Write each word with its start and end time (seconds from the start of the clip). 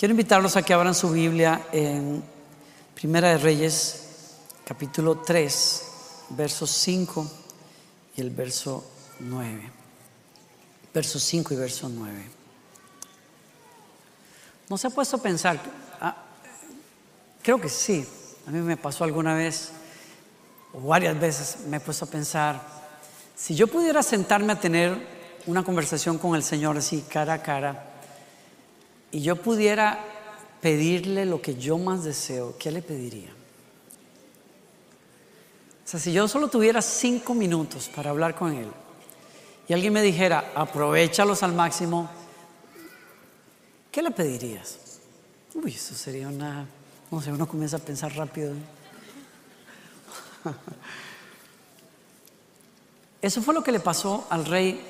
Quiero 0.00 0.12
invitarlos 0.12 0.56
a 0.56 0.62
que 0.62 0.72
abran 0.72 0.94
su 0.94 1.10
Biblia 1.10 1.66
en 1.72 2.24
Primera 2.94 3.28
de 3.28 3.36
Reyes, 3.36 4.38
capítulo 4.64 5.18
3, 5.18 5.84
versos 6.30 6.70
5 6.70 7.30
y 8.16 8.22
el 8.22 8.30
verso 8.30 8.82
9. 9.18 9.70
Versos 10.94 11.22
5 11.22 11.52
y 11.52 11.56
verso 11.58 11.90
9. 11.90 12.24
¿No 14.70 14.78
se 14.78 14.86
ha 14.86 14.90
puesto 14.90 15.16
a 15.16 15.22
pensar? 15.22 15.60
Ah, 16.00 16.16
creo 17.42 17.60
que 17.60 17.68
sí. 17.68 18.08
A 18.46 18.50
mí 18.50 18.58
me 18.60 18.78
pasó 18.78 19.04
alguna 19.04 19.34
vez, 19.34 19.70
o 20.72 20.80
varias 20.80 21.20
veces 21.20 21.58
me 21.66 21.76
he 21.76 21.80
puesto 21.80 22.06
a 22.06 22.08
pensar, 22.08 22.58
si 23.36 23.54
yo 23.54 23.66
pudiera 23.66 24.02
sentarme 24.02 24.54
a 24.54 24.60
tener 24.60 24.96
una 25.44 25.62
conversación 25.62 26.16
con 26.16 26.34
el 26.34 26.42
Señor 26.42 26.78
así, 26.78 27.04
cara 27.06 27.34
a 27.34 27.42
cara, 27.42 27.89
y 29.12 29.22
yo 29.22 29.36
pudiera 29.36 30.04
pedirle 30.60 31.26
lo 31.26 31.40
que 31.40 31.56
yo 31.56 31.78
más 31.78 32.04
deseo, 32.04 32.56
¿qué 32.58 32.70
le 32.70 32.82
pediría? 32.82 33.30
O 35.84 35.88
sea, 35.90 35.98
si 35.98 36.12
yo 36.12 36.28
solo 36.28 36.48
tuviera 36.48 36.82
cinco 36.82 37.34
minutos 37.34 37.88
para 37.88 38.10
hablar 38.10 38.36
con 38.36 38.52
Él 38.52 38.68
y 39.66 39.72
alguien 39.72 39.92
me 39.92 40.02
dijera, 40.02 40.52
aprovechalos 40.54 41.42
al 41.42 41.52
máximo, 41.52 42.08
¿qué 43.90 44.02
le 44.02 44.10
pedirías? 44.10 44.78
Uy, 45.54 45.72
eso 45.74 45.94
sería 45.94 46.28
una, 46.28 46.66
no 47.10 47.20
sé, 47.20 47.32
uno 47.32 47.48
comienza 47.48 47.76
a 47.78 47.80
pensar 47.80 48.14
rápido. 48.14 48.54
Eso 53.22 53.42
fue 53.42 53.52
lo 53.52 53.62
que 53.62 53.72
le 53.72 53.80
pasó 53.80 54.26
al 54.30 54.46
rey 54.46 54.80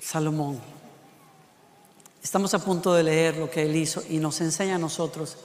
Salomón. 0.00 0.73
Estamos 2.24 2.54
a 2.54 2.58
punto 2.58 2.94
de 2.94 3.02
leer 3.02 3.36
lo 3.36 3.50
que 3.50 3.62
él 3.62 3.76
hizo 3.76 4.02
y 4.08 4.16
nos 4.16 4.40
enseña 4.40 4.76
a 4.76 4.78
nosotros 4.78 5.36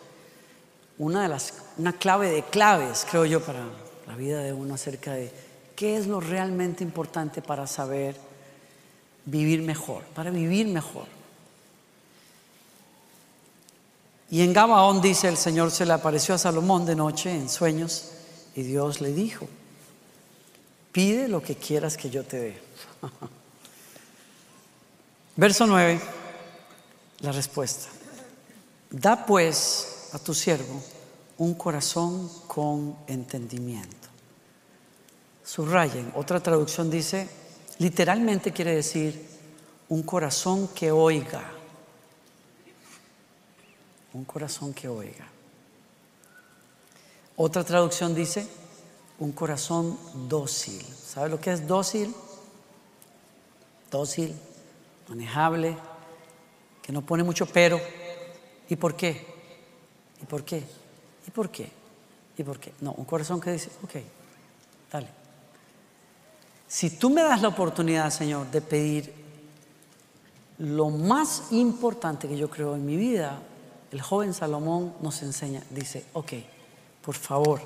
una 0.97 1.23
de 1.23 1.27
las 1.27 1.53
una 1.77 1.91
clave 1.91 2.31
de 2.31 2.43
claves, 2.43 3.05
creo 3.09 3.25
yo, 3.25 3.41
para 3.41 3.65
la 4.07 4.15
vida 4.15 4.41
de 4.41 4.53
uno 4.53 4.75
acerca 4.75 5.11
de 5.11 5.29
qué 5.75 5.97
es 5.97 6.07
lo 6.07 6.21
realmente 6.21 6.81
importante 6.83 7.41
para 7.41 7.67
saber 7.67 8.15
vivir 9.25 9.61
mejor, 9.61 10.03
para 10.15 10.31
vivir 10.31 10.67
mejor. 10.67 11.05
Y 14.31 14.41
en 14.41 14.53
Gabaón 14.53 15.01
dice 15.01 15.27
el 15.27 15.37
Señor 15.37 15.71
se 15.71 15.85
le 15.85 15.91
apareció 15.91 16.33
a 16.35 16.37
Salomón 16.37 16.85
de 16.85 16.95
noche 16.95 17.29
en 17.29 17.49
sueños 17.49 18.11
y 18.55 18.61
Dios 18.61 19.01
le 19.01 19.11
dijo, 19.11 19.49
pide 20.93 21.27
lo 21.27 21.41
que 21.41 21.55
quieras 21.55 21.97
que 21.97 22.09
yo 22.09 22.23
te 22.23 22.39
dé. 22.39 22.61
Verso 25.35 25.67
9, 25.67 26.18
la 27.21 27.31
respuesta. 27.31 27.89
Da 28.89 29.25
pues 29.25 30.09
a 30.13 30.19
tu 30.19 30.33
siervo 30.33 30.81
un 31.37 31.53
corazón 31.53 32.29
con 32.47 32.95
entendimiento. 33.07 34.07
Subrayen, 35.43 36.11
otra 36.15 36.39
traducción 36.39 36.89
dice, 36.89 37.27
literalmente 37.79 38.51
quiere 38.51 38.75
decir 38.75 39.27
un 39.89 40.03
corazón 40.03 40.67
que 40.69 40.91
oiga. 40.91 41.43
Un 44.13 44.25
corazón 44.25 44.73
que 44.73 44.87
oiga. 44.87 45.27
Otra 47.35 47.63
traducción 47.63 48.13
dice 48.13 48.47
un 49.19 49.31
corazón 49.31 49.97
dócil. 50.27 50.83
¿Sabe 50.83 51.29
lo 51.29 51.39
que 51.39 51.51
es 51.51 51.67
dócil? 51.67 52.13
Dócil 53.89 54.35
manejable, 55.07 55.77
que 56.89 56.93
no 56.93 57.03
pone 57.03 57.21
mucho 57.21 57.45
pero. 57.45 57.79
¿Y 58.67 58.75
por 58.75 58.95
qué? 58.95 59.23
¿Y 60.23 60.25
por 60.25 60.43
qué? 60.43 60.63
¿Y 61.27 61.29
por 61.29 61.51
qué? 61.51 61.69
¿Y 62.35 62.41
por 62.41 62.59
qué? 62.59 62.73
No, 62.81 62.93
un 62.93 63.05
corazón 63.05 63.39
que 63.39 63.51
dice, 63.51 63.69
ok, 63.83 63.91
dale. 64.91 65.07
Si 66.67 66.89
tú 66.97 67.11
me 67.11 67.21
das 67.21 67.43
la 67.43 67.49
oportunidad, 67.49 68.09
Señor, 68.09 68.49
de 68.49 68.61
pedir 68.61 69.13
lo 70.57 70.89
más 70.89 71.51
importante 71.51 72.27
que 72.27 72.35
yo 72.35 72.49
creo 72.49 72.73
en 72.73 72.87
mi 72.87 72.97
vida, 72.97 73.39
el 73.91 74.01
joven 74.01 74.33
Salomón 74.33 74.95
nos 74.99 75.21
enseña, 75.21 75.61
dice, 75.69 76.07
ok, 76.13 76.33
por 77.03 77.13
favor, 77.13 77.61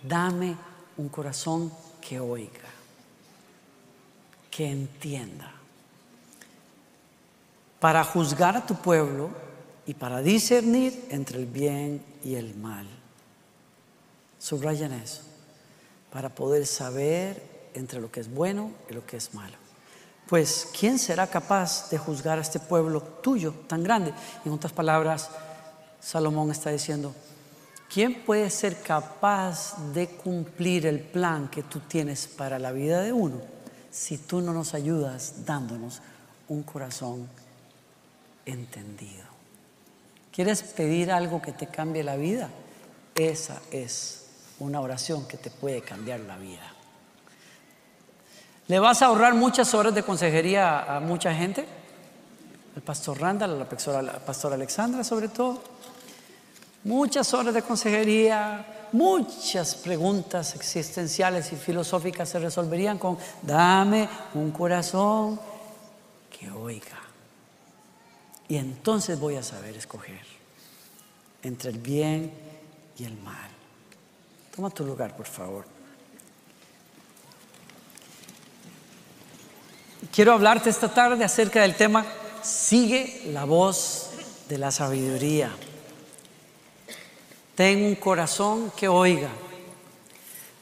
dame 0.00 0.56
un 0.96 1.08
corazón 1.08 1.72
que 2.00 2.20
oiga, 2.20 2.70
que 4.48 4.70
entienda 4.70 5.63
para 7.84 8.02
juzgar 8.02 8.56
a 8.56 8.64
tu 8.64 8.76
pueblo 8.76 9.28
y 9.84 9.92
para 9.92 10.22
discernir 10.22 11.06
entre 11.10 11.38
el 11.38 11.44
bien 11.44 12.02
y 12.24 12.34
el 12.34 12.54
mal. 12.54 12.86
Subrayan 14.38 14.94
eso, 14.94 15.20
para 16.10 16.30
poder 16.30 16.66
saber 16.66 17.68
entre 17.74 18.00
lo 18.00 18.10
que 18.10 18.20
es 18.20 18.32
bueno 18.32 18.70
y 18.88 18.94
lo 18.94 19.04
que 19.04 19.18
es 19.18 19.34
malo. 19.34 19.58
Pues, 20.26 20.70
¿quién 20.80 20.98
será 20.98 21.26
capaz 21.26 21.90
de 21.90 21.98
juzgar 21.98 22.38
a 22.38 22.40
este 22.40 22.58
pueblo 22.58 23.02
tuyo 23.02 23.52
tan 23.68 23.82
grande? 23.82 24.14
En 24.46 24.52
otras 24.52 24.72
palabras, 24.72 25.28
Salomón 26.00 26.50
está 26.52 26.70
diciendo, 26.70 27.14
¿quién 27.92 28.24
puede 28.24 28.48
ser 28.48 28.80
capaz 28.80 29.76
de 29.92 30.08
cumplir 30.08 30.86
el 30.86 31.00
plan 31.00 31.48
que 31.48 31.64
tú 31.64 31.80
tienes 31.80 32.28
para 32.28 32.58
la 32.58 32.72
vida 32.72 33.02
de 33.02 33.12
uno 33.12 33.42
si 33.90 34.16
tú 34.16 34.40
no 34.40 34.54
nos 34.54 34.72
ayudas 34.72 35.44
dándonos 35.44 36.00
un 36.48 36.62
corazón 36.62 37.43
entendido. 38.46 39.24
¿Quieres 40.32 40.62
pedir 40.62 41.12
algo 41.12 41.40
que 41.40 41.52
te 41.52 41.66
cambie 41.68 42.02
la 42.02 42.16
vida? 42.16 42.50
Esa 43.14 43.60
es 43.70 44.26
una 44.58 44.80
oración 44.80 45.26
que 45.28 45.36
te 45.36 45.50
puede 45.50 45.82
cambiar 45.82 46.20
la 46.20 46.36
vida. 46.36 46.72
¿Le 48.66 48.78
vas 48.78 49.02
a 49.02 49.06
ahorrar 49.06 49.34
muchas 49.34 49.74
horas 49.74 49.94
de 49.94 50.02
consejería 50.02 50.96
a 50.96 51.00
mucha 51.00 51.34
gente? 51.34 51.66
El 52.74 52.82
pastor 52.82 53.20
Randall, 53.20 53.50
a 53.52 54.02
la 54.02 54.18
pastora, 54.18 54.54
Alexandra 54.54 55.04
sobre 55.04 55.28
todo. 55.28 55.62
Muchas 56.84 57.32
horas 57.32 57.54
de 57.54 57.62
consejería, 57.62 58.88
muchas 58.92 59.74
preguntas 59.76 60.54
existenciales 60.54 61.52
y 61.52 61.56
filosóficas 61.56 62.28
se 62.28 62.38
resolverían 62.38 62.98
con, 62.98 63.16
dame 63.42 64.08
un 64.34 64.50
corazón 64.50 65.38
que 66.30 66.50
oiga. 66.50 67.03
Y 68.48 68.56
entonces 68.56 69.18
voy 69.18 69.36
a 69.36 69.42
saber 69.42 69.76
escoger 69.76 70.20
entre 71.42 71.70
el 71.70 71.78
bien 71.78 72.32
y 72.98 73.04
el 73.04 73.16
mal. 73.18 73.50
Toma 74.54 74.70
tu 74.70 74.84
lugar, 74.84 75.16
por 75.16 75.26
favor. 75.26 75.66
Quiero 80.12 80.32
hablarte 80.32 80.70
esta 80.70 80.92
tarde 80.92 81.24
acerca 81.24 81.62
del 81.62 81.74
tema 81.74 82.04
Sigue 82.44 83.22
la 83.32 83.46
voz 83.46 84.10
de 84.50 84.58
la 84.58 84.70
sabiduría. 84.70 85.50
Ten 87.54 87.82
un 87.82 87.94
corazón 87.94 88.70
que 88.76 88.86
oiga. 88.86 89.30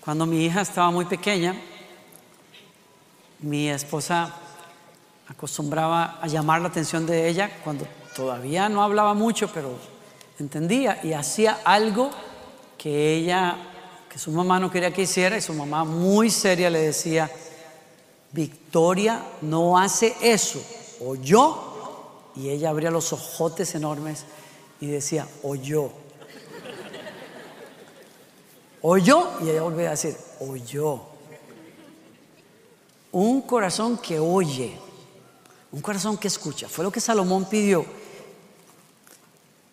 Cuando 0.00 0.24
mi 0.24 0.44
hija 0.44 0.60
estaba 0.60 0.92
muy 0.92 1.06
pequeña, 1.06 1.60
mi 3.40 3.68
esposa 3.68 4.32
acostumbraba 5.32 6.18
a 6.20 6.26
llamar 6.26 6.60
la 6.60 6.68
atención 6.68 7.06
de 7.06 7.28
ella 7.28 7.50
cuando 7.64 7.86
todavía 8.14 8.68
no 8.68 8.82
hablaba 8.82 9.14
mucho, 9.14 9.50
pero 9.52 9.70
entendía 10.38 11.00
y 11.02 11.14
hacía 11.14 11.60
algo 11.64 12.10
que 12.76 13.14
ella, 13.14 13.56
que 14.10 14.18
su 14.18 14.30
mamá 14.30 14.60
no 14.60 14.70
quería 14.70 14.92
que 14.92 15.02
hiciera 15.02 15.36
y 15.36 15.40
su 15.40 15.54
mamá 15.54 15.84
muy 15.84 16.30
seria 16.30 16.68
le 16.68 16.80
decía, 16.80 17.30
Victoria 18.30 19.22
no 19.40 19.78
hace 19.78 20.14
eso, 20.20 20.62
o 21.00 21.14
yo, 21.14 22.30
y 22.36 22.50
ella 22.50 22.70
abría 22.70 22.90
los 22.90 23.12
ojotes 23.12 23.74
enormes 23.74 24.24
y 24.80 24.86
decía, 24.86 25.26
o 25.42 25.54
yo. 25.54 25.92
O 28.82 28.98
yo, 28.98 29.38
y 29.40 29.48
ella 29.48 29.62
volvía 29.62 29.88
a 29.88 29.90
decir, 29.92 30.16
o 30.40 30.56
yo. 30.56 31.08
Un 33.12 33.42
corazón 33.42 33.98
que 33.98 34.18
oye 34.18 34.76
un 35.72 35.80
corazón 35.80 36.18
que 36.18 36.28
escucha. 36.28 36.68
Fue 36.68 36.84
lo 36.84 36.92
que 36.92 37.00
Salomón 37.00 37.48
pidió. 37.48 37.84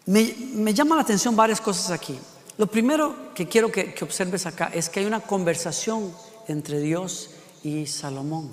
Me, 0.06 0.74
llama 0.74 0.96
la 0.96 1.02
atención 1.02 1.36
varias 1.36 1.62
cosas 1.62 1.92
aquí. 1.92 2.18
Lo 2.58 2.68
primero 2.68 3.34
que 3.36 3.48
quiero 3.48 3.72
que, 3.72 3.94
que 3.94 4.04
observes 4.04 4.46
acá 4.46 4.72
es 4.74 4.90
que 4.90 5.02
hay 5.02 5.06
una 5.06 5.20
conversación 5.20 6.14
entre 6.48 6.80
Dios 6.80 7.32
y 7.64 7.86
Salomón 7.86 8.52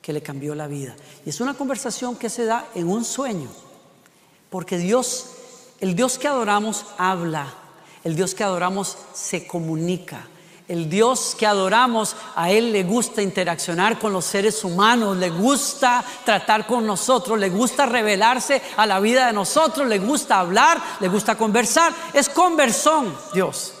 que 0.00 0.12
le 0.12 0.22
cambió 0.22 0.54
la 0.54 0.66
vida. 0.66 0.96
Y 1.26 1.30
es 1.30 1.40
una 1.40 1.54
conversación 1.54 2.16
que 2.16 2.30
se 2.30 2.44
da 2.44 2.68
en 2.74 2.88
un 2.88 3.04
sueño. 3.04 3.50
Porque 4.48 4.78
Dios, 4.78 5.26
el 5.80 5.94
Dios 5.94 6.18
que 6.18 6.28
adoramos 6.28 6.86
habla, 6.96 7.52
el 8.02 8.16
Dios 8.16 8.34
que 8.34 8.44
adoramos 8.44 8.96
se 9.12 9.46
comunica, 9.46 10.26
El 10.70 10.88
Dios 10.88 11.34
que 11.36 11.48
adoramos, 11.48 12.14
a 12.36 12.52
Él 12.52 12.70
le 12.70 12.84
gusta 12.84 13.20
interaccionar 13.20 13.98
con 13.98 14.12
los 14.12 14.24
seres 14.24 14.62
humanos, 14.62 15.16
le 15.16 15.28
gusta 15.28 16.04
tratar 16.24 16.64
con 16.64 16.86
nosotros, 16.86 17.40
le 17.40 17.50
gusta 17.50 17.86
revelarse 17.86 18.62
a 18.76 18.86
la 18.86 19.00
vida 19.00 19.26
de 19.26 19.32
nosotros, 19.32 19.88
le 19.88 19.98
gusta 19.98 20.38
hablar, 20.38 20.80
le 21.00 21.08
gusta 21.08 21.34
conversar. 21.34 21.92
Es 22.12 22.28
conversón 22.28 23.12
Dios. 23.34 23.74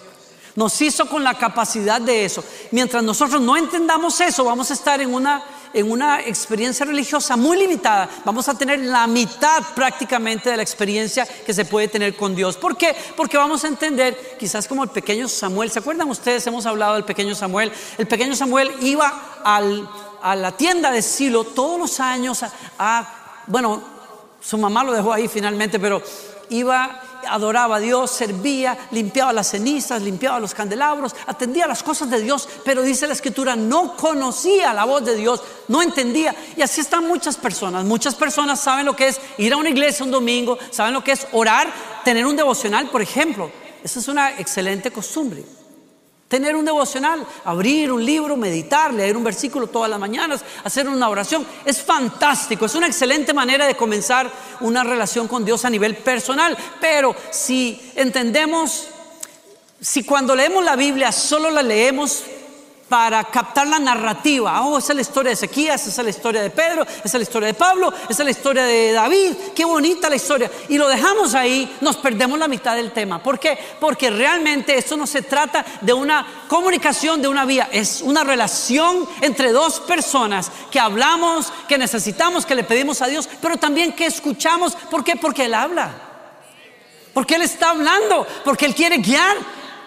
Nos 0.56 0.82
hizo 0.82 1.06
con 1.06 1.22
la 1.22 1.34
capacidad 1.34 2.00
de 2.00 2.24
eso. 2.24 2.42
Mientras 2.72 3.04
nosotros 3.04 3.40
no 3.40 3.56
entendamos 3.56 4.20
eso, 4.20 4.42
vamos 4.42 4.68
a 4.72 4.74
estar 4.74 5.00
en 5.00 5.14
una 5.14 5.44
en 5.72 5.90
una 5.90 6.20
experiencia 6.20 6.84
religiosa 6.84 7.36
muy 7.36 7.58
limitada, 7.58 8.08
vamos 8.24 8.48
a 8.48 8.54
tener 8.54 8.80
la 8.80 9.06
mitad 9.06 9.62
prácticamente 9.74 10.50
de 10.50 10.56
la 10.56 10.62
experiencia 10.62 11.26
que 11.26 11.54
se 11.54 11.64
puede 11.64 11.88
tener 11.88 12.16
con 12.16 12.34
Dios. 12.34 12.56
¿Por 12.56 12.76
qué? 12.76 12.94
Porque 13.16 13.36
vamos 13.36 13.64
a 13.64 13.68
entender, 13.68 14.36
quizás 14.38 14.66
como 14.66 14.84
el 14.84 14.90
pequeño 14.90 15.28
Samuel, 15.28 15.70
¿se 15.70 15.78
acuerdan 15.78 16.08
ustedes? 16.08 16.46
Hemos 16.46 16.66
hablado 16.66 16.94
del 16.94 17.04
pequeño 17.04 17.34
Samuel. 17.34 17.72
El 17.98 18.06
pequeño 18.06 18.34
Samuel 18.34 18.70
iba 18.80 19.40
a 19.44 20.36
la 20.36 20.52
tienda 20.52 20.90
de 20.90 21.02
Silo 21.02 21.44
todos 21.44 21.78
los 21.78 22.00
años 22.00 22.44
a, 22.78 23.42
bueno, 23.46 23.82
su 24.40 24.58
mamá 24.58 24.84
lo 24.84 24.92
dejó 24.92 25.12
ahí 25.12 25.28
finalmente, 25.28 25.78
pero 25.78 26.02
iba 26.48 27.02
adoraba 27.28 27.76
a 27.76 27.80
Dios, 27.80 28.10
servía, 28.10 28.76
limpiaba 28.90 29.32
las 29.32 29.50
cenizas, 29.50 30.02
limpiaba 30.02 30.40
los 30.40 30.54
candelabros, 30.54 31.14
atendía 31.26 31.66
las 31.66 31.82
cosas 31.82 32.10
de 32.10 32.20
Dios, 32.20 32.48
pero 32.64 32.82
dice 32.82 33.06
la 33.06 33.12
escritura, 33.12 33.56
no 33.56 33.96
conocía 33.96 34.72
la 34.72 34.84
voz 34.84 35.04
de 35.04 35.16
Dios, 35.16 35.42
no 35.68 35.82
entendía. 35.82 36.34
Y 36.56 36.62
así 36.62 36.80
están 36.80 37.06
muchas 37.06 37.36
personas. 37.36 37.84
Muchas 37.84 38.14
personas 38.14 38.60
saben 38.60 38.86
lo 38.86 38.96
que 38.96 39.08
es 39.08 39.20
ir 39.38 39.52
a 39.52 39.56
una 39.56 39.70
iglesia 39.70 40.04
un 40.04 40.10
domingo, 40.10 40.58
saben 40.70 40.94
lo 40.94 41.04
que 41.04 41.12
es 41.12 41.26
orar, 41.32 41.72
tener 42.04 42.26
un 42.26 42.36
devocional, 42.36 42.88
por 42.90 43.02
ejemplo. 43.02 43.50
Esa 43.82 43.98
es 43.98 44.08
una 44.08 44.38
excelente 44.38 44.90
costumbre. 44.90 45.44
Tener 46.30 46.54
un 46.54 46.64
devocional, 46.64 47.26
abrir 47.44 47.90
un 47.90 48.04
libro, 48.04 48.36
meditar, 48.36 48.94
leer 48.94 49.16
un 49.16 49.24
versículo 49.24 49.66
todas 49.66 49.90
las 49.90 49.98
mañanas, 49.98 50.44
hacer 50.62 50.88
una 50.88 51.08
oración, 51.08 51.44
es 51.64 51.82
fantástico, 51.82 52.66
es 52.66 52.74
una 52.76 52.86
excelente 52.86 53.34
manera 53.34 53.66
de 53.66 53.76
comenzar 53.76 54.30
una 54.60 54.84
relación 54.84 55.26
con 55.26 55.44
Dios 55.44 55.64
a 55.64 55.70
nivel 55.70 55.96
personal. 55.96 56.56
Pero 56.80 57.16
si 57.32 57.90
entendemos, 57.96 58.86
si 59.80 60.04
cuando 60.04 60.36
leemos 60.36 60.64
la 60.64 60.76
Biblia 60.76 61.10
solo 61.10 61.50
la 61.50 61.64
leemos 61.64 62.22
para 62.90 63.22
captar 63.22 63.68
la 63.68 63.78
narrativa. 63.78 64.60
Oh, 64.62 64.76
esa 64.76 64.92
es 64.92 64.96
la 64.96 65.02
historia 65.02 65.28
de 65.30 65.34
Ezequías, 65.34 65.86
esa 65.86 66.00
es 66.00 66.04
la 66.04 66.10
historia 66.10 66.42
de 66.42 66.50
Pedro, 66.50 66.82
esa 66.82 67.04
es 67.04 67.14
la 67.14 67.22
historia 67.22 67.46
de 67.46 67.54
Pablo, 67.54 67.94
esa 68.08 68.22
es 68.22 68.24
la 68.24 68.30
historia 68.32 68.64
de 68.64 68.90
David. 68.90 69.32
Qué 69.54 69.64
bonita 69.64 70.10
la 70.10 70.16
historia. 70.16 70.50
Y 70.68 70.76
lo 70.76 70.88
dejamos 70.88 71.36
ahí, 71.36 71.76
nos 71.80 71.96
perdemos 71.98 72.36
la 72.36 72.48
mitad 72.48 72.74
del 72.74 72.90
tema. 72.90 73.22
¿Por 73.22 73.38
qué? 73.38 73.56
Porque 73.78 74.10
realmente 74.10 74.76
esto 74.76 74.96
no 74.96 75.06
se 75.06 75.22
trata 75.22 75.64
de 75.80 75.92
una 75.92 76.44
comunicación 76.48 77.22
de 77.22 77.28
una 77.28 77.44
vía, 77.44 77.68
es 77.70 78.02
una 78.02 78.24
relación 78.24 79.08
entre 79.20 79.52
dos 79.52 79.78
personas 79.78 80.50
que 80.72 80.80
hablamos, 80.80 81.52
que 81.68 81.78
necesitamos, 81.78 82.44
que 82.44 82.56
le 82.56 82.64
pedimos 82.64 83.02
a 83.02 83.06
Dios, 83.06 83.28
pero 83.40 83.56
también 83.56 83.92
que 83.92 84.06
escuchamos. 84.06 84.74
¿Por 84.74 85.04
qué? 85.04 85.14
Porque 85.14 85.44
Él 85.44 85.54
habla. 85.54 85.92
Porque 87.14 87.36
Él 87.36 87.42
está 87.42 87.70
hablando, 87.70 88.26
porque 88.44 88.66
Él 88.66 88.74
quiere 88.74 88.98
guiar, 88.98 89.36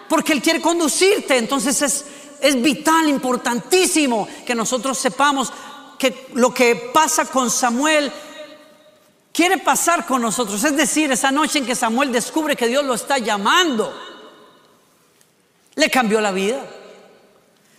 porque 0.08 0.32
Él 0.32 0.40
quiere 0.40 0.62
conducirte. 0.62 1.36
Entonces 1.36 1.82
es 1.82 2.04
es 2.40 2.60
vital, 2.60 3.08
importantísimo 3.08 4.28
que 4.46 4.54
nosotros 4.54 4.98
sepamos 4.98 5.52
que 5.98 6.28
lo 6.34 6.52
que 6.52 6.90
pasa 6.92 7.26
con 7.26 7.50
Samuel 7.50 8.12
quiere 9.32 9.58
pasar 9.58 10.06
con 10.06 10.22
nosotros. 10.22 10.62
Es 10.64 10.76
decir, 10.76 11.10
esa 11.10 11.30
noche 11.30 11.58
en 11.58 11.66
que 11.66 11.74
Samuel 11.74 12.12
descubre 12.12 12.56
que 12.56 12.68
Dios 12.68 12.84
lo 12.84 12.94
está 12.94 13.18
llamando, 13.18 13.92
le 15.74 15.90
cambió 15.90 16.20
la 16.20 16.32
vida. 16.32 16.64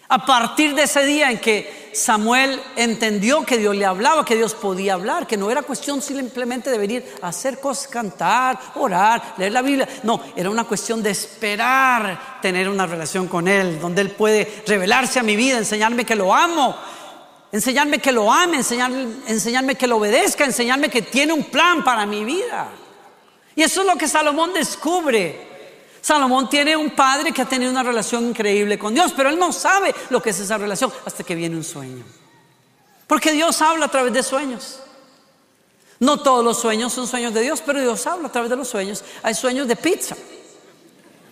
A 0.08 0.26
partir 0.26 0.76
de 0.76 0.84
ese 0.84 1.06
día 1.06 1.32
en 1.32 1.40
que 1.40 1.85
Samuel 1.96 2.62
entendió 2.76 3.46
que 3.46 3.58
Dios 3.58 3.74
le 3.76 3.86
hablaba, 3.86 4.26
que 4.26 4.36
Dios 4.36 4.54
podía 4.54 4.96
hablar, 4.96 5.26
que 5.26 5.38
no 5.38 5.50
era 5.50 5.64
cuestión 5.64 6.02
simplemente 6.02 6.70
de 6.70 6.78
venir 6.78 7.06
a 7.22 7.30
hacer 7.30 7.60
cosas, 7.60 7.88
cantar, 7.88 8.60
orar, 8.76 9.36
leer 9.38 9.54
la 9.54 9.62
Biblia. 9.62 9.88
No, 10.04 10.22
era 10.36 10.50
una 10.50 10.66
cuestión 10.66 11.02
de 11.02 11.12
esperar 11.12 12.40
tener 12.42 12.68
una 12.68 12.86
relación 12.86 13.28
con 13.28 13.48
Él, 13.48 13.80
donde 13.80 14.02
Él 14.02 14.12
puede 14.12 14.64
revelarse 14.68 15.20
a 15.20 15.24
mi 15.24 15.38
vida, 15.38 15.58
enseñarme 15.58 16.04
que 16.04 16.16
lo 16.16 16.36
amo, 16.36 16.76
enseñarme 17.52 18.00
que 18.00 18.12
lo 18.12 18.32
ame, 18.32 18.58
enseñarme 18.58 19.76
que 19.76 19.88
lo 19.88 19.96
obedezca, 19.96 20.44
enseñarme 20.44 20.90
que 20.90 21.02
tiene 21.02 21.32
un 21.32 21.46
plan 21.46 21.82
para 21.82 22.06
mi 22.06 22.26
vida. 22.26 22.68
Y 23.56 23.64
eso 23.64 23.82
es 23.82 23.88
lo 23.88 23.96
que 23.96 24.10
Salomón 24.10 24.54
descubre. 24.54 25.55
Salomón 26.06 26.48
tiene 26.48 26.78
un 26.78 26.92
padre 26.92 27.32
que 27.32 27.42
ha 27.42 27.50
tenido 27.50 27.72
una 27.72 27.82
relación 27.82 28.30
increíble 28.30 28.78
con 28.78 28.94
Dios, 28.94 29.12
pero 29.18 29.28
él 29.28 29.40
no 29.40 29.52
sabe 29.52 29.92
lo 30.12 30.22
que 30.22 30.30
es 30.30 30.40
esa 30.40 30.56
relación 30.56 30.94
hasta 31.04 31.24
que 31.24 31.34
viene 31.34 31.56
un 31.56 31.64
sueño. 31.64 32.06
Porque 33.08 33.32
Dios 33.32 33.60
habla 33.64 33.86
a 33.86 33.88
través 33.88 34.14
de 34.14 34.22
sueños. 34.22 34.82
No 36.00 36.22
todos 36.22 36.46
los 36.46 36.60
sueños 36.60 36.94
son 36.94 37.08
sueños 37.08 37.34
de 37.34 37.42
Dios, 37.42 37.64
pero 37.66 37.82
Dios 37.82 38.06
habla 38.06 38.28
a 38.28 38.32
través 38.32 38.52
de 38.52 38.56
los 38.56 38.68
sueños. 38.68 39.04
Hay 39.24 39.34
sueños 39.34 39.68
de 39.68 39.76
pizza. 39.78 40.16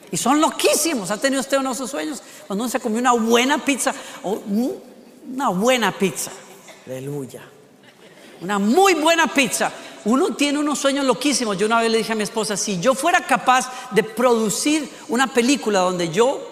Y 0.09 0.17
son 0.17 0.41
loquísimos. 0.41 1.11
¿Ha 1.11 1.17
tenido 1.17 1.41
usted 1.41 1.59
uno 1.59 1.69
de 1.69 1.75
esos 1.75 1.91
sueños? 1.91 2.23
Cuando 2.47 2.63
uno 2.63 2.71
se 2.71 2.79
comió 2.79 2.97
una 2.97 3.11
buena 3.11 3.63
pizza, 3.63 3.93
o 4.23 4.41
una 4.47 5.49
buena 5.49 5.91
pizza. 5.91 6.31
Aleluya. 6.87 7.43
Una 8.41 8.57
muy 8.57 8.95
buena 8.95 9.27
pizza 9.27 9.71
uno 10.05 10.35
tiene 10.35 10.59
unos 10.59 10.79
sueños 10.79 11.05
loquísimos. 11.05 11.57
Yo 11.57 11.65
una 11.65 11.81
vez 11.81 11.91
le 11.91 11.97
dije 11.99 12.13
a 12.13 12.15
mi 12.15 12.23
esposa, 12.23 12.57
si 12.57 12.79
yo 12.79 12.93
fuera 12.93 13.21
capaz 13.21 13.69
de 13.91 14.03
producir 14.03 14.89
una 15.07 15.27
película 15.27 15.79
donde 15.79 16.09
yo 16.09 16.49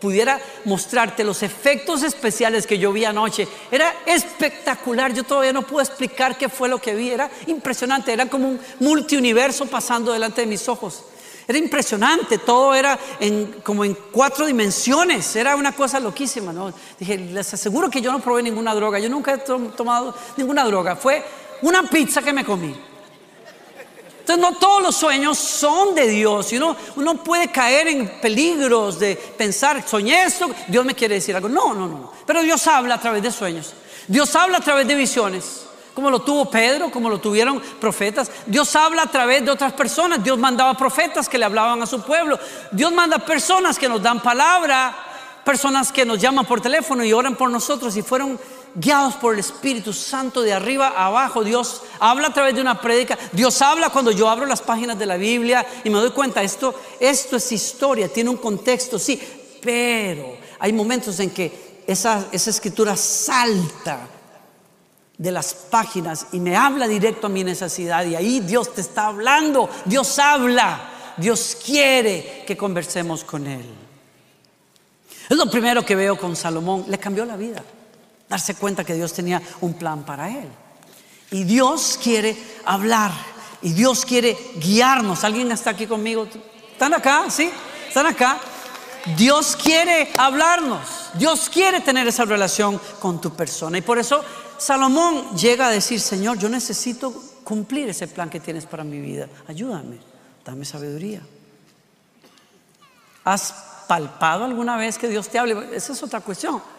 pudiera 0.00 0.38
mostrarte 0.64 1.24
los 1.24 1.42
efectos 1.42 2.02
especiales 2.02 2.66
que 2.66 2.78
yo 2.78 2.92
vi 2.92 3.04
anoche, 3.04 3.48
era 3.70 3.94
espectacular. 4.06 5.12
Yo 5.12 5.24
todavía 5.24 5.52
no 5.52 5.62
puedo 5.62 5.82
explicar 5.82 6.36
qué 6.36 6.48
fue 6.48 6.68
lo 6.68 6.80
que 6.80 6.94
vi. 6.94 7.10
Era 7.10 7.30
impresionante. 7.46 8.12
Era 8.12 8.28
como 8.28 8.48
un 8.48 8.60
multiuniverso 8.80 9.66
pasando 9.66 10.12
delante 10.12 10.42
de 10.42 10.46
mis 10.46 10.68
ojos. 10.68 11.04
Era 11.46 11.58
impresionante, 11.58 12.38
todo 12.38 12.74
era 12.74 12.98
como 13.62 13.84
en 13.84 13.94
cuatro 14.10 14.46
dimensiones, 14.46 15.36
era 15.36 15.56
una 15.56 15.72
cosa 15.72 16.00
loquísima. 16.00 16.54
¿no? 16.54 16.72
Dije, 16.98 17.18
les 17.18 17.52
aseguro 17.52 17.90
que 17.90 18.00
yo 18.00 18.10
no 18.10 18.20
probé 18.20 18.42
ninguna 18.42 18.74
droga, 18.74 18.98
yo 18.98 19.10
nunca 19.10 19.34
he 19.34 19.38
tomado 19.38 20.14
ninguna 20.38 20.64
droga, 20.64 20.96
fue 20.96 21.22
una 21.60 21.82
pizza 21.82 22.22
que 22.22 22.32
me 22.32 22.46
comí. 22.46 22.74
Entonces 24.24 24.42
no 24.42 24.56
todos 24.58 24.82
los 24.82 24.96
sueños 24.96 25.36
son 25.36 25.94
de 25.94 26.08
Dios. 26.08 26.50
Uno, 26.52 26.74
uno 26.96 27.22
puede 27.22 27.48
caer 27.48 27.88
en 27.88 28.08
peligros 28.22 28.98
de 28.98 29.16
pensar, 29.16 29.86
soñé 29.86 30.24
esto, 30.24 30.50
Dios 30.66 30.82
me 30.82 30.94
quiere 30.94 31.16
decir 31.16 31.36
algo. 31.36 31.50
No, 31.50 31.74
no, 31.74 31.86
no. 31.86 32.10
Pero 32.24 32.40
Dios 32.40 32.66
habla 32.66 32.94
a 32.94 33.00
través 33.00 33.22
de 33.22 33.30
sueños. 33.30 33.74
Dios 34.08 34.34
habla 34.34 34.58
a 34.58 34.60
través 34.62 34.88
de 34.88 34.94
visiones. 34.94 35.66
Como 35.92 36.08
lo 36.08 36.22
tuvo 36.22 36.48
Pedro, 36.48 36.90
como 36.90 37.10
lo 37.10 37.18
tuvieron 37.18 37.60
profetas. 37.78 38.30
Dios 38.46 38.74
habla 38.74 39.02
a 39.02 39.10
través 39.10 39.44
de 39.44 39.50
otras 39.50 39.74
personas. 39.74 40.24
Dios 40.24 40.38
mandaba 40.38 40.72
profetas 40.72 41.28
que 41.28 41.36
le 41.36 41.44
hablaban 41.44 41.82
a 41.82 41.86
su 41.86 42.00
pueblo. 42.00 42.38
Dios 42.72 42.90
manda 42.92 43.18
personas 43.18 43.78
que 43.78 43.90
nos 43.90 44.02
dan 44.02 44.22
palabra, 44.22 44.96
personas 45.44 45.92
que 45.92 46.06
nos 46.06 46.18
llaman 46.18 46.46
por 46.46 46.62
teléfono 46.62 47.04
y 47.04 47.12
oran 47.12 47.36
por 47.36 47.50
nosotros 47.50 47.94
y 47.98 48.00
fueron 48.00 48.40
guiados 48.74 49.14
por 49.14 49.34
el 49.34 49.40
Espíritu 49.40 49.92
Santo 49.92 50.42
de 50.42 50.52
arriba 50.52 50.88
a 50.88 51.06
abajo. 51.06 51.44
Dios 51.44 51.82
habla 52.00 52.28
a 52.28 52.32
través 52.32 52.54
de 52.54 52.60
una 52.60 52.80
prédica. 52.80 53.18
Dios 53.32 53.60
habla 53.62 53.90
cuando 53.90 54.10
yo 54.10 54.28
abro 54.28 54.46
las 54.46 54.62
páginas 54.62 54.98
de 54.98 55.06
la 55.06 55.16
Biblia 55.16 55.64
y 55.84 55.90
me 55.90 55.98
doy 55.98 56.10
cuenta, 56.10 56.42
esto, 56.42 56.74
esto 56.98 57.36
es 57.36 57.52
historia, 57.52 58.08
tiene 58.08 58.30
un 58.30 58.36
contexto, 58.36 58.98
sí, 58.98 59.20
pero 59.62 60.36
hay 60.58 60.72
momentos 60.72 61.18
en 61.20 61.30
que 61.30 61.82
esa, 61.86 62.26
esa 62.32 62.50
escritura 62.50 62.96
salta 62.96 64.08
de 65.16 65.30
las 65.30 65.54
páginas 65.54 66.26
y 66.32 66.40
me 66.40 66.56
habla 66.56 66.88
directo 66.88 67.28
a 67.28 67.30
mi 67.30 67.44
necesidad 67.44 68.04
y 68.04 68.16
ahí 68.16 68.40
Dios 68.40 68.74
te 68.74 68.80
está 68.80 69.06
hablando, 69.06 69.70
Dios 69.84 70.18
habla, 70.18 71.14
Dios 71.16 71.56
quiere 71.64 72.42
que 72.46 72.56
conversemos 72.56 73.22
con 73.22 73.46
Él. 73.46 73.64
Es 75.28 75.36
lo 75.36 75.48
primero 75.48 75.84
que 75.84 75.94
veo 75.94 76.18
con 76.18 76.34
Salomón, 76.34 76.84
le 76.88 76.98
cambió 76.98 77.24
la 77.24 77.36
vida 77.36 77.62
darse 78.34 78.56
cuenta 78.56 78.82
que 78.82 78.94
Dios 78.94 79.12
tenía 79.12 79.40
un 79.60 79.74
plan 79.74 80.04
para 80.04 80.28
él. 80.28 80.48
Y 81.30 81.44
Dios 81.44 81.96
quiere 82.02 82.36
hablar 82.64 83.12
y 83.62 83.72
Dios 83.72 84.04
quiere 84.04 84.36
guiarnos. 84.56 85.22
¿Alguien 85.22 85.52
está 85.52 85.70
aquí 85.70 85.86
conmigo? 85.86 86.26
¿Están 86.72 86.94
acá? 86.94 87.30
¿Sí? 87.30 87.48
¿Están 87.86 88.06
acá? 88.06 88.40
Dios 89.16 89.54
quiere 89.54 90.10
hablarnos. 90.18 90.80
Dios 91.14 91.48
quiere 91.48 91.80
tener 91.80 92.08
esa 92.08 92.24
relación 92.24 92.80
con 92.98 93.20
tu 93.20 93.30
persona. 93.30 93.78
Y 93.78 93.82
por 93.82 94.00
eso 94.00 94.24
Salomón 94.58 95.36
llega 95.36 95.68
a 95.68 95.70
decir, 95.70 96.00
Señor, 96.00 96.36
yo 96.36 96.48
necesito 96.48 97.14
cumplir 97.44 97.88
ese 97.88 98.08
plan 98.08 98.28
que 98.28 98.40
tienes 98.40 98.66
para 98.66 98.82
mi 98.82 98.98
vida. 98.98 99.28
Ayúdame, 99.46 100.00
dame 100.44 100.64
sabiduría. 100.64 101.22
¿Has 103.22 103.54
palpado 103.86 104.44
alguna 104.44 104.76
vez 104.76 104.98
que 104.98 105.06
Dios 105.06 105.28
te 105.28 105.38
hable? 105.38 105.68
Esa 105.76 105.92
es 105.92 106.02
otra 106.02 106.20
cuestión. 106.20 106.73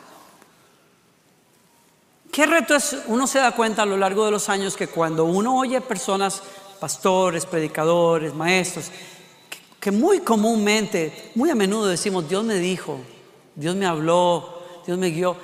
¿Qué 2.36 2.46
reto 2.46 2.76
es? 2.76 2.98
Uno 3.08 3.28
se 3.28 3.40
da 3.40 3.54
cuenta 3.54 3.84
a 3.84 3.86
lo 3.86 3.96
largo 3.96 4.26
de 4.26 4.32
los 4.32 4.50
años 4.50 4.76
que 4.76 4.90
cuando 4.90 5.24
uno 5.24 5.58
oye 5.58 5.80
personas, 5.80 6.44
pastores, 6.82 7.46
predicadores, 7.46 8.34
maestros, 8.34 8.92
que, 9.80 9.90
muy 9.90 10.20
comúnmente, 10.20 11.32
muy 11.36 11.50
a 11.50 11.56
menudo 11.56 11.88
decimos, 11.88 12.28
Dios 12.28 12.44
me 12.44 12.56
dijo, 12.56 13.00
Dios 13.56 13.74
me 13.78 13.86
habló, 13.86 14.62
Dios 14.86 14.98
me 14.98 15.12
guió. 15.12 15.38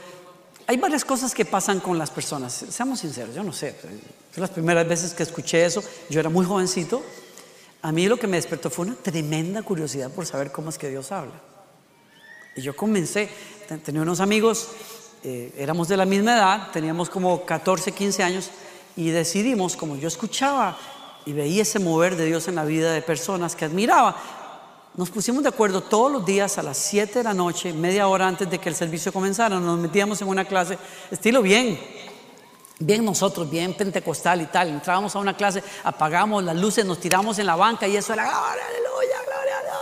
Hay 0.67 0.75
varias 0.75 1.05
cosas 1.05 1.33
que 1.33 1.45
pasan 1.45 1.79
con 1.79 1.97
las 1.97 2.11
personas, 2.11 2.65
seamos 2.69 2.99
sinceros, 2.99 3.33
yo 3.33 3.41
no 3.41 3.53
sé, 3.53 3.73
las 4.35 4.49
primeras 4.49 4.85
veces 4.85 5.13
que 5.13 5.23
escuché 5.23 5.63
eso, 5.63 5.81
yo 6.09 6.19
era 6.19 6.29
muy 6.29 6.45
jovencito, 6.45 7.01
a 7.83 7.93
mí 7.93 8.05
lo 8.07 8.17
que 8.17 8.27
me 8.27 8.35
despertó 8.35 8.69
fue 8.69 8.87
una 8.87 8.95
tremenda 8.95 9.63
curiosidad 9.63 10.11
por 10.11 10.25
saber 10.25 10.51
cómo 10.51 10.69
es 10.69 10.77
que 10.77 10.89
Dios 10.89 11.13
habla. 11.13 11.39
Y 12.53 12.61
yo 12.61 12.75
comencé, 12.75 13.29
tenía 13.81 14.01
unos 14.01 14.19
amigos, 14.19 14.67
eh, 15.23 15.53
éramos 15.57 15.87
de 15.87 15.97
la 15.97 16.05
misma 16.05 16.35
edad, 16.35 16.67
teníamos 16.71 17.09
como 17.09 17.45
14, 17.45 17.91
15 17.91 18.23
años, 18.23 18.49
y 18.95 19.09
decidimos, 19.09 19.75
como 19.75 19.95
yo 19.95 20.07
escuchaba 20.07 20.77
y 21.25 21.33
veía 21.33 21.61
ese 21.61 21.79
mover 21.79 22.15
de 22.15 22.25
Dios 22.25 22.47
en 22.47 22.55
la 22.55 22.65
vida 22.65 22.91
de 22.91 23.01
personas 23.01 23.55
que 23.55 23.65
admiraba, 23.65 24.15
nos 24.95 25.09
pusimos 25.09 25.43
de 25.43 25.49
acuerdo 25.49 25.81
todos 25.81 26.11
los 26.11 26.25
días 26.25 26.57
a 26.57 26.63
las 26.63 26.77
7 26.77 27.19
de 27.19 27.23
la 27.23 27.33
noche, 27.33 27.71
media 27.71 28.07
hora 28.07 28.27
antes 28.27 28.49
de 28.49 28.57
que 28.57 28.67
el 28.67 28.75
servicio 28.75 29.13
comenzara, 29.13 29.59
nos 29.59 29.79
metíamos 29.79 30.21
en 30.21 30.27
una 30.27 30.43
clase, 30.43 30.77
estilo 31.09 31.41
bien, 31.41 31.79
bien 32.79 33.05
nosotros, 33.05 33.49
bien 33.49 33.73
pentecostal 33.73 34.41
y 34.41 34.45
tal. 34.47 34.67
Entrábamos 34.67 35.15
a 35.15 35.19
una 35.19 35.37
clase, 35.37 35.63
apagamos 35.83 36.43
las 36.43 36.57
luces, 36.57 36.83
nos 36.83 36.99
tiramos 36.99 37.39
en 37.39 37.45
la 37.45 37.55
banca 37.55 37.87
y 37.87 37.95
eso 37.95 38.11
era, 38.11 38.23
aleluya, 38.23 39.17
gloria 39.27 39.40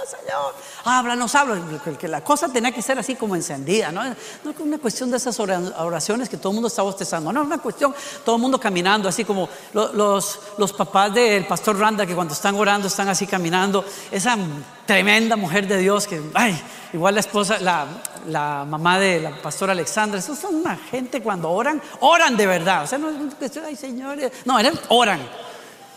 Señor. 0.10 0.56
Háblanos, 0.86 1.36
habla. 1.36 1.62
Que 2.00 2.08
la 2.08 2.24
cosa 2.24 2.50
tenía 2.50 2.72
que 2.72 2.82
ser 2.82 2.98
así 2.98 3.16
como 3.16 3.36
encendida, 3.36 3.92
¿no? 3.92 4.04
No 4.04 4.52
es 4.52 4.60
una 4.60 4.78
cuestión 4.80 5.12
de 5.12 5.18
esas 5.18 5.40
oraciones 5.40 6.28
que 6.28 6.38
todo 6.38 6.50
el 6.52 6.56
mundo 6.56 6.68
está 6.68 6.82
bostezando, 6.82 7.32
no, 7.32 7.42
es 7.42 7.48
una 7.48 7.60
cuestión, 7.60 7.94
todo 8.26 8.36
el 8.36 8.42
mundo 8.42 8.60
caminando, 8.60 9.08
así 9.08 9.24
como 9.24 9.48
los, 9.74 10.40
los 10.58 10.74
papás 10.74 11.14
del 11.14 11.46
pastor 11.46 11.78
Randa 11.78 12.06
que 12.06 12.16
cuando 12.16 12.34
están 12.34 12.56
orando 12.56 12.88
están 12.88 13.08
así 13.10 13.28
caminando. 13.28 13.86
Esa 14.12 14.38
tremenda 14.86 15.36
mujer 15.36 15.68
de 15.68 15.78
Dios 15.78 16.08
que, 16.08 16.22
ay, 16.34 16.60
igual 16.94 17.14
la 17.14 17.20
esposa, 17.20 17.60
la, 17.60 17.86
la 18.28 18.66
mamá 18.68 19.00
de 19.00 19.20
la 19.20 19.42
pastora 19.42 19.74
Alexandra, 19.74 20.20
esos 20.20 20.40
son 20.40 20.56
una 20.56 20.76
gente 20.76 21.22
cuando 21.22 21.52
oran, 21.52 21.82
oran 22.00 22.36
de 22.36 22.48
verdad. 22.48 22.84
O 22.84 22.88
sea, 22.88 22.98
no 22.98 23.10
es 23.10 23.16
una 23.16 23.36
cuestión, 23.36 23.66
ay 23.66 23.76
señores, 23.76 24.32
no, 24.46 24.58
eran, 24.58 24.74
oran. 24.90 25.49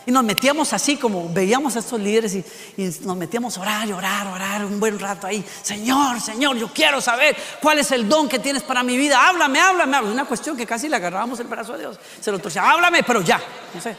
Y 0.05 0.11
nos 0.11 0.23
metíamos 0.23 0.73
así 0.73 0.97
como 0.97 1.29
veíamos 1.29 1.75
a 1.75 1.79
estos 1.79 1.99
líderes 1.99 2.35
y, 2.35 2.43
nos 3.01 3.15
metíamos 3.15 3.57
a 3.57 3.61
orar 3.61 3.87
y 3.87 3.93
orar, 3.93 4.27
orar 4.27 4.65
un 4.65 4.79
buen 4.79 4.99
rato 4.99 5.27
ahí. 5.27 5.45
Señor, 5.61 6.19
Señor, 6.19 6.57
yo 6.57 6.67
quiero 6.73 6.99
saber 6.99 7.35
cuál 7.61 7.79
es 7.79 7.91
el 7.91 8.09
don 8.09 8.27
que 8.27 8.39
tienes 8.39 8.63
para 8.63 8.83
mi 8.83 8.97
vida. 8.97 9.27
Háblame, 9.27 9.59
háblame. 9.59 9.97
háblame. 9.97 10.13
Una 10.13 10.25
cuestión 10.25 10.57
que 10.57 10.65
casi 10.65 10.89
le 10.89 10.97
agarrábamos 10.97 11.39
el 11.39 11.47
brazo 11.47 11.73
a 11.73 11.77
Dios. 11.77 11.99
Se 12.19 12.31
lo 12.31 12.39
torcía, 12.39 12.69
háblame, 12.69 13.03
pero 13.03 13.21
ya. 13.21 13.41
No 13.73 13.81
sé. 13.81 13.95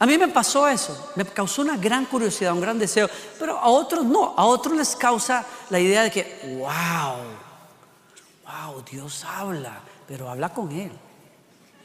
A 0.00 0.06
mí 0.06 0.16
me 0.16 0.28
pasó 0.28 0.68
eso, 0.68 1.10
me 1.16 1.24
causó 1.24 1.62
una 1.62 1.76
gran 1.76 2.04
curiosidad, 2.04 2.52
un 2.52 2.60
gran 2.60 2.78
deseo, 2.78 3.10
pero 3.36 3.58
a 3.58 3.66
otros 3.66 4.04
no, 4.04 4.32
a 4.36 4.44
otros 4.44 4.76
les 4.76 4.94
causa 4.94 5.44
la 5.70 5.80
idea 5.80 6.04
de 6.04 6.10
que, 6.12 6.56
wow, 6.56 7.16
wow, 8.46 8.84
Dios 8.88 9.24
habla, 9.24 9.80
pero 10.06 10.30
habla 10.30 10.50
con 10.50 10.70
Él. 10.70 10.92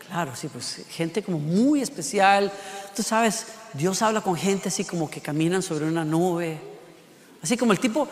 Claro, 0.07 0.36
sí, 0.36 0.48
pues 0.48 0.86
gente 0.89 1.24
como 1.24 1.39
muy 1.39 1.81
especial, 1.81 2.51
tú 2.95 3.01
sabes, 3.01 3.48
Dios 3.74 4.01
habla 4.01 4.22
con 4.22 4.36
gente 4.36 4.69
así 4.69 4.83
como 4.83 5.10
que 5.10 5.22
caminan 5.22 5.63
sobre 5.63 5.86
una 5.86 6.05
nube, 6.05 6.60
así 7.41 7.57
como 7.57 7.72
el 7.72 7.79
tipo, 7.79 8.07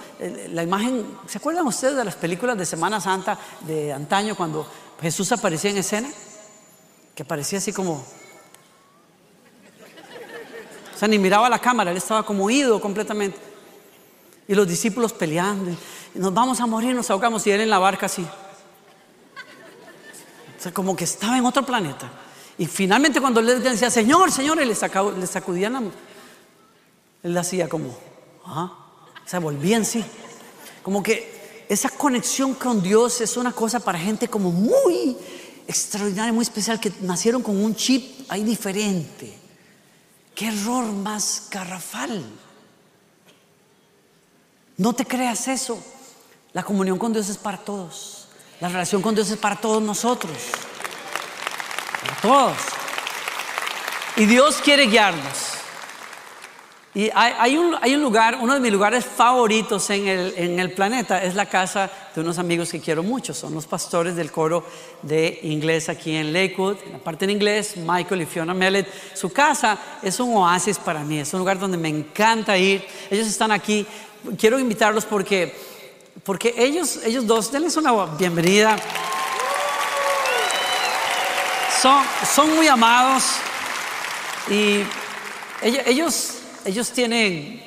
la 0.50 0.64
imagen, 0.64 1.06
¿se 1.28 1.38
acuerdan 1.38 1.68
ustedes 1.68 1.96
de 1.96 2.06
las 2.06 2.16
películas 2.16 2.58
de 2.58 2.66
Semana 2.66 3.00
Santa 3.00 3.38
de 3.68 3.94
antaño 3.94 4.36
cuando 4.36 4.66
Jesús 5.02 5.32
aparecía 5.32 5.72
en 5.72 5.78
escena? 5.78 6.10
Que 7.14 7.24
aparecía 7.24 7.60
así 7.60 7.72
como 7.72 8.04
sea, 11.02 11.08
ni 11.08 11.18
miraba 11.18 11.50
la 11.50 11.58
cámara, 11.58 11.90
él 11.90 11.98
estaba 11.98 12.24
como 12.24 12.48
ido 12.52 12.80
completamente. 12.80 13.36
Y 14.48 14.54
los 14.54 14.68
discípulos 14.68 15.14
peleando, 15.14 15.72
nos 16.14 16.32
vamos 16.32 16.60
a 16.60 16.68
morir, 16.68 16.94
nos 16.94 17.10
ahogamos, 17.10 17.46
y 17.48 17.52
él 17.52 17.62
en 17.62 17.72
la 17.72 17.80
barca 17.80 18.06
así. 18.06 18.24
O 20.62 20.64
sea, 20.64 20.72
como 20.72 20.96
que 20.96 21.06
estaba 21.06 21.40
en 21.40 21.44
otro 21.44 21.66
planeta. 21.66 22.08
Y 22.56 22.68
finalmente 22.68 23.20
cuando 23.20 23.40
él 23.40 23.64
decía, 23.64 23.90
Señor, 23.90 24.32
Señor, 24.32 24.62
él 24.62 24.68
le, 24.68 24.76
sacaba, 24.76 25.12
le 25.12 25.26
sacudían 25.26 25.74
la... 25.74 25.82
Él 27.24 27.36
hacía 27.36 27.68
como, 27.68 27.98
¿ah? 28.46 28.72
O 29.26 29.28
sea, 29.28 29.40
volvía 29.40 29.78
en 29.78 29.86
sí. 29.86 30.06
Como 30.84 31.02
que 31.02 31.66
esa 31.68 31.90
conexión 31.90 32.54
con 32.54 32.80
Dios 32.80 33.22
es 33.22 33.38
una 33.38 33.52
cosa 33.54 33.80
para 33.80 33.98
gente 33.98 34.28
como 34.28 34.52
muy 34.52 35.18
extraordinaria, 35.68 36.32
muy 36.32 36.44
especial, 36.44 36.80
que 36.80 36.94
nacieron 37.02 37.42
con 37.42 37.58
un 37.58 37.76
chip 37.76 38.30
ahí 38.30 38.44
diferente. 38.44 39.36
Qué 40.36 40.50
error 40.50 40.86
más 40.92 41.48
garrafal. 41.50 42.24
No 44.78 44.94
te 44.94 45.08
creas 45.08 45.48
eso. 45.48 45.84
La 46.54 46.62
comunión 46.62 47.00
con 47.00 47.14
Dios 47.14 47.30
es 47.30 47.38
para 47.40 47.58
todos. 47.58 48.21
La 48.62 48.70
relación 48.70 49.02
con 49.02 49.16
Dios 49.16 49.30
es 49.32 49.38
para 49.38 49.56
todos 49.56 49.82
nosotros. 49.82 50.38
Para 52.02 52.16
todos. 52.22 52.58
Y 54.18 54.26
Dios 54.26 54.62
quiere 54.64 54.86
guiarnos. 54.86 55.52
Y 56.94 57.10
hay, 57.16 57.58
un, 57.58 58.02
lugar, 58.02 58.38
uno 58.40 58.54
de 58.54 58.60
mis 58.60 58.72
lugares 58.72 59.04
favoritos 59.06 59.90
en 59.90 60.08
el, 60.08 60.34
en 60.36 60.60
el, 60.60 60.74
planeta 60.74 61.24
es 61.24 61.36
la 61.36 61.48
casa 61.48 61.90
de 62.14 62.22
unos 62.22 62.38
amigos 62.38 62.70
que 62.70 62.82
quiero 62.82 63.02
mucho. 63.02 63.34
Son 63.34 63.54
los 63.54 63.66
pastores 63.66 64.16
del 64.16 64.32
coro 64.32 64.64
de 65.02 65.40
inglés 65.44 65.90
aquí 65.90 66.16
en 66.16 66.32
Lakewood. 66.32 66.78
En 66.86 66.92
la 66.92 66.98
parte 67.00 67.26
en 67.26 67.32
inglés, 67.32 67.78
Michael 67.78 68.22
y 68.22 68.26
Fiona 68.26 68.54
Mellet. 68.54 68.88
Su 69.16 69.32
casa 69.32 69.80
es 70.04 70.20
un 70.20 70.36
oasis 70.36 70.78
para 70.78 71.00
mí. 71.00 71.18
Es 71.18 71.34
un 71.34 71.40
lugar 71.40 71.58
donde 71.58 71.78
me 71.78 71.90
encanta 71.90 72.56
ir. 72.58 72.86
Ellos 73.10 73.26
están 73.26 73.52
aquí. 73.52 73.88
Quiero 74.38 74.60
invitarlos 74.60 75.06
porque, 75.06 75.56
porque 76.24 76.54
ellos, 76.58 77.00
ellos 77.04 77.26
dos, 77.26 77.52
denles 77.52 77.78
una 77.78 78.06
bienvenida. 78.06 78.78
Son, 81.82 82.04
son 82.32 82.56
muy 82.56 82.68
amados 82.68 83.24
y 84.50 84.84
ellos, 85.64 86.36
ellos 86.64 86.92
tienen, 86.92 87.62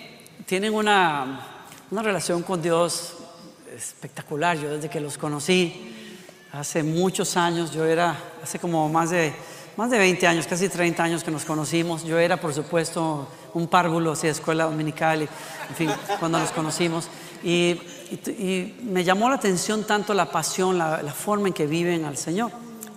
tienen 0.47 0.73
una, 0.73 1.65
una 1.91 2.03
relación 2.03 2.43
con 2.43 2.63
Dios 2.63 3.15
espectacular. 3.77 4.57
Yo 4.57 4.71
desde 4.71 4.89
que 4.89 5.01
los 5.01 5.19
conocí, 5.19 5.93
hace 6.53 6.83
muchos 6.85 7.37
años, 7.37 7.73
yo 7.73 7.85
era, 7.85 8.17
hace 8.43 8.61
como 8.61 8.89
más 8.89 9.11
de, 9.11 9.35
más 9.77 9.91
de 9.91 9.99
20 9.99 10.27
años, 10.27 10.47
casi 10.47 10.69
30 10.69 11.03
años 11.03 11.25
que 11.25 11.33
nos 11.33 11.45
conocimos. 11.45 12.05
Yo 12.05 12.19
era, 12.19 12.37
por 12.37 12.55
supuesto, 12.55 13.29
un 13.53 13.67
párvulo 13.67 14.13
así 14.13 14.29
de 14.29 14.33
escuela 14.33 14.65
dominical, 14.65 15.23
y, 15.23 15.29
en 15.69 15.75
fin, 15.77 15.91
cuando 16.21 16.39
nos 16.39 16.53
conocimos. 16.53 17.09
Y, 17.43 17.81
y, 18.15 18.75
me 18.83 19.05
llamó 19.05 19.29
la 19.29 19.37
atención 19.37 19.85
tanto 19.85 20.15
la 20.15 20.31
pasión, 20.31 20.79
la, 20.79 20.99
forma 21.13 21.49
en 21.49 21.55
que 21.55 21.67
viven 21.67 22.05
al 22.05 22.17
Señor. 22.17 22.51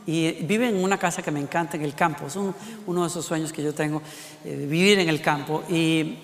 Y 0.05 0.31
viven 0.43 0.77
en 0.77 0.83
una 0.83 0.97
casa 0.97 1.21
que 1.21 1.31
me 1.31 1.39
encanta 1.39 1.75
en 1.75 1.83
el 1.83 1.93
campo. 1.93 2.27
Es 2.27 2.36
uno 2.38 3.01
de 3.01 3.07
esos 3.07 3.25
sueños 3.25 3.51
que 3.51 3.62
yo 3.62 3.74
tengo, 3.74 4.01
eh, 4.45 4.65
vivir 4.69 5.00
en 5.00 5.09
el 5.09 5.21
campo. 5.21 5.63
Y 5.69 6.17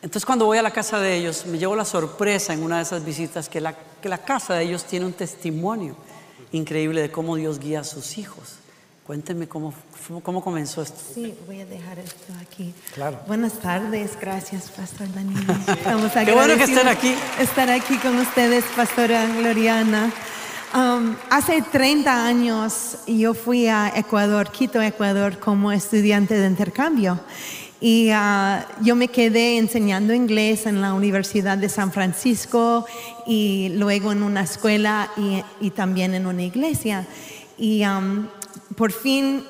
entonces 0.00 0.24
cuando 0.24 0.46
voy 0.46 0.56
a 0.56 0.62
la 0.62 0.70
casa 0.70 0.98
de 0.98 1.16
ellos, 1.16 1.44
me 1.44 1.58
llevo 1.58 1.76
la 1.76 1.84
sorpresa 1.84 2.54
en 2.54 2.62
una 2.62 2.76
de 2.76 2.84
esas 2.84 3.04
visitas 3.04 3.48
que 3.48 3.60
la, 3.60 3.74
que 4.00 4.08
la 4.08 4.18
casa 4.18 4.54
de 4.54 4.64
ellos 4.64 4.84
tiene 4.84 5.04
un 5.04 5.12
testimonio 5.12 5.96
increíble 6.52 7.02
de 7.02 7.10
cómo 7.10 7.36
Dios 7.36 7.58
guía 7.58 7.80
a 7.80 7.84
sus 7.84 8.16
hijos. 8.16 8.56
Cuéntenme 9.08 9.48
cómo, 9.48 9.72
cómo 10.22 10.42
comenzó 10.42 10.82
esto. 10.82 11.00
Sí, 11.14 11.34
voy 11.46 11.62
a 11.62 11.64
dejar 11.64 11.98
esto 11.98 12.30
aquí. 12.42 12.74
Claro. 12.92 13.18
Buenas 13.26 13.54
tardes, 13.54 14.10
gracias, 14.20 14.68
Pastor 14.68 15.10
Daniel. 15.14 15.46
Estamos 15.66 16.12
Qué 16.12 16.32
bueno 16.32 16.54
que 16.58 16.64
estén 16.64 16.86
aquí. 16.86 17.14
Estar 17.40 17.70
aquí 17.70 17.96
con 17.96 18.18
ustedes, 18.18 18.66
Pastora 18.76 19.24
Gloriana. 19.38 20.12
Um, 20.74 21.16
hace 21.30 21.62
30 21.62 22.26
años 22.26 22.98
yo 23.06 23.32
fui 23.32 23.66
a 23.66 23.90
Ecuador, 23.96 24.50
Quito, 24.50 24.82
Ecuador, 24.82 25.38
como 25.38 25.72
estudiante 25.72 26.34
de 26.34 26.46
intercambio. 26.46 27.18
Y 27.80 28.10
uh, 28.10 28.60
yo 28.82 28.94
me 28.94 29.08
quedé 29.08 29.56
enseñando 29.56 30.12
inglés 30.12 30.66
en 30.66 30.82
la 30.82 30.92
Universidad 30.92 31.56
de 31.56 31.70
San 31.70 31.92
Francisco 31.92 32.84
y 33.26 33.70
luego 33.70 34.12
en 34.12 34.22
una 34.22 34.42
escuela 34.42 35.10
y, 35.62 35.70
también 35.70 36.12
en 36.12 36.26
una 36.26 36.42
iglesia. 36.42 37.06
Y 37.56 37.86
um, 37.86 38.28
por 38.78 38.92
fin 38.92 39.42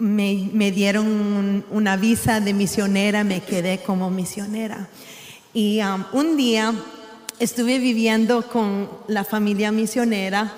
me, 0.00 0.72
dieron 0.72 1.64
una 1.70 1.96
visa 1.96 2.40
de 2.40 2.52
misionera, 2.52 3.22
me 3.22 3.40
quedé 3.40 3.78
como 3.78 4.10
misionera. 4.10 4.88
Y 5.54 5.80
um, 5.82 6.04
un 6.12 6.36
día 6.36 6.74
estuve 7.38 7.78
viviendo 7.78 8.42
con 8.48 8.90
la 9.06 9.22
familia 9.22 9.70
misionera 9.70 10.52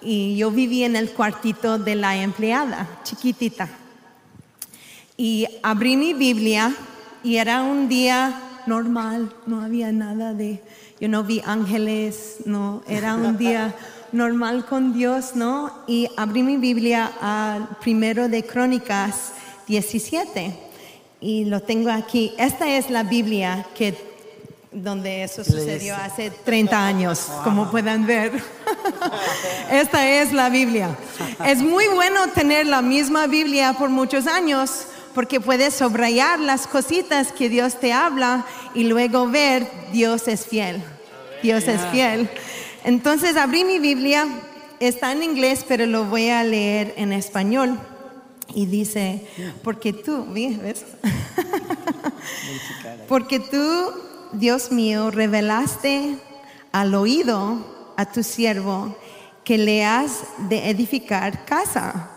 y 0.00 0.36
yo 0.36 0.50
viví 0.50 0.82
en 0.82 0.96
el 0.96 1.10
cuartito 1.10 1.78
de 1.78 1.94
la 1.94 2.16
empleada, 2.16 3.00
chiquitita. 3.04 3.68
Y 5.16 5.46
abrí 5.62 5.96
mi 5.96 6.14
Biblia 6.14 6.74
y 7.22 7.36
era 7.36 7.62
un 7.62 7.88
día 7.88 8.42
normal, 8.66 9.32
no 9.46 9.62
había 9.62 9.92
nada 9.92 10.34
de, 10.34 10.64
yo 11.00 11.08
no 11.08 11.22
vi 11.22 11.42
ángeles, 11.46 12.38
no, 12.44 12.82
era 12.88 13.14
un 13.14 13.38
día 13.38 13.76
normal 14.12 14.64
con 14.64 14.92
Dios, 14.92 15.34
¿no? 15.34 15.72
Y 15.86 16.08
abrí 16.16 16.42
mi 16.42 16.56
Biblia 16.56 17.12
al 17.20 17.68
primero 17.80 18.28
de 18.28 18.44
Crónicas 18.44 19.32
17 19.66 20.54
y 21.20 21.44
lo 21.44 21.60
tengo 21.60 21.90
aquí. 21.90 22.32
Esta 22.38 22.68
es 22.68 22.90
la 22.90 23.02
Biblia 23.02 23.66
que 23.74 24.08
donde 24.70 25.24
eso 25.24 25.44
sucedió 25.44 25.96
hace 25.96 26.30
30 26.30 26.86
años, 26.86 27.26
como 27.42 27.70
puedan 27.70 28.06
ver. 28.06 28.32
Esta 29.70 30.08
es 30.08 30.32
la 30.32 30.50
Biblia. 30.50 30.96
Es 31.44 31.58
muy 31.58 31.86
bueno 31.88 32.28
tener 32.34 32.66
la 32.66 32.82
misma 32.82 33.26
Biblia 33.26 33.72
por 33.72 33.88
muchos 33.88 34.26
años 34.26 34.86
porque 35.14 35.40
puedes 35.40 35.74
subrayar 35.74 36.38
las 36.38 36.66
cositas 36.66 37.32
que 37.32 37.48
Dios 37.48 37.80
te 37.80 37.92
habla 37.92 38.44
y 38.74 38.84
luego 38.84 39.28
ver 39.28 39.66
Dios 39.92 40.28
es 40.28 40.46
fiel. 40.46 40.82
Dios 41.42 41.64
es 41.64 41.80
fiel. 41.90 42.28
Entonces 42.88 43.36
abrí 43.36 43.64
mi 43.64 43.80
Biblia, 43.80 44.26
está 44.80 45.12
en 45.12 45.22
inglés, 45.22 45.62
pero 45.68 45.84
lo 45.84 46.06
voy 46.06 46.30
a 46.30 46.42
leer 46.42 46.94
en 46.96 47.12
español. 47.12 47.78
Y 48.54 48.64
dice, 48.64 49.28
porque 49.62 49.92
tú, 49.92 50.24
¿ves? 50.32 50.86
porque 53.06 53.40
tú, 53.40 53.92
Dios 54.32 54.72
mío, 54.72 55.10
revelaste 55.10 56.16
al 56.72 56.94
oído 56.94 57.92
a 57.98 58.10
tu 58.10 58.22
siervo 58.22 58.96
que 59.44 59.58
le 59.58 59.84
has 59.84 60.22
de 60.48 60.70
edificar 60.70 61.44
casa. 61.44 62.08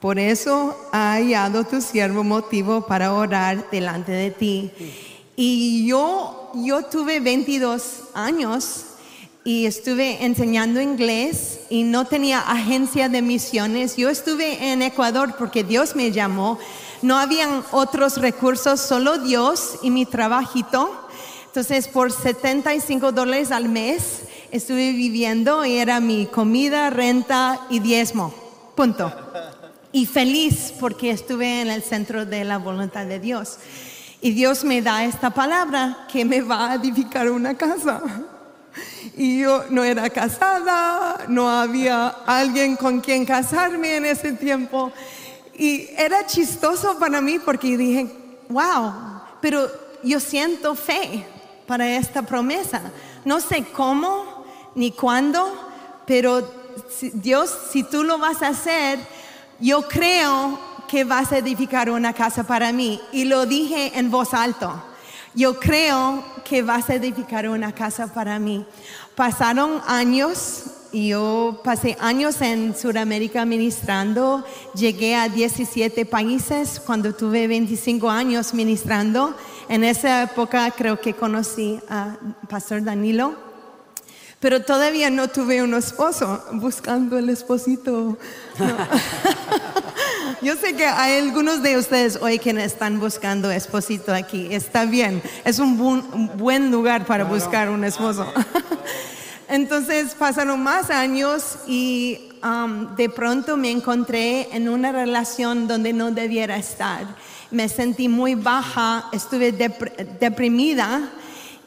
Por 0.00 0.18
eso 0.18 0.74
ha 0.90 1.16
hallado 1.16 1.64
tu 1.64 1.82
siervo 1.82 2.24
motivo 2.24 2.86
para 2.86 3.12
orar 3.12 3.68
delante 3.70 4.12
de 4.12 4.30
ti. 4.30 4.72
Y 5.36 5.86
yo, 5.86 6.50
yo 6.54 6.86
tuve 6.86 7.20
22 7.20 8.04
años 8.14 8.86
y 9.44 9.66
estuve 9.66 10.24
enseñando 10.24 10.80
inglés 10.80 11.60
y 11.68 11.84
no 11.84 12.06
tenía 12.06 12.40
agencia 12.40 13.10
de 13.10 13.20
misiones. 13.20 13.96
Yo 13.96 14.08
estuve 14.08 14.72
en 14.72 14.80
Ecuador 14.80 15.34
porque 15.36 15.62
Dios 15.62 15.94
me 15.94 16.10
llamó. 16.12 16.58
No 17.02 17.18
habían 17.18 17.62
otros 17.70 18.16
recursos, 18.16 18.80
solo 18.80 19.18
Dios 19.18 19.78
y 19.82 19.90
mi 19.90 20.06
trabajito. 20.06 21.08
Entonces, 21.46 21.88
por 21.88 22.10
75 22.10 23.12
dólares 23.12 23.52
al 23.52 23.68
mes 23.68 24.22
estuve 24.50 24.92
viviendo 24.92 25.64
y 25.66 25.76
era 25.76 26.00
mi 26.00 26.24
comida, 26.24 26.88
renta 26.88 27.60
y 27.68 27.80
diezmo. 27.80 28.32
Punto. 28.74 29.12
Y 29.92 30.06
feliz 30.06 30.72
porque 30.80 31.10
estuve 31.10 31.60
en 31.60 31.70
el 31.70 31.82
centro 31.82 32.24
de 32.24 32.44
la 32.44 32.56
voluntad 32.56 33.04
de 33.04 33.20
Dios. 33.20 33.58
Y 34.22 34.30
Dios 34.30 34.64
me 34.64 34.80
da 34.80 35.04
esta 35.04 35.30
palabra 35.30 36.06
que 36.10 36.24
me 36.24 36.40
va 36.40 36.70
a 36.70 36.74
edificar 36.76 37.30
una 37.30 37.54
casa. 37.58 38.02
Y 39.16 39.40
yo 39.40 39.64
no 39.70 39.84
era 39.84 40.10
casada, 40.10 41.24
no 41.28 41.48
había 41.48 42.08
alguien 42.26 42.76
con 42.76 43.00
quien 43.00 43.24
casarme 43.24 43.96
en 43.96 44.06
ese 44.06 44.32
tiempo. 44.32 44.92
Y 45.56 45.88
era 45.96 46.26
chistoso 46.26 46.98
para 46.98 47.20
mí 47.20 47.38
porque 47.38 47.76
dije, 47.76 48.08
wow, 48.48 48.92
pero 49.40 49.68
yo 50.02 50.18
siento 50.20 50.74
fe 50.74 51.24
para 51.66 51.88
esta 51.96 52.22
promesa. 52.22 52.80
No 53.24 53.40
sé 53.40 53.64
cómo 53.72 54.44
ni 54.74 54.90
cuándo, 54.90 55.52
pero 56.06 56.42
Dios, 57.14 57.56
si 57.70 57.84
tú 57.84 58.02
lo 58.02 58.18
vas 58.18 58.42
a 58.42 58.48
hacer, 58.48 58.98
yo 59.60 59.86
creo 59.88 60.58
que 60.88 61.04
vas 61.04 61.32
a 61.32 61.38
edificar 61.38 61.90
una 61.90 62.12
casa 62.12 62.44
para 62.44 62.72
mí. 62.72 63.00
Y 63.12 63.24
lo 63.24 63.46
dije 63.46 63.92
en 63.94 64.10
voz 64.10 64.34
alta. 64.34 64.84
Yo 65.34 65.58
creo 65.58 66.24
que 66.44 66.62
vas 66.62 66.88
a 66.90 66.94
edificar 66.94 67.48
una 67.48 67.74
casa 67.74 68.06
para 68.06 68.38
mí. 68.38 68.64
Pasaron 69.16 69.80
años 69.86 70.64
y 70.92 71.08
yo 71.08 71.60
pasé 71.64 71.96
años 71.98 72.40
en 72.40 72.76
Sudamérica 72.76 73.44
ministrando. 73.44 74.44
Llegué 74.76 75.16
a 75.16 75.28
17 75.28 76.06
países 76.06 76.78
cuando 76.78 77.14
tuve 77.14 77.48
25 77.48 78.08
años 78.08 78.54
ministrando. 78.54 79.34
En 79.68 79.82
esa 79.82 80.22
época 80.22 80.70
creo 80.70 81.00
que 81.00 81.14
conocí 81.14 81.80
a 81.90 82.16
Pastor 82.48 82.84
Danilo. 82.84 83.34
Pero 84.38 84.62
todavía 84.62 85.10
no 85.10 85.26
tuve 85.26 85.64
un 85.64 85.74
esposo 85.74 86.44
buscando 86.52 87.18
el 87.18 87.28
esposito. 87.28 88.16
Yo 90.42 90.56
sé 90.56 90.74
que 90.74 90.86
hay 90.86 91.20
algunos 91.20 91.62
de 91.62 91.78
ustedes 91.78 92.18
hoy 92.20 92.38
que 92.38 92.50
están 92.50 93.00
buscando 93.00 93.50
esposito 93.50 94.12
aquí. 94.12 94.48
Está 94.50 94.84
bien, 94.84 95.22
es 95.44 95.58
un 95.58 95.76
buen, 96.36 96.70
lugar 96.70 97.06
para 97.06 97.24
buscar 97.24 97.70
un 97.70 97.84
esposo. 97.84 98.26
Entonces 99.48 100.14
pasaron 100.14 100.62
más 100.62 100.90
años 100.90 101.58
y 101.66 102.18
um, 102.42 102.94
de 102.96 103.08
pronto 103.08 103.56
me 103.56 103.70
encontré 103.70 104.48
en 104.54 104.68
una 104.68 104.92
relación 104.92 105.68
donde 105.68 105.92
no 105.92 106.10
debiera 106.10 106.56
estar. 106.56 107.06
Me 107.50 107.68
sentí 107.68 108.08
muy 108.08 108.34
baja, 108.34 109.08
estuve 109.12 109.52
deprimida 109.52 111.10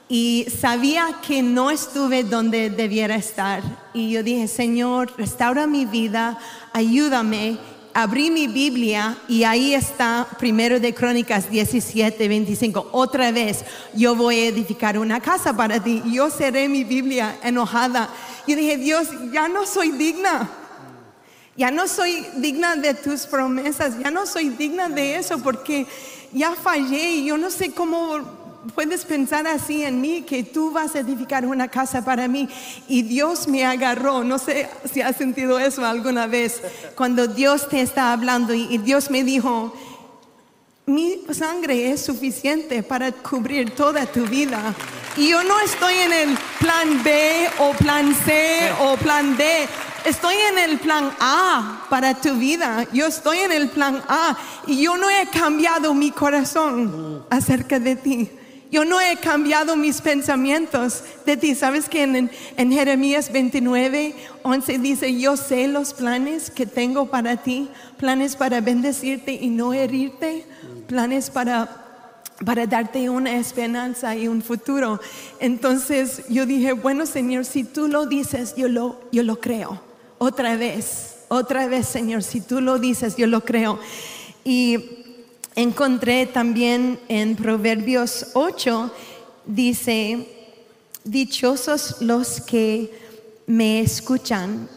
y 0.10 0.48
sabía 0.60 1.18
que 1.26 1.42
no 1.44 1.70
estuve 1.72 2.24
donde 2.24 2.70
debiera 2.70 3.16
estar. 3.16 3.62
Y 3.94 4.12
yo 4.12 4.24
dije, 4.24 4.48
Señor, 4.48 5.14
restaura 5.18 5.68
mi 5.68 5.86
vida, 5.86 6.38
ayúdame 6.74 7.58
abrí 7.98 8.30
mi 8.30 8.46
Biblia 8.46 9.18
y 9.28 9.44
ahí 9.44 9.74
está 9.74 10.28
primero 10.38 10.80
de 10.80 10.94
Crónicas 10.94 11.50
17, 11.50 12.28
25. 12.28 12.90
Otra 12.92 13.32
vez, 13.32 13.66
yo 13.96 14.16
voy 14.16 14.38
a 14.38 14.48
edificar 14.50 15.00
una 15.00 15.20
casa 15.20 15.58
para 15.58 15.84
ti. 15.84 16.04
Yo 16.06 16.30
seré 16.30 16.70
mi 16.70 16.84
Biblia 16.84 17.40
enojada. 17.42 18.08
Y 18.46 18.54
dije, 18.54 18.78
Dios, 18.78 19.08
ya 19.34 19.48
no 19.48 19.66
soy 19.66 19.90
digna. 19.90 20.48
Ya 21.56 21.72
no 21.72 21.88
soy 21.88 22.24
digna 22.36 22.76
de 22.76 22.94
tus 22.94 23.26
promesas. 23.26 23.98
Ya 23.98 24.12
no 24.12 24.28
soy 24.28 24.50
digna 24.50 24.90
de 24.90 25.16
eso 25.16 25.40
porque 25.40 25.88
ya 26.32 26.54
fallé 26.54 27.14
y 27.14 27.26
yo 27.26 27.38
no 27.40 27.50
sé 27.50 27.72
cómo 27.72 28.20
puedes 28.74 29.06
pensar 29.06 29.48
así 29.48 29.84
en 29.84 30.02
mí, 30.02 30.22
que 30.22 30.44
tú 30.44 30.72
vas 30.72 30.96
a 30.96 31.00
edificar 31.00 31.46
una 31.46 31.68
casa 31.68 32.04
para 32.04 32.28
mí. 32.28 32.48
Y 32.88 33.04
Dios 33.04 33.48
me 33.48 33.66
agarró, 33.66 34.24
no 34.24 34.38
sé 34.38 34.70
si 34.92 35.02
has 35.02 35.16
sentido 35.16 35.60
eso 35.60 35.86
alguna 35.86 36.28
vez, 36.28 36.62
cuando 36.96 37.28
Dios 37.28 37.70
te 37.70 37.82
está 37.82 38.14
hablando 38.14 38.54
y, 38.54 38.78
Dios 38.78 39.10
me 39.10 39.24
dijo, 39.24 39.74
mi 40.86 41.22
sangre 41.32 41.92
es 41.92 42.06
suficiente 42.06 42.84
para 42.84 43.12
cubrir 43.12 43.72
toda 43.72 44.06
tu 44.06 44.26
vida. 44.26 44.74
Y 45.18 45.30
yo 45.30 45.44
no 45.44 45.60
estoy 45.60 45.96
en 45.96 46.14
el 46.14 46.38
plan 46.60 47.04
B 47.04 47.50
o 47.60 47.72
plan 47.74 48.16
C 48.26 48.72
o 48.80 48.96
plan 48.98 49.36
D. 49.36 49.68
Estoy 50.06 50.36
en 50.36 50.60
el 50.70 50.80
plan 50.80 51.12
A 51.20 51.86
para 51.90 52.14
tu 52.14 52.36
vida. 52.36 52.88
Yo 52.94 53.08
estoy 53.08 53.40
en 53.40 53.52
el 53.52 53.68
plan 53.70 54.02
A 54.08 54.38
y 54.66 54.82
yo 54.84 54.96
no 54.96 55.10
he 55.10 55.28
cambiado 55.28 55.94
mi 55.94 56.12
corazón 56.12 57.26
acerca 57.30 57.80
de 57.80 57.96
ti. 57.98 58.37
Yo 58.72 58.84
no 58.84 59.00
he 59.00 59.16
cambiado 59.18 59.76
mis 59.76 60.02
pensamientos 60.02 61.04
de 61.26 61.38
ti. 61.38 61.56
¿Sabes 61.56 61.88
que 61.88 62.04
en, 62.04 62.72
Jeremías 62.72 63.32
29, 63.32 64.14
11 64.44 64.80
dice, 64.80 65.20
yo 65.20 65.38
sé 65.38 65.68
los 65.68 65.94
planes 65.94 66.52
que 66.52 66.66
tengo 66.66 67.10
para 67.10 67.38
ti, 67.38 67.70
planes 67.98 68.36
para 68.36 68.60
bendecirte 68.62 69.32
y 69.34 69.50
no 69.50 69.74
herirte, 69.74 70.46
planes 70.88 71.30
para 71.30 71.84
para 72.46 72.68
darte 72.68 73.10
una 73.10 73.36
esperanza 73.36 74.16
y 74.16 74.28
un 74.28 74.44
futuro. 74.44 75.00
Entonces 75.40 76.24
yo 76.30 76.46
dije, 76.46 76.74
bueno 76.74 77.08
Señor, 77.08 77.46
si 77.46 77.64
tú 77.64 77.88
lo 77.88 78.06
dices, 78.06 78.56
yo 78.56 78.68
lo, 78.68 79.00
yo 79.12 79.24
lo 79.24 79.40
creo. 79.40 79.82
Otra 80.20 80.56
vez, 80.56 81.16
otra 81.30 81.68
vez 81.68 81.88
Señor, 81.88 82.22
si 82.22 82.42
tú 82.42 82.62
lo 82.62 82.78
dices, 82.78 83.16
yo 83.16 83.26
lo 83.26 83.44
creo. 83.44 83.80
Y 84.44 85.07
encontré 85.58 86.28
también 86.28 87.00
en 87.08 87.36
Proverbios 87.36 88.28
8, 88.36 88.94
dice, 89.48 90.54
dichosos 91.04 92.00
los 92.00 92.40
que 92.42 92.94
me 93.48 93.80
escuchan 93.80 94.70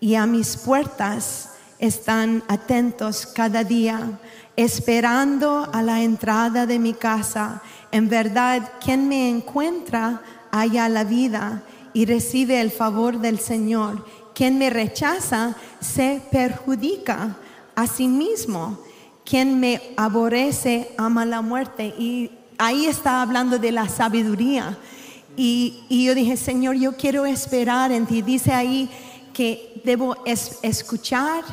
y 0.00 0.16
a 0.16 0.26
mis 0.26 0.56
puertas 0.56 1.50
están 1.78 2.42
atentos 2.48 3.24
cada 3.24 3.62
día, 3.62 4.18
esperando 4.56 5.70
a 5.72 5.80
la 5.80 6.02
entrada 6.02 6.66
de 6.66 6.80
mi 6.80 6.92
casa. 6.92 7.62
En 7.92 8.08
verdad, 8.08 8.72
quien 8.84 9.08
me 9.08 9.30
encuentra 9.30 10.22
halla 10.50 10.88
la 10.88 11.04
vida 11.04 11.62
y 11.92 12.04
recibe 12.04 12.60
el 12.60 12.72
favor 12.72 13.20
del 13.20 13.38
Señor. 13.38 14.04
Quien 14.34 14.58
me 14.58 14.70
rechaza 14.70 15.54
se 15.78 16.20
perjudica 16.32 17.36
a 17.76 17.86
sí 17.86 18.08
mismo 18.08 18.85
quien 19.28 19.58
me 19.60 19.82
aborrece 19.96 20.88
ama 20.96 21.26
la 21.26 21.42
muerte. 21.42 21.86
Y 21.98 22.30
ahí 22.56 22.86
está 22.86 23.20
hablando 23.20 23.58
de 23.58 23.72
la 23.72 23.88
sabiduría. 23.88 24.78
Y, 25.36 25.84
yo 25.90 26.14
dije, 26.14 26.36
Señor, 26.36 26.76
yo 26.76 26.96
quiero 26.96 27.26
esperar 27.26 27.92
en 27.92 28.06
ti. 28.06 28.22
Dice 28.22 28.54
ahí 28.54 28.88
que 29.34 29.82
debo 29.84 30.16
escuchar, 30.24 31.44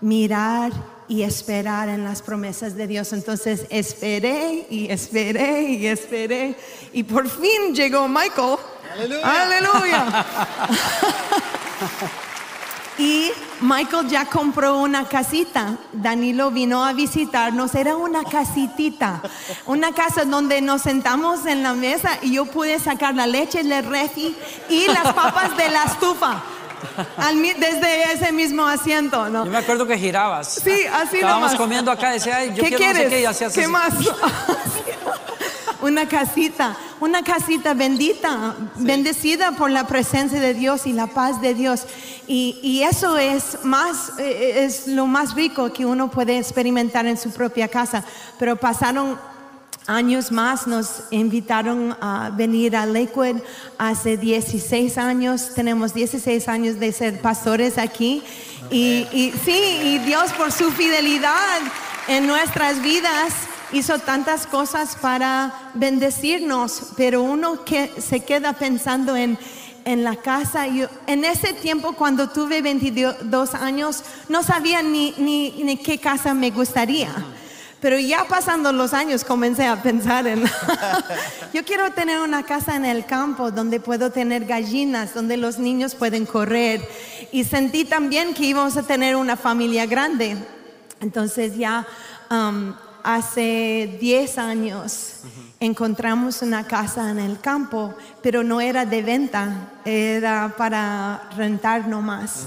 mirar 0.00 0.72
y 1.08 1.22
esperar 1.22 1.88
en 1.88 2.04
las 2.04 2.20
promesas 2.20 2.74
de 2.74 2.86
Dios. 2.86 3.12
Entonces 3.12 3.66
esperé 3.70 4.66
y 4.68 4.90
esperé 4.90 5.62
y 5.72 5.86
esperé. 5.86 6.56
Y 6.92 7.02
por 7.04 7.28
fin 7.28 7.74
llegó 7.74 8.06
Michael. 8.08 8.56
Aleluya. 8.92 9.42
Aleluya. 9.42 10.26
y 13.00 13.32
Michael 13.62 14.08
ya 14.08 14.26
compró 14.26 14.76
una 14.76 15.08
casita. 15.08 15.78
Danilo 15.90 16.50
vino 16.50 16.84
a 16.84 16.92
visitarnos. 16.92 17.74
Era 17.74 17.96
una 17.96 18.24
casitita, 18.24 19.22
una 19.64 19.92
casa 19.92 20.26
donde 20.26 20.60
nos 20.60 20.82
sentamos 20.82 21.46
en 21.46 21.62
la 21.62 21.72
mesa 21.72 22.18
y 22.20 22.34
yo 22.34 22.44
pude 22.44 22.78
sacar 22.78 23.14
la 23.14 23.26
leche 23.26 23.62
del 23.62 23.86
refri 23.86 24.36
y 24.68 24.86
las 24.88 25.14
papas 25.14 25.56
de 25.56 25.70
la 25.70 25.84
estufa. 25.84 26.42
desde 27.58 28.12
ese 28.12 28.32
mismo 28.32 28.66
asiento, 28.66 29.30
¿no? 29.30 29.46
Yo 29.46 29.50
me 29.50 29.58
acuerdo 29.58 29.86
que 29.86 29.96
girabas. 29.96 30.60
Sí, 30.62 30.84
así 30.92 31.16
Estábamos 31.16 31.54
comiendo 31.54 31.90
acá, 31.90 32.10
decía, 32.10 32.44
yo 32.44 32.62
¿Qué 32.62 32.68
quiero 32.68 32.76
quieres? 32.76 33.24
no 33.24 33.32
sé 33.32 33.46
qué, 33.46 33.60
y 33.60 33.62
¿Qué 33.62 33.68
más? 33.68 33.94
una 35.90 36.08
casita, 36.08 36.76
una 37.00 37.22
casita 37.24 37.74
bendita, 37.74 38.54
bendecida 38.76 39.52
por 39.52 39.70
la 39.70 39.88
presencia 39.88 40.40
de 40.40 40.54
Dios 40.54 40.86
y 40.86 40.92
la 40.92 41.08
paz 41.08 41.40
de 41.40 41.52
Dios. 41.52 41.82
Y, 42.28 42.60
y 42.62 42.82
eso 42.84 43.18
es 43.18 43.58
más, 43.64 44.12
eh, 44.18 44.64
es 44.64 44.86
lo 44.86 45.06
más 45.06 45.34
rico 45.34 45.72
que 45.72 45.84
uno 45.84 46.08
puede 46.08 46.38
experimentar 46.38 47.06
en 47.06 47.18
su 47.18 47.32
propia 47.32 47.66
casa. 47.66 48.04
Pero 48.38 48.54
pasaron 48.54 49.18
años 49.88 50.30
más 50.30 50.68
nos 50.68 51.02
invitaron 51.10 51.96
a 52.00 52.30
venir 52.32 52.76
a 52.76 52.86
Lakewood 52.86 53.42
hace 53.76 54.16
16 54.16 54.96
años. 54.96 55.54
Tenemos 55.56 55.92
16 55.92 56.46
años 56.46 56.78
de 56.78 56.92
ser 56.92 57.20
pastores 57.20 57.78
aquí. 57.78 58.22
Y, 58.70 59.08
y 59.12 59.34
sí, 59.44 59.80
y 59.82 59.98
Dios 59.98 60.32
por 60.34 60.52
su 60.52 60.70
fidelidad 60.70 61.58
en 62.06 62.28
nuestras 62.28 62.80
vidas 62.80 63.32
hizo 63.72 63.98
tantas 63.98 64.46
cosas 64.46 64.96
para 64.96 65.52
bendecirnos, 65.74 66.92
pero 66.96 67.22
uno 67.22 67.64
que 67.64 67.90
se 68.00 68.20
queda 68.20 68.52
pensando 68.52 69.16
en 69.16 69.38
en 69.84 70.04
la 70.04 70.16
casa. 70.16 70.66
Yo, 70.66 70.88
en 71.06 71.24
ese 71.24 71.52
tiempo, 71.52 71.92
cuando 71.92 72.28
tuve 72.28 72.62
22 72.62 73.54
años, 73.54 74.02
no 74.28 74.42
sabía 74.42 74.82
ni, 74.82 75.14
ni, 75.18 75.62
ni 75.62 75.76
qué 75.76 75.98
casa 75.98 76.34
me 76.34 76.50
gustaría. 76.50 77.10
Pero 77.80 77.98
ya 77.98 78.26
pasando 78.28 78.72
los 78.72 78.92
años 78.92 79.24
comencé 79.24 79.66
a 79.66 79.82
pensar 79.82 80.26
en, 80.26 80.44
yo 81.54 81.64
quiero 81.64 81.90
tener 81.92 82.20
una 82.20 82.42
casa 82.42 82.76
en 82.76 82.84
el 82.84 83.06
campo 83.06 83.50
donde 83.50 83.80
puedo 83.80 84.10
tener 84.10 84.44
gallinas, 84.44 85.14
donde 85.14 85.38
los 85.38 85.58
niños 85.58 85.94
pueden 85.94 86.26
correr. 86.26 86.86
Y 87.32 87.44
sentí 87.44 87.86
también 87.86 88.34
que 88.34 88.44
íbamos 88.44 88.76
a 88.76 88.82
tener 88.82 89.16
una 89.16 89.36
familia 89.36 89.86
grande. 89.86 90.36
Entonces 91.00 91.56
ya 91.56 91.86
um, 92.30 92.74
hace 93.02 93.98
10 94.00 94.38
años 94.38 95.20
encontramos 95.60 96.42
una 96.42 96.66
casa 96.66 97.10
en 97.10 97.18
el 97.18 97.40
campo, 97.40 97.94
pero 98.22 98.42
no 98.42 98.60
era 98.60 98.86
de 98.86 99.02
venta, 99.02 99.72
era 99.84 100.54
para 100.56 101.28
rentar 101.36 101.86
nomás 101.86 102.46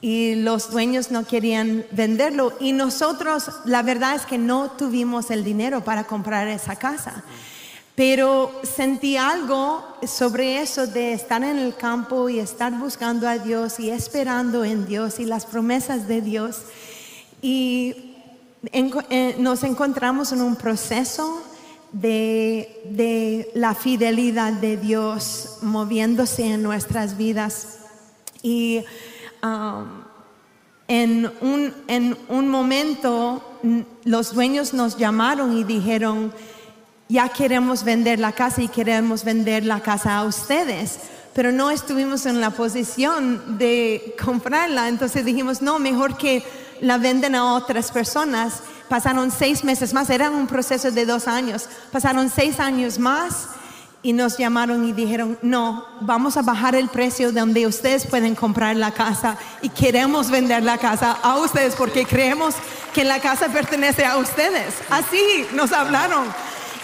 y 0.00 0.34
los 0.34 0.70
dueños 0.70 1.10
no 1.10 1.26
querían 1.26 1.86
venderlo 1.90 2.52
y 2.60 2.72
nosotros 2.72 3.50
la 3.64 3.82
verdad 3.82 4.14
es 4.14 4.26
que 4.26 4.36
no 4.36 4.70
tuvimos 4.70 5.30
el 5.30 5.44
dinero 5.44 5.82
para 5.82 6.04
comprar 6.04 6.46
esa 6.46 6.76
casa. 6.76 7.24
Pero 7.94 8.52
sentí 8.64 9.16
algo 9.16 9.96
sobre 10.06 10.60
eso 10.60 10.86
de 10.86 11.12
estar 11.12 11.42
en 11.42 11.58
el 11.58 11.74
campo 11.76 12.28
y 12.28 12.38
estar 12.38 12.72
buscando 12.72 13.26
a 13.26 13.38
Dios 13.38 13.80
y 13.80 13.90
esperando 13.90 14.62
en 14.64 14.86
Dios 14.86 15.20
y 15.20 15.24
las 15.24 15.46
promesas 15.46 16.06
de 16.06 16.20
Dios. 16.20 16.62
Y 17.40 18.13
en, 18.72 18.92
eh, 19.10 19.36
nos 19.38 19.62
encontramos 19.62 20.32
en 20.32 20.42
un 20.42 20.56
proceso 20.56 21.42
de, 21.92 23.50
la 23.54 23.74
fidelidad 23.74 24.52
de 24.52 24.76
Dios 24.76 25.58
moviéndose 25.62 26.44
en 26.46 26.62
nuestras 26.62 27.16
vidas. 27.16 27.78
Y 28.42 28.84
um, 29.42 30.04
en 30.86 32.16
un 32.28 32.48
momento 32.48 33.42
los 34.04 34.34
dueños 34.34 34.74
nos 34.74 34.98
llamaron 34.98 35.56
y 35.56 35.64
dijeron, 35.64 36.32
ya 37.08 37.28
queremos 37.28 37.84
vender 37.84 38.18
la 38.18 38.32
casa 38.32 38.62
y 38.62 38.68
queremos 38.68 39.24
vender 39.24 39.64
la 39.64 39.80
casa 39.80 40.16
a 40.16 40.24
ustedes, 40.24 40.98
pero 41.34 41.52
no 41.52 41.70
estuvimos 41.70 42.26
en 42.26 42.40
la 42.40 42.50
posición 42.50 43.58
de 43.58 44.14
comprarla, 44.22 44.88
entonces 44.88 45.24
dijimos, 45.24 45.62
no, 45.62 45.78
mejor 45.78 46.16
que 46.16 46.42
la 46.80 46.98
venden 46.98 47.34
a 47.34 47.54
otras 47.54 47.90
personas. 47.90 48.60
Pasaron 48.88 49.30
seis 49.30 49.64
meses 49.64 49.94
más, 49.94 50.10
era 50.10 50.30
un 50.30 50.46
proceso 50.46 50.90
de 50.90 51.06
dos 51.06 51.26
años, 51.26 51.68
pasaron 51.90 52.30
seis 52.30 52.60
años 52.60 52.98
más 52.98 53.48
y 54.04 54.12
nos 54.12 54.36
llamaron 54.36 54.86
y 54.86 54.92
dijeron, 54.92 55.38
no, 55.40 55.86
vamos 56.02 56.36
a 56.36 56.42
bajar 56.42 56.74
el 56.74 56.88
precio 56.88 57.32
donde 57.32 57.66
ustedes 57.66 58.06
pueden 58.06 58.34
comprar 58.34 58.76
la 58.76 58.90
casa 58.90 59.38
y 59.62 59.70
queremos 59.70 60.30
vender 60.30 60.62
la 60.62 60.76
casa 60.76 61.12
a 61.22 61.38
ustedes 61.38 61.74
porque 61.74 62.04
creemos 62.04 62.54
que 62.92 63.02
la 63.02 63.18
casa 63.18 63.48
pertenece 63.48 64.04
a 64.04 64.18
ustedes. 64.18 64.74
Así 64.90 65.46
nos 65.54 65.72
hablaron. 65.72 66.26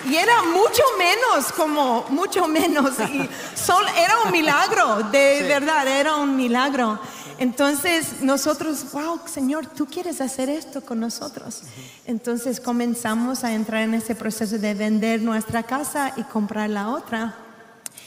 Y 0.08 0.16
era 0.16 0.42
mucho 0.44 0.82
menos, 0.98 1.52
como 1.52 2.06
mucho 2.08 2.48
menos. 2.48 2.98
Y 3.00 3.28
solo, 3.54 3.86
era 3.88 4.14
un 4.24 4.32
milagro, 4.32 5.02
de 5.10 5.42
verdad, 5.46 5.86
era 5.86 6.16
un 6.16 6.34
milagro. 6.36 6.98
Entonces 7.40 8.20
nosotros, 8.20 8.92
wow, 8.92 9.18
Señor, 9.24 9.64
tú 9.64 9.86
quieres 9.86 10.20
hacer 10.20 10.50
esto 10.50 10.82
con 10.82 11.00
nosotros. 11.00 11.62
Entonces 12.04 12.60
comenzamos 12.60 13.44
a 13.44 13.54
entrar 13.54 13.82
en 13.82 13.94
ese 13.94 14.14
proceso 14.14 14.58
de 14.58 14.74
vender 14.74 15.22
nuestra 15.22 15.62
casa 15.62 16.12
y 16.18 16.22
comprar 16.24 16.68
la 16.68 16.90
otra. 16.90 17.34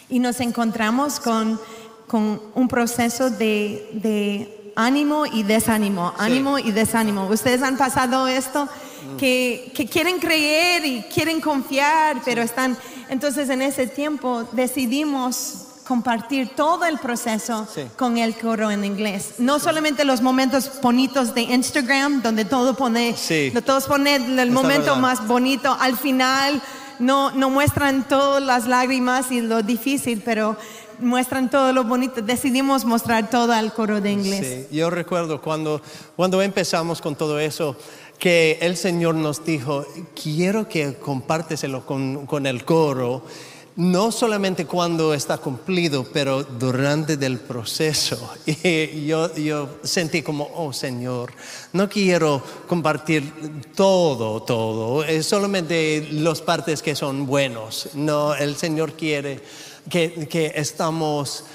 Y 0.08 0.20
nos 0.20 0.40
encontramos 0.40 1.20
con, 1.20 1.60
con 2.06 2.40
un 2.54 2.68
proceso 2.68 3.32
de, 3.32 3.90
de 3.94 4.72
ánimo 4.76 5.26
y 5.26 5.42
desánimo, 5.42 6.14
ánimo 6.20 6.60
y 6.60 6.72
desánimo. 6.72 7.26
Ustedes 7.26 7.64
han 7.64 7.76
pasado 7.76 8.28
esto 8.28 8.70
que, 9.18 9.72
que 9.76 9.88
quieren 9.88 10.20
creer 10.20 10.86
y 10.86 11.02
quieren 11.12 11.42
confiar, 11.42 12.22
pero 12.24 12.44
están... 12.44 12.78
Entonces 13.10 13.50
en 13.50 13.64
ese 13.64 13.88
tiempo 13.88 14.44
decidimos 14.52 15.63
compartir 15.86 16.50
todo 16.56 16.86
el 16.86 16.98
proceso 16.98 17.68
Sí. 17.74 17.82
con 17.98 18.18
el 18.18 18.36
coro 18.36 18.72
en 18.72 18.84
inglés. 18.86 19.36
No 19.38 19.60
solamente 19.60 20.06
los 20.06 20.22
momentos 20.22 20.72
bonitos 20.82 21.34
de 21.36 21.42
Instagram, 21.42 22.22
donde 22.22 22.46
todo 22.46 22.76
pone, 22.76 23.16
Sí. 23.18 23.52
todos 23.66 23.86
ponen 23.86 24.40
el 24.40 24.52
momento 24.52 24.86
verdad. 24.96 25.02
más 25.02 25.28
bonito. 25.28 25.76
Al 25.80 25.98
final 25.98 26.62
no, 27.00 27.32
no 27.32 27.50
muestran 27.50 28.08
todas 28.08 28.42
las 28.42 28.68
lágrimas 28.68 29.32
y 29.32 29.42
lo 29.42 29.62
difícil, 29.62 30.22
pero 30.24 30.56
muestran 31.00 31.50
todo 31.50 31.74
lo 31.74 31.84
bonito. 31.84 32.22
Decidimos 32.22 32.86
mostrar 32.86 33.30
todo 33.30 33.52
al 33.52 33.74
coro 33.74 34.00
de 34.00 34.12
inglés. 34.12 34.68
Sí, 34.70 34.76
yo 34.78 34.90
recuerdo 34.90 35.42
cuando, 35.42 35.82
cuando 36.16 36.42
empezamos 36.42 37.02
con 37.02 37.16
todo 37.16 37.40
eso, 37.40 37.76
que 38.20 38.58
el 38.62 38.78
Señor 38.78 39.16
nos 39.16 39.44
dijo, 39.44 39.86
quiero 40.22 40.70
que 40.70 40.94
compárteselo 40.94 41.86
con, 41.86 42.26
con 42.26 42.46
el 42.46 42.64
coro, 42.64 43.26
no 43.76 44.12
solamente 44.12 44.66
cuando 44.66 45.14
está 45.14 45.38
cumplido, 45.38 46.06
pero 46.12 46.44
durante 46.44 47.18
del 47.18 47.40
proceso. 47.40 48.34
Y 48.46 49.08
yo, 49.08 49.34
yo 49.36 49.70
sentí 49.84 50.22
como, 50.22 50.50
oh 50.56 50.72
Señor, 50.74 51.34
no 51.74 51.90
quiero 51.90 52.42
compartir 52.68 53.32
todo, 53.76 54.44
todo, 54.44 55.04
es 55.04 55.26
solamente 55.26 56.08
las 56.12 56.42
partes 56.42 56.82
que 56.82 56.96
son 56.96 57.26
buenos. 57.26 57.90
No, 57.94 58.36
el 58.36 58.56
Señor 58.56 58.94
quiere 58.94 59.42
que, 59.90 60.28
que 60.30 60.54
estamos 60.56 61.46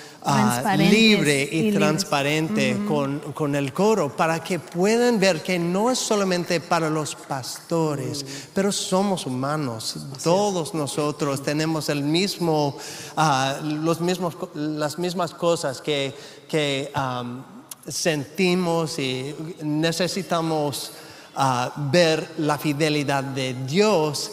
libre 0.76 1.48
y 1.50 1.72
transparente 1.72 2.76
con, 2.86 3.20
con 3.32 3.54
el 3.54 3.72
coro 3.72 4.14
para 4.14 4.42
que 4.42 4.58
puedan 4.58 5.18
ver 5.18 5.42
que 5.42 5.58
no 5.58 5.90
es 5.90 5.98
solamente 5.98 6.60
para 6.60 6.90
los 6.90 7.14
pastores, 7.14 8.24
pero 8.52 8.72
somos 8.72 9.26
humanos. 9.26 9.96
Todos 10.22 10.74
nosotros 10.74 11.42
tenemos 11.42 11.88
el 11.88 12.02
mismo, 12.02 12.76
ah, 13.16 13.58
los 13.62 14.00
mismos, 14.00 14.36
las 14.54 14.98
mismas 14.98 15.32
cosas 15.32 15.80
que, 15.80 16.14
que 16.48 16.90
sentimos 17.86 18.98
y 18.98 19.34
necesitamos 19.62 20.92
ah, 21.36 21.72
ver 21.90 22.34
la 22.38 22.58
fidelidad 22.58 23.24
de 23.24 23.54
Dios 23.66 24.32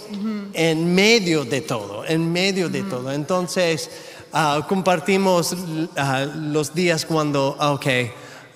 en 0.53 0.93
medio 0.93 1.45
de 1.45 1.61
todo, 1.61 2.05
en 2.05 2.31
medio 2.31 2.69
de 2.69 2.83
todo. 2.83 3.11
Entonces, 3.11 3.89
ah, 4.35 4.65
compartimos 4.67 5.55
ah, 5.95 6.25
los 6.35 6.75
días 6.75 7.05
cuando, 7.05 7.55
ah, 7.57 7.71
ok, 7.71 7.85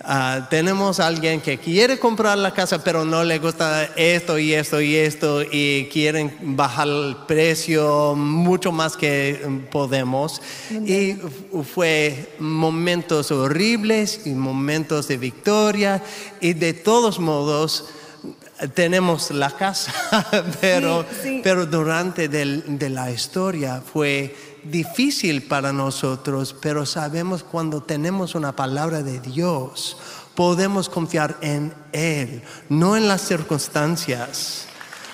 ah, 0.02 0.48
tenemos 0.50 1.00
a 1.00 1.08
alguien 1.08 1.40
que 1.40 1.58
quiere 1.58 1.98
comprar 1.98 2.38
la 2.38 2.54
casa, 2.54 2.84
pero 2.84 3.06
no 3.06 3.24
le 3.24 3.40
gusta 3.40 3.86
esto 3.96 4.38
y 4.38 4.54
esto 4.54 4.82
y 4.82 4.96
esto, 4.96 5.42
y 5.42 5.88
quieren 5.92 6.36
bajar 6.58 6.88
el 6.88 7.16
precio 7.26 8.14
mucho 8.16 8.74
más 8.74 8.98
que 8.98 9.42
mm, 9.42 9.72
podemos. 9.72 10.42
Y 10.86 11.16
fue 11.64 12.36
momentos 12.40 13.32
horribles 13.32 14.22
y 14.26 14.32
momentos 14.32 15.08
de 15.08 15.18
victoria, 15.18 16.04
y 16.42 16.54
de 16.54 16.74
todos 16.74 17.20
modos, 17.20 17.86
tenemos 18.74 19.32
la 19.32 19.52
casa, 19.52 19.94
pero, 20.62 21.04
Sí, 21.04 21.18
sí. 21.24 21.42
pero 21.44 21.66
durante 21.66 22.28
del- 22.28 22.78
de 22.80 22.90
la 22.90 23.10
historia 23.12 23.82
fue 23.82 24.36
difícil 24.64 25.44
para 25.44 25.72
nosotros, 25.72 26.56
pero 26.62 26.86
sabemos 26.86 27.44
cuando 27.44 27.82
tenemos 27.82 28.36
una 28.36 28.56
palabra 28.56 29.02
de 29.04 29.20
Dios, 29.20 29.98
podemos 30.36 30.90
confiar 30.90 31.38
en 31.42 31.74
Él, 31.94 32.42
no 32.70 32.96
en 32.98 33.08
las 33.08 33.22
circunstancias. 33.22 34.66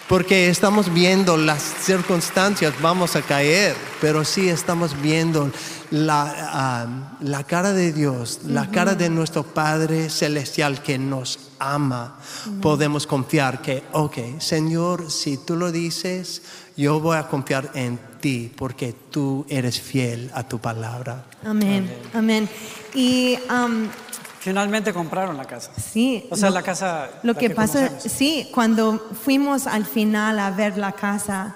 Porque 0.08 0.50
estamos 0.50 0.94
viendo 0.94 1.36
las 1.36 1.64
circunstancias, 1.82 2.74
vamos 2.80 3.16
a 3.16 3.24
caer, 3.24 3.76
pero 4.00 4.24
sí 4.24 4.50
estamos 4.50 5.00
viendo 5.02 5.50
la, 5.91 6.34
ah, 6.38 7.17
la 7.21 7.43
cara 7.43 7.71
de 7.74 7.91
Dios, 7.93 8.39
la 8.45 8.69
cara 8.71 8.95
de 8.95 9.10
nuestro 9.10 9.43
Padre 9.43 10.10
Celestial 10.10 10.82
que 10.82 10.98
nos 10.98 11.52
ama. 11.60 12.19
Podemos 12.62 13.08
confiar 13.08 13.62
que, 13.62 13.84
ok, 13.91 14.39
Señor, 14.39 15.12
si 15.12 15.38
tú 15.38 15.56
lo 15.56 15.71
dices, 15.71 16.41
yo 16.78 17.00
voy 17.00 17.17
a 17.17 17.28
confiar 17.28 17.71
en 17.74 17.98
ti 18.19 18.52
porque 18.56 18.93
tú 19.12 19.45
eres 19.50 19.80
fiel 19.80 20.30
a 20.34 20.43
tu 20.43 20.60
palabra. 20.60 21.26
Amén, 21.45 21.91
amén. 22.13 22.50
Y 22.93 23.38
um, 23.50 23.88
Finalmente 24.39 24.93
compraron 24.93 25.38
la 25.38 25.45
casa. 25.45 25.71
sí. 25.78 26.28
O 26.30 26.36
sea, 26.36 26.50
lo- 26.50 26.56
la 26.56 26.62
casa. 26.62 27.10
Lo 27.24 27.34
la 27.34 27.39
que, 27.39 27.50
pasa, 27.50 27.88
conocemos. 27.88 28.04
sí, 28.13 28.48
cuando 28.54 29.10
fuimos 29.24 29.65
al 29.65 29.86
final 29.86 30.38
a 30.38 30.52
ver 30.52 30.78
la 30.78 30.91
casa, 30.91 31.56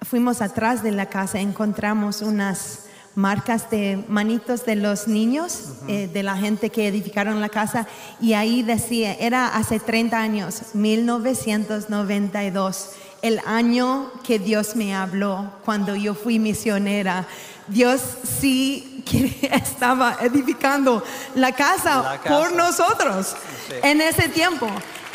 fuimos 0.00 0.40
atrás 0.40 0.82
de 0.82 0.92
la 0.92 1.06
casa, 1.06 1.40
encontramos 1.40 2.22
unas 2.22 2.86
marcas 3.14 3.70
de 3.70 4.02
manitos 4.08 4.64
de 4.64 4.76
los 4.76 5.08
niños, 5.08 5.72
eh, 5.88 6.08
de 6.12 6.22
la 6.22 6.36
gente 6.36 6.70
que 6.70 6.88
edificaron 6.88 7.40
la 7.40 7.48
casa, 7.48 7.86
y 8.20 8.34
ahí 8.34 8.62
decía, 8.62 9.14
era 9.14 9.48
hace 9.48 9.80
30 9.80 10.18
años, 10.18 10.74
1992, 10.74 12.90
el 13.22 13.40
año 13.46 14.10
que 14.24 14.38
Dios 14.38 14.76
me 14.76 14.94
habló 14.94 15.52
cuando 15.64 15.94
yo 15.94 16.14
fui 16.14 16.38
misionera. 16.38 17.26
Dios 17.68 18.00
sí 18.40 19.04
que 19.08 19.48
estaba 19.52 20.16
edificando 20.20 21.02
la 21.34 21.52
casa, 21.52 22.02
La 22.02 22.18
casa. 22.18 22.28
por 22.28 22.52
nosotros 22.54 23.36
en 23.82 24.00
ese 24.00 24.28
tiempo, 24.28 24.68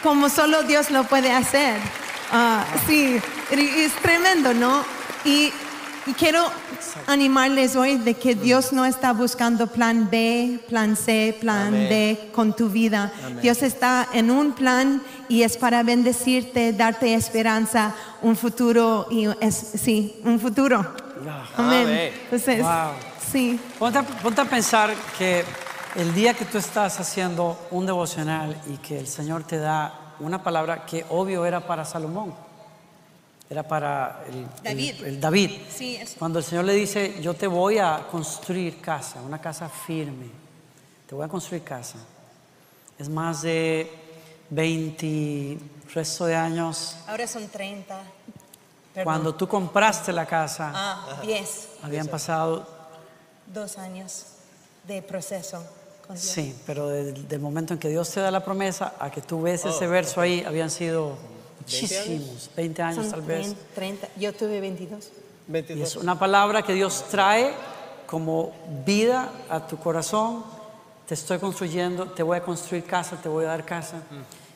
como 0.04 0.30
solo 0.30 0.64
Dios 0.64 0.92
lo 0.92 1.04
puede 1.04 1.32
hacer. 1.32 1.80
Ah, 2.32 2.66
sí, 2.88 3.20
es 3.52 3.92
tremendo, 4.02 4.54
¿no? 4.54 4.84
Y, 5.26 5.52
y 6.08 6.14
quiero 6.14 6.42
animarles 7.08 7.76
hoy 7.76 7.98
de 7.98 8.14
que 8.14 8.34
Dios 8.36 8.72
no 8.74 8.86
está 8.86 9.14
buscando 9.14 9.68
plan 9.68 10.10
B, 10.10 10.60
plan 10.70 10.96
C, 10.96 11.38
plan 11.40 11.68
Amén. 11.68 11.90
D 11.90 12.30
con 12.34 12.56
tu 12.56 12.70
vida. 12.70 13.12
Dios 13.42 13.62
está 13.64 14.08
en 14.14 14.32
un 14.32 14.54
plan 14.54 15.02
y 15.30 15.44
es 15.44 15.58
para 15.58 15.84
bendecirte, 15.84 16.74
darte 16.74 17.14
esperanza, 17.14 17.94
un 18.22 18.36
futuro 18.36 19.08
y 19.12 19.28
es 19.42 19.56
sí, 19.56 20.20
un 20.24 20.40
futuro. 20.40 20.78
Amén. 21.56 21.86
Amén. 21.88 22.12
Entonces, 22.24 22.62
Wow. 22.62 22.92
sí. 23.32 23.60
Ponte, 23.78 24.00
a- 24.00 24.04
ponte 24.04 24.42
a 24.42 24.46
pensar 24.46 24.94
que 25.18 25.44
el 25.96 26.14
día 26.14 26.34
que 26.34 26.46
tú 26.46 26.58
estás 26.58 27.00
haciendo 27.00 27.58
un 27.72 27.86
devocional 27.86 28.56
y 28.68 28.78
que 28.78 29.00
el 29.00 29.08
Señor 29.08 29.44
te 29.44 29.58
da 29.58 30.14
una 30.20 30.44
palabra 30.44 30.86
que 30.86 31.06
obvio 31.10 31.46
era 31.46 31.60
para 31.68 31.86
Salomón, 31.86 32.34
era 33.50 33.64
para 33.64 34.24
el 34.28 34.36
el- 34.40 34.48
David. 34.64 35.04
el 35.06 35.22
David. 35.22 35.52
Sí, 35.74 35.96
eso. 35.96 36.16
Cuando 36.20 36.40
el 36.40 36.46
Señor 36.46 36.66
le 36.66 36.74
dice, 36.74 37.22
yo 37.22 37.34
te 37.34 37.48
voy 37.48 37.78
a 37.78 38.06
construir 38.12 38.82
casa, 38.82 39.22
una 39.22 39.40
casa 39.40 39.70
firme, 39.70 40.30
te 41.08 41.16
voy 41.16 41.26
a 41.26 41.28
construir 41.30 41.64
casa. 41.64 41.98
Es 43.00 43.08
más 43.10 43.42
de 43.44 43.90
20 44.50 45.58
resto 45.94 46.26
de 46.26 46.36
años. 46.36 46.98
Ahora 47.08 47.28
son 47.28 47.48
30. 47.48 48.00
Cuando 49.04 49.36
tú 49.36 49.48
compraste 49.48 50.12
la 50.12 50.26
casa, 50.26 50.72
Ah, 50.74 51.20
10. 51.24 51.70
habían 51.84 52.08
pasado 52.08 52.76
Dos 53.46 53.78
años 53.78 54.24
de 54.86 55.02
proceso 55.02 55.64
con 56.06 56.16
Dios. 56.18 56.26
Sí, 56.28 56.54
pero 56.66 56.88
del, 56.90 57.28
del 57.30 57.40
momento 57.40 57.74
en 57.74 57.80
que 57.80 57.88
Dios 57.88 58.10
te 58.10 58.20
da 58.20 58.30
la 58.32 58.44
promesa 58.44 58.96
a 59.00 59.10
que 59.10 59.22
tú 59.22 59.42
ves 59.44 59.64
ese 59.64 59.88
verso 59.88 60.20
ahí, 60.20 60.44
habían 60.46 60.70
sido 60.70 61.16
muchísimos, 61.68 62.50
20 62.56 62.82
años 62.82 63.06
Son 63.06 63.12
tal 63.12 63.22
vez. 63.22 63.56
30, 63.76 64.08
yo 64.18 64.34
tuve 64.34 64.60
22. 64.62 65.10
Y 65.70 65.82
es 65.82 65.96
una 65.96 66.18
palabra 66.18 66.62
que 66.62 66.74
Dios 66.74 67.06
trae 67.10 67.54
como 68.06 68.54
vida 68.86 69.32
a 69.50 69.66
tu 69.68 69.78
corazón. 69.78 70.44
Te 71.08 71.14
estoy 71.14 71.40
construyendo, 71.40 72.06
te 72.12 72.24
voy 72.24 72.38
a 72.38 72.42
construir 72.42 72.84
casa, 72.84 73.16
te 73.22 73.30
voy 73.30 73.46
a 73.46 73.50
dar 73.50 73.66
casa. 73.66 74.02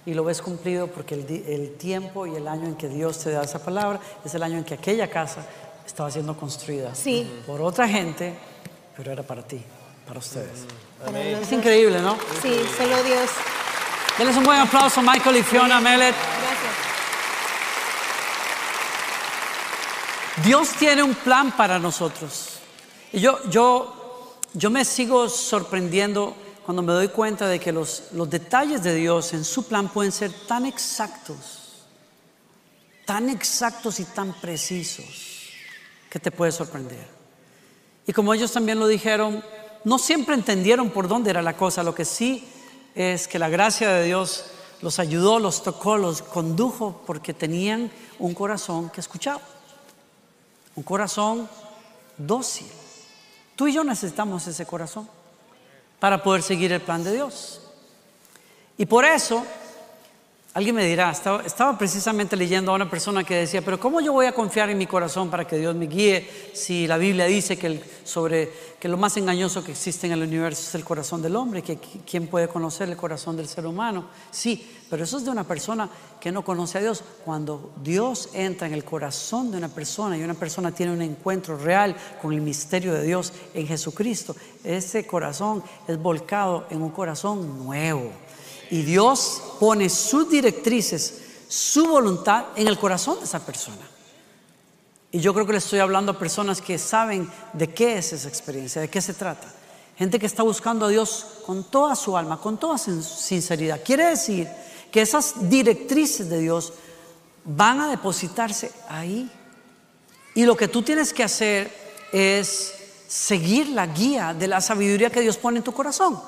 Y 0.06 0.14
lo 0.14 0.24
ves 0.24 0.42
cumplido 0.42 0.88
porque 0.88 1.16
el, 1.16 1.76
tiempo 1.78 2.26
y 2.26 2.36
el 2.36 2.48
año 2.48 2.68
en 2.68 2.76
que 2.76 2.90
Dios 2.90 3.20
te 3.20 3.32
da 3.32 3.44
esa 3.44 3.64
palabra 3.64 4.00
es 4.26 4.34
el 4.34 4.44
año 4.44 4.58
en 4.58 4.64
que 4.64 4.74
aquella 4.74 5.10
casa 5.10 5.46
estaba 5.86 6.10
siendo 6.12 6.36
construida 6.36 6.94
Sí. 6.96 7.30
por 7.46 7.62
otra 7.62 7.88
gente, 7.88 8.34
pero 8.98 9.12
era 9.12 9.24
para 9.24 9.44
ti, 9.44 9.62
para 10.08 10.20
ustedes. 10.20 10.66
Los 11.06 11.16
Es 11.16 11.52
increíble, 11.52 12.02
¿no? 12.02 12.18
Sí, 12.42 12.54
solo 12.78 13.02
Dios. 13.04 13.30
Denles 14.18 14.38
un 14.38 14.44
buen 14.44 14.60
aplauso 14.60 15.00
a 15.00 15.04
Michael 15.04 15.38
y 15.38 15.44
Fiona 15.44 15.80
Mellet. 15.80 16.14
Gracias. 16.14 16.71
Dios 20.44 20.70
tiene 20.80 21.04
un 21.04 21.14
plan 21.14 21.56
para 21.56 21.78
nosotros. 21.78 22.60
Y 23.12 23.20
yo, 23.20 23.40
yo, 23.50 24.38
yo 24.54 24.70
me 24.70 24.86
sigo 24.86 25.28
sorprendiendo 25.30 26.36
cuando 26.66 26.82
me 26.82 26.94
doy 26.94 27.10
cuenta 27.10 27.48
de 27.48 27.60
que 27.60 27.72
los, 27.72 28.06
los 28.14 28.30
detalles 28.30 28.82
de 28.84 28.96
Dios 28.96 29.34
en 29.34 29.44
su 29.44 29.68
plan 29.68 29.90
pueden 29.90 30.12
ser 30.12 30.32
tan 30.48 30.66
exactos, 30.66 31.86
tan 33.06 33.30
exactos 33.30 34.00
y 34.00 34.06
tan 34.06 34.34
precisos, 34.40 35.50
que 36.10 36.20
te 36.20 36.32
puede 36.32 36.52
sorprender. 36.52 37.08
Y 38.08 38.14
como 38.14 38.34
ellos 38.34 38.52
también 38.52 38.80
lo 38.80 38.88
dijeron, 38.88 39.44
no 39.84 39.98
siempre 39.98 40.36
entendieron 40.36 40.92
por 40.92 41.08
dónde 41.08 41.30
era 41.30 41.42
la 41.42 41.58
cosa, 41.58 41.84
lo 41.84 41.96
que 41.96 42.06
sí 42.06 42.48
es 42.96 43.28
que 43.28 43.40
la 43.40 43.50
gracia 43.50 43.90
de 43.90 44.06
Dios 44.06 44.46
los 44.82 45.00
ayudó, 45.00 45.40
los 45.40 45.64
tocó, 45.64 45.98
los 45.98 46.22
condujo 46.22 47.04
porque 47.06 47.34
tenían 47.34 47.92
un 48.20 48.34
corazón 48.34 48.90
que 48.90 49.02
escuchaba, 49.02 49.42
un 50.76 50.84
corazón 50.84 51.50
dócil. 52.18 52.68
Tú 53.56 53.68
y 53.68 53.74
yo 53.74 53.84
necesitamos 53.84 54.48
ese 54.48 54.66
corazón 54.66 55.08
para 56.00 56.24
poder 56.24 56.42
seguir 56.42 56.72
el 56.72 56.82
plan 56.82 57.04
de 57.04 57.14
Dios. 57.14 57.62
Y 58.78 58.86
por 58.86 59.06
eso, 59.06 59.46
alguien 60.54 60.76
me 60.76 60.86
dirá, 60.86 61.12
estaba, 61.12 61.78
precisamente 61.78 62.36
leyendo 62.36 62.72
a 62.72 62.76
una 62.76 62.90
persona 62.90 63.24
que 63.24 63.36
decía, 63.36 63.62
pero 63.62 63.80
¿cómo 63.80 64.02
yo 64.02 64.12
voy 64.12 64.26
a 64.26 64.34
confiar 64.34 64.70
en 64.70 64.78
mi 64.78 64.86
corazón 64.86 65.30
para 65.30 65.48
que 65.48 65.58
Dios 65.58 65.76
me 65.76 65.88
guíe 65.88 66.28
si 66.54 66.88
la 66.88 66.98
Biblia 66.98 67.26
dice 67.26 67.58
que, 67.58 67.82
sobre, 68.04 68.52
que 68.80 68.90
lo 68.90 68.98
más 68.98 69.16
engañoso 69.16 69.64
que 69.64 69.72
existe 69.72 70.08
en 70.08 70.14
el 70.14 70.24
universo 70.24 70.64
es 70.68 70.76
el 70.76 70.84
corazón 70.84 71.22
del 71.22 71.38
hombre, 71.38 71.62
que 71.62 71.80
qui- 71.80 72.02
quién 72.10 72.28
puede 72.28 72.50
conocer 72.50 72.90
el 72.90 72.98
corazón 72.98 73.38
del 73.38 73.48
ser 73.48 73.66
humano? 73.66 74.08
Sí, 74.30 74.70
pero 74.90 75.06
eso 75.06 75.20
es 75.20 75.24
de 75.24 75.32
una 75.32 75.46
persona 75.46 75.90
que 76.20 76.34
no 76.34 76.44
conoce 76.44 76.80
a 76.80 76.82
Dios. 76.82 77.02
Cuando 77.24 77.72
Dios 77.82 78.30
entra 78.34 78.68
en 78.68 78.74
el 78.74 78.84
corazón 78.84 79.52
de 79.52 79.58
una 79.58 79.70
persona 79.70 80.18
y 80.18 80.24
una 80.24 80.34
persona 80.34 80.74
tiene 80.74 80.92
un 80.92 81.02
encuentro 81.02 81.56
real 81.58 81.96
con 82.22 82.34
el 82.34 82.42
misterio 82.42 82.94
de 82.94 83.04
Dios 83.04 83.32
en 83.54 83.68
Jesucristo, 83.68 84.36
ese 84.66 85.08
corazón 85.08 85.64
es 85.88 85.98
volcado 85.98 86.68
en 86.70 86.82
un 86.82 86.90
corazón 86.90 87.58
nuevo. 87.64 88.12
Y 88.72 88.82
Dios 88.84 89.42
pone 89.60 89.90
sus 89.90 90.30
directrices, 90.30 91.22
su 91.48 91.86
voluntad 91.86 92.46
en 92.56 92.68
el 92.68 92.80
corazón 92.80 93.20
de 93.20 93.26
esa 93.26 93.46
persona. 93.46 93.88
Y 95.12 95.20
yo 95.20 95.34
creo 95.34 95.46
que 95.46 95.52
le 95.52 95.58
estoy 95.58 95.80
hablando 95.80 96.14
a 96.14 96.18
personas 96.18 96.62
que 96.62 96.78
saben 96.78 97.30
de 97.52 97.74
qué 97.74 97.98
es 97.98 98.14
esa 98.14 98.30
experiencia, 98.30 98.82
de 98.82 98.90
qué 98.90 99.02
se 99.02 99.14
trata. 99.14 99.54
Gente 99.98 100.18
que 100.18 100.26
está 100.26 100.42
buscando 100.42 100.86
a 100.86 100.90
Dios 100.90 101.26
con 101.46 101.66
toda 101.66 101.96
su 101.98 102.16
alma, 102.16 102.40
con 102.40 102.58
toda 102.58 102.78
sin- 102.78 103.04
sinceridad. 103.04 103.82
Quiere 103.84 104.06
decir 104.06 104.48
que 104.90 105.02
esas 105.02 105.50
directrices 105.50 106.30
de 106.30 106.40
Dios 106.40 106.72
van 107.44 107.82
a 107.82 107.90
depositarse 107.90 108.72
ahí. 108.88 109.30
Y 110.34 110.46
lo 110.46 110.56
que 110.56 110.70
tú 110.70 110.82
tienes 110.82 111.12
que 111.12 111.24
hacer 111.26 111.70
es 112.14 112.74
seguir 113.10 113.68
la 113.68 113.86
guía 113.88 114.34
de 114.34 114.48
la 114.48 114.62
sabiduría 114.62 115.10
que 115.10 115.20
Dios 115.20 115.36
pone 115.36 115.58
en 115.58 115.64
tu 115.64 115.74
corazón. 115.74 116.22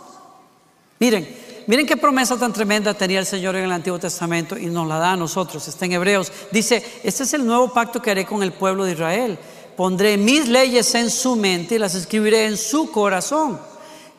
Miren, 1.00 1.43
miren 1.68 1.86
qué 1.86 1.98
promesa 1.98 2.38
tan 2.38 2.54
tremenda 2.54 2.94
tenía 2.94 3.20
el 3.20 3.26
Señor 3.26 3.56
en 3.56 3.66
el 3.66 3.72
Antiguo 3.72 4.00
Testamento 4.00 4.58
y 4.58 4.68
nos 4.68 4.88
la 4.88 4.98
da 4.98 5.12
a 5.12 5.18
nosotros. 5.18 5.68
Está 5.68 5.86
en 5.86 5.94
Hebreos. 5.94 6.32
Dice, 6.52 6.84
este 7.04 7.24
es 7.24 7.34
el 7.34 7.46
nuevo 7.46 7.74
pacto 7.74 8.02
que 8.02 8.12
haré 8.12 8.26
con 8.26 8.44
el 8.44 8.54
pueblo 8.54 8.86
de 8.86 8.94
Israel. 8.94 9.38
Pondré 9.76 10.18
mis 10.18 10.48
leyes 10.48 10.94
en 10.96 11.10
su 11.10 11.36
mente 11.36 11.76
y 11.76 11.80
las 11.80 11.96
escribiré 11.96 12.46
en 12.46 12.58
su 12.58 12.92
corazón. 12.92 13.60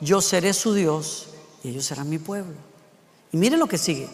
Yo 0.01 0.21
seré 0.21 0.53
su 0.53 0.75
Dios 0.75 1.29
y 1.63 1.69
ellos 1.69 1.85
serán 1.85 2.09
mi 2.09 2.19
pueblo. 2.19 2.55
Y 3.33 3.37
miren 3.37 3.59
lo 3.59 3.67
que 3.67 3.79
sigue. 3.79 4.09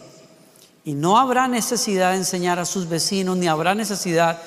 Y 0.85 0.95
no 0.95 1.19
habrá 1.19 1.49
necesidad 1.49 2.12
de 2.12 2.19
enseñar 2.19 2.59
a 2.59 2.64
sus 2.64 2.88
vecinos, 2.88 3.37
ni 3.37 3.49
habrá 3.49 3.75
necesidad 3.75 4.40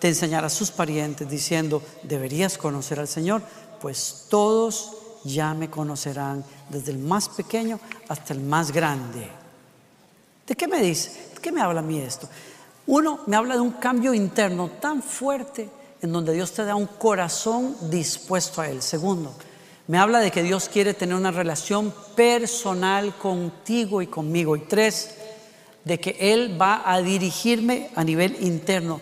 de 0.00 0.08
enseñar 0.08 0.44
a 0.44 0.50
sus 0.50 0.70
parientes 0.70 1.28
diciendo, 1.28 1.82
deberías 2.02 2.58
conocer 2.58 3.00
al 3.00 3.08
Señor, 3.08 3.42
pues 3.80 4.26
todos 4.28 4.92
ya 5.26 5.54
me 5.54 5.68
conocerán, 5.68 6.44
desde 6.68 6.92
el 6.92 6.98
más 6.98 7.28
pequeño 7.28 7.80
hasta 8.08 8.32
el 8.32 8.40
más 8.40 8.72
grande. 8.72 9.28
¿De 10.46 10.54
qué 10.54 10.68
me 10.68 10.80
dice? 10.80 11.30
¿De 11.34 11.40
qué 11.40 11.50
me 11.50 11.60
habla 11.60 11.80
a 11.80 11.82
mí 11.82 11.98
esto? 11.98 12.28
Uno, 12.86 13.20
me 13.26 13.36
habla 13.36 13.54
de 13.54 13.60
un 13.60 13.72
cambio 13.72 14.14
interno 14.14 14.70
tan 14.80 15.02
fuerte 15.02 15.68
en 16.00 16.12
donde 16.12 16.32
Dios 16.32 16.52
te 16.52 16.64
da 16.64 16.76
un 16.76 16.86
corazón 16.86 17.76
dispuesto 17.90 18.60
a 18.60 18.68
Él. 18.68 18.82
Segundo, 18.82 19.34
Me 19.88 19.98
habla 19.98 20.18
de 20.18 20.32
que 20.32 20.42
Dios 20.42 20.68
quiere 20.68 20.94
tener 20.94 21.14
una 21.14 21.30
relación 21.30 21.94
personal 22.16 23.14
contigo 23.16 24.02
y 24.02 24.08
conmigo. 24.08 24.56
Y 24.56 24.60
tres, 24.62 25.14
de 25.84 26.00
que 26.00 26.16
Él 26.18 26.60
va 26.60 26.82
a 26.84 27.00
dirigirme 27.00 27.90
a 27.94 28.02
nivel 28.02 28.36
interno. 28.40 29.00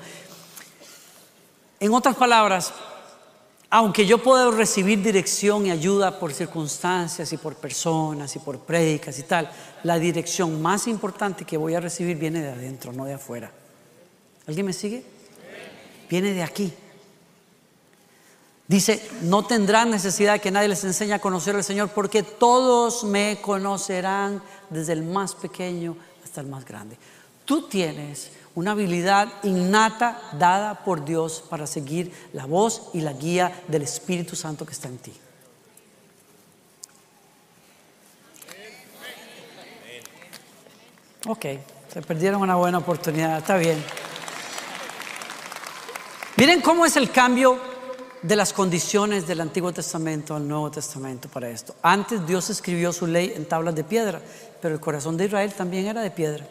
En 1.80 1.94
otras 1.94 2.16
palabras, 2.16 2.74
aunque 3.70 4.07
yo 4.07 4.22
puedo 4.22 4.50
recibir 4.50 5.03
dirección 5.03 5.66
y 5.66 5.70
ayuda 5.70 6.18
por 6.18 6.33
circunstancias 6.33 7.33
y 7.33 7.37
por 7.37 7.57
personas 7.57 8.35
y 8.37 8.38
por 8.38 8.61
prédicas 8.61 9.18
y 9.18 9.24
tal, 9.24 9.50
la 9.83 9.98
dirección 9.98 10.62
más 10.62 10.87
importante 10.87 11.44
que 11.44 11.57
voy 11.57 11.74
a 11.74 11.81
recibir 11.81 12.16
viene 12.16 12.40
de 12.40 12.50
adentro, 12.50 12.92
no 12.92 13.05
de 13.05 13.14
afuera. 13.14 13.50
¿Alguien 14.46 14.66
me 14.66 14.72
sigue? 14.72 15.05
Viene 16.09 16.33
de 16.33 16.42
aquí. 16.42 16.72
Dice, 18.66 19.07
no 19.22 19.44
tendrán 19.44 19.90
necesidad 19.90 20.35
de 20.35 20.40
que 20.40 20.50
nadie 20.50 20.68
les 20.68 20.85
enseñe 20.85 21.12
a 21.12 21.18
conocer 21.18 21.55
al 21.55 21.64
Señor 21.64 21.90
porque 21.90 22.22
todos 22.22 23.05
me 23.05 23.38
conocerán 23.42 24.42
desde 24.70 24.94
el 24.94 25.03
más 25.03 25.35
pequeño 25.35 25.96
hasta 26.24 26.40
el 26.40 26.46
más 26.46 26.64
grande. 26.64 26.96
Tú 27.44 27.68
tienes 27.68 28.31
una 28.55 28.73
habilidad 28.73 29.29
innata 29.43 30.21
dada 30.38 30.85
por 30.85 31.05
Dios 31.05 31.43
para 31.49 31.67
seguir 31.67 32.12
la 32.33 32.47
voz 32.47 32.90
y 32.93 33.01
la 33.01 33.12
guía 33.12 33.62
del 33.69 33.83
Espíritu 33.83 34.37
Santo 34.37 34.64
que 34.64 34.73
está 34.73 34.88
en 34.88 34.99
ti. 34.99 35.12
Ok, 41.27 41.47
se 41.93 42.03
perdieron 42.03 42.43
una 42.43 42.55
buena 42.55 42.79
oportunidad, 42.79 43.38
está 43.38 43.57
bien. 43.57 43.83
Miren 46.37 46.61
cómo 46.61 46.85
es 46.85 46.97
el 46.97 47.11
cambio 47.11 47.59
de 48.21 48.37
las 48.37 48.53
condiciones 48.53 49.27
del 49.27 49.40
Antiguo 49.40 49.73
Testamento 49.73 50.35
al 50.35 50.47
Nuevo 50.47 50.71
Testamento 50.71 51.29
para 51.29 51.49
esto. 51.49 51.75
Antes 51.83 52.27
Dios 52.27 52.51
escribió 52.51 52.93
su 52.93 53.07
ley 53.07 53.33
en 53.35 53.47
tablas 53.47 53.75
de 53.75 53.85
piedra, 53.85 54.21
pero 54.61 54.75
el 54.75 54.81
corazón 54.81 55.17
de 55.17 55.27
Israel 55.27 55.53
también 55.55 55.87
era 55.87 56.03
de 56.03 56.11
piedra. 56.11 56.47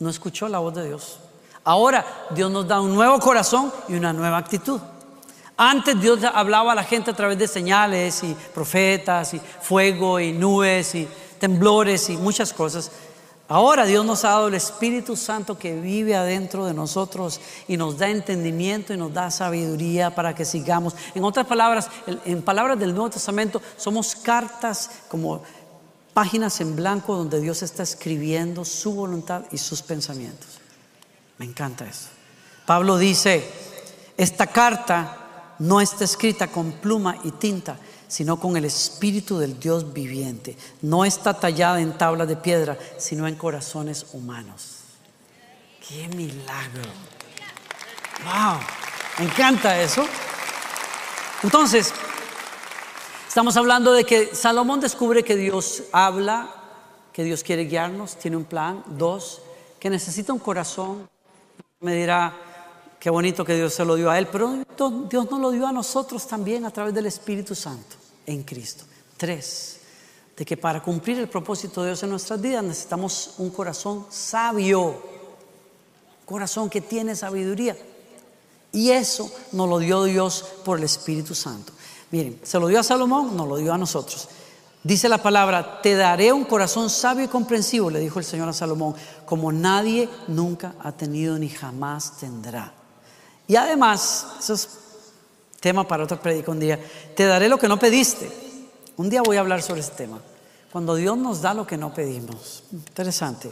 No 0.00 0.08
escuchó 0.08 0.48
la 0.48 0.58
voz 0.58 0.74
de 0.74 0.86
Dios. 0.86 1.18
Ahora 1.62 2.04
Dios 2.30 2.50
nos 2.50 2.66
da 2.66 2.80
un 2.80 2.94
nuevo 2.94 3.18
corazón 3.20 3.70
y 3.86 3.94
una 3.94 4.12
nueva 4.14 4.38
actitud. 4.38 4.80
Antes 5.58 6.00
Dios 6.00 6.20
hablaba 6.24 6.72
a 6.72 6.74
la 6.74 6.84
gente 6.84 7.10
a 7.10 7.14
través 7.14 7.38
de 7.38 7.46
señales 7.46 8.24
y 8.24 8.34
profetas 8.54 9.34
y 9.34 9.40
fuego 9.60 10.18
y 10.18 10.32
nubes 10.32 10.94
y 10.94 11.06
temblores 11.38 12.08
y 12.08 12.16
muchas 12.16 12.54
cosas. 12.54 12.90
Ahora 13.46 13.84
Dios 13.84 14.06
nos 14.06 14.24
ha 14.24 14.30
dado 14.30 14.48
el 14.48 14.54
Espíritu 14.54 15.16
Santo 15.16 15.58
que 15.58 15.78
vive 15.78 16.16
adentro 16.16 16.64
de 16.64 16.72
nosotros 16.72 17.40
y 17.68 17.76
nos 17.76 17.98
da 17.98 18.08
entendimiento 18.08 18.94
y 18.94 18.96
nos 18.96 19.12
da 19.12 19.30
sabiduría 19.30 20.14
para 20.14 20.34
que 20.34 20.44
sigamos. 20.46 20.94
En 21.14 21.24
otras 21.24 21.46
palabras, 21.46 21.90
en 22.24 22.40
palabras 22.42 22.78
del 22.78 22.94
Nuevo 22.94 23.10
Testamento, 23.10 23.60
somos 23.76 24.14
cartas 24.14 24.88
como 25.08 25.42
páginas 26.12 26.60
en 26.60 26.76
blanco 26.76 27.16
donde 27.16 27.40
Dios 27.40 27.62
está 27.62 27.82
escribiendo 27.82 28.64
su 28.64 28.94
voluntad 28.94 29.44
y 29.50 29.58
sus 29.58 29.82
pensamientos. 29.82 30.58
Me 31.38 31.46
encanta 31.46 31.86
eso. 31.86 32.08
Pablo 32.66 32.98
dice, 32.98 33.48
esta 34.16 34.46
carta 34.46 35.54
no 35.58 35.80
está 35.80 36.04
escrita 36.04 36.48
con 36.48 36.72
pluma 36.72 37.18
y 37.24 37.32
tinta, 37.32 37.78
sino 38.08 38.38
con 38.38 38.56
el 38.56 38.64
Espíritu 38.64 39.38
del 39.38 39.58
Dios 39.58 39.92
viviente. 39.92 40.56
No 40.82 41.04
está 41.04 41.34
tallada 41.34 41.80
en 41.80 41.96
tabla 41.96 42.26
de 42.26 42.36
piedra, 42.36 42.76
sino 42.98 43.26
en 43.26 43.36
corazones 43.36 44.06
humanos. 44.12 44.78
¡Qué 45.86 46.08
milagro! 46.08 46.90
¡Wow! 48.24 48.60
Me 49.18 49.24
encanta 49.26 49.80
eso. 49.80 50.04
Entonces, 51.42 51.92
estamos 53.30 53.56
hablando 53.56 53.92
de 53.92 54.02
que 54.02 54.34
Salomón 54.34 54.80
descubre 54.80 55.22
que 55.22 55.36
Dios 55.36 55.84
habla, 55.92 56.52
que 57.12 57.22
Dios 57.22 57.44
quiere 57.44 57.62
guiarnos, 57.62 58.16
tiene 58.16 58.36
un 58.36 58.42
plan. 58.42 58.82
Dos, 58.88 59.40
que 59.78 59.88
necesita 59.88 60.32
un 60.32 60.40
corazón. 60.40 61.08
Me 61.78 61.94
dirá, 61.94 62.36
qué 62.98 63.08
bonito 63.08 63.44
que 63.44 63.54
Dios 63.54 63.72
se 63.72 63.84
lo 63.84 63.94
dio 63.94 64.10
a 64.10 64.18
él, 64.18 64.26
pero 64.26 64.64
Dios 65.08 65.30
nos 65.30 65.40
lo 65.40 65.52
dio 65.52 65.64
a 65.64 65.70
nosotros 65.70 66.26
también 66.26 66.64
a 66.64 66.72
través 66.72 66.92
del 66.92 67.06
Espíritu 67.06 67.54
Santo 67.54 67.94
en 68.26 68.42
Cristo. 68.42 68.82
Tres, 69.16 69.78
de 70.36 70.44
que 70.44 70.56
para 70.56 70.82
cumplir 70.82 71.20
el 71.20 71.28
propósito 71.28 71.82
de 71.82 71.90
Dios 71.90 72.02
en 72.02 72.10
nuestras 72.10 72.40
vidas 72.40 72.64
necesitamos 72.64 73.34
un 73.38 73.50
corazón 73.50 74.06
sabio, 74.10 75.00
corazón 76.26 76.68
que 76.68 76.80
tiene 76.80 77.14
sabiduría. 77.14 77.76
Y 78.72 78.90
eso 78.90 79.32
nos 79.52 79.68
lo 79.68 79.78
dio 79.78 80.02
Dios 80.02 80.44
por 80.64 80.78
el 80.78 80.84
Espíritu 80.84 81.32
Santo. 81.36 81.72
Miren, 82.10 82.40
se 82.42 82.58
lo 82.58 82.66
dio 82.66 82.80
a 82.80 82.82
Salomón, 82.82 83.36
nos 83.36 83.48
lo 83.48 83.56
dio 83.56 83.72
a 83.72 83.78
nosotros. 83.78 84.28
Dice 84.82 85.08
la 85.08 85.18
palabra, 85.18 85.82
te 85.82 85.94
daré 85.94 86.32
un 86.32 86.44
corazón 86.44 86.88
sabio 86.88 87.24
y 87.24 87.28
comprensivo, 87.28 87.90
le 87.90 88.00
dijo 88.00 88.18
el 88.18 88.24
Señor 88.24 88.48
a 88.48 88.52
Salomón, 88.52 88.94
como 89.26 89.52
nadie 89.52 90.08
nunca 90.26 90.74
ha 90.80 90.92
tenido 90.92 91.38
ni 91.38 91.50
jamás 91.50 92.16
tendrá. 92.18 92.72
Y 93.46 93.56
además, 93.56 94.26
eso 94.38 94.54
es 94.54 94.68
tema 95.60 95.86
para 95.86 96.04
otra 96.04 96.20
predica 96.20 96.50
un 96.50 96.60
día. 96.60 96.80
Te 97.14 97.26
daré 97.26 97.48
lo 97.48 97.58
que 97.58 97.68
no 97.68 97.78
pediste. 97.78 98.30
Un 98.96 99.10
día 99.10 99.22
voy 99.22 99.36
a 99.36 99.40
hablar 99.40 99.62
sobre 99.62 99.80
ese 99.80 99.92
tema. 99.92 100.18
Cuando 100.72 100.94
Dios 100.94 101.16
nos 101.18 101.42
da 101.42 101.52
lo 101.52 101.66
que 101.66 101.76
no 101.76 101.92
pedimos. 101.92 102.64
Interesante. 102.72 103.50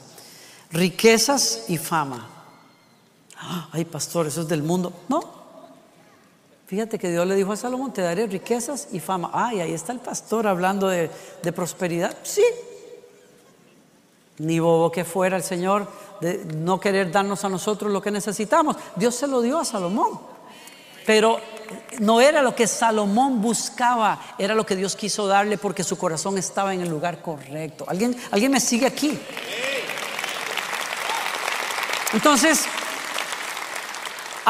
Riquezas 0.70 1.64
y 1.68 1.76
fama. 1.76 2.26
Ay, 3.72 3.84
pastor, 3.84 4.26
eso 4.26 4.42
es 4.42 4.48
del 4.48 4.62
mundo. 4.62 4.92
No. 5.08 5.37
Fíjate 6.68 6.98
que 6.98 7.10
Dios 7.10 7.26
le 7.26 7.34
dijo 7.34 7.52
a 7.52 7.56
Salomón, 7.56 7.94
te 7.94 8.02
daré 8.02 8.26
riquezas 8.26 8.88
y 8.92 9.00
fama. 9.00 9.30
Ay, 9.32 9.60
ahí 9.60 9.72
está 9.72 9.90
el 9.92 10.00
pastor 10.00 10.46
hablando 10.46 10.86
de, 10.88 11.10
de 11.42 11.52
prosperidad. 11.52 12.14
Sí. 12.22 12.44
Ni 14.36 14.60
bobo 14.60 14.92
que 14.92 15.02
fuera 15.06 15.38
el 15.38 15.42
Señor 15.42 15.90
de 16.20 16.44
no 16.44 16.78
querer 16.78 17.10
darnos 17.10 17.42
a 17.46 17.48
nosotros 17.48 17.90
lo 17.90 18.02
que 18.02 18.10
necesitamos. 18.10 18.76
Dios 18.96 19.14
se 19.14 19.26
lo 19.26 19.40
dio 19.40 19.58
a 19.58 19.64
Salomón. 19.64 20.20
Pero 21.06 21.40
no 22.00 22.20
era 22.20 22.42
lo 22.42 22.54
que 22.54 22.66
Salomón 22.66 23.40
buscaba, 23.40 24.20
era 24.36 24.54
lo 24.54 24.66
que 24.66 24.76
Dios 24.76 24.94
quiso 24.94 25.26
darle 25.26 25.56
porque 25.56 25.82
su 25.82 25.96
corazón 25.96 26.36
estaba 26.36 26.74
en 26.74 26.82
el 26.82 26.90
lugar 26.90 27.22
correcto. 27.22 27.86
¿Alguien, 27.88 28.14
¿alguien 28.30 28.52
me 28.52 28.60
sigue 28.60 28.84
aquí? 28.84 29.18
Entonces, 32.12 32.66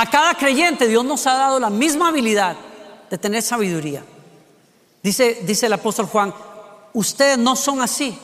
a 0.00 0.06
cada 0.06 0.34
creyente 0.34 0.86
Dios 0.86 1.04
nos 1.04 1.26
ha 1.26 1.34
dado 1.34 1.58
la 1.58 1.70
misma 1.70 2.10
habilidad 2.10 2.56
de 3.10 3.18
tener 3.18 3.42
sabiduría. 3.42 4.04
Dice, 5.02 5.40
dice 5.44 5.66
el 5.66 5.72
apóstol 5.72 6.06
Juan, 6.06 6.32
ustedes 6.92 7.36
no 7.36 7.56
son 7.56 7.82
así, 7.82 8.16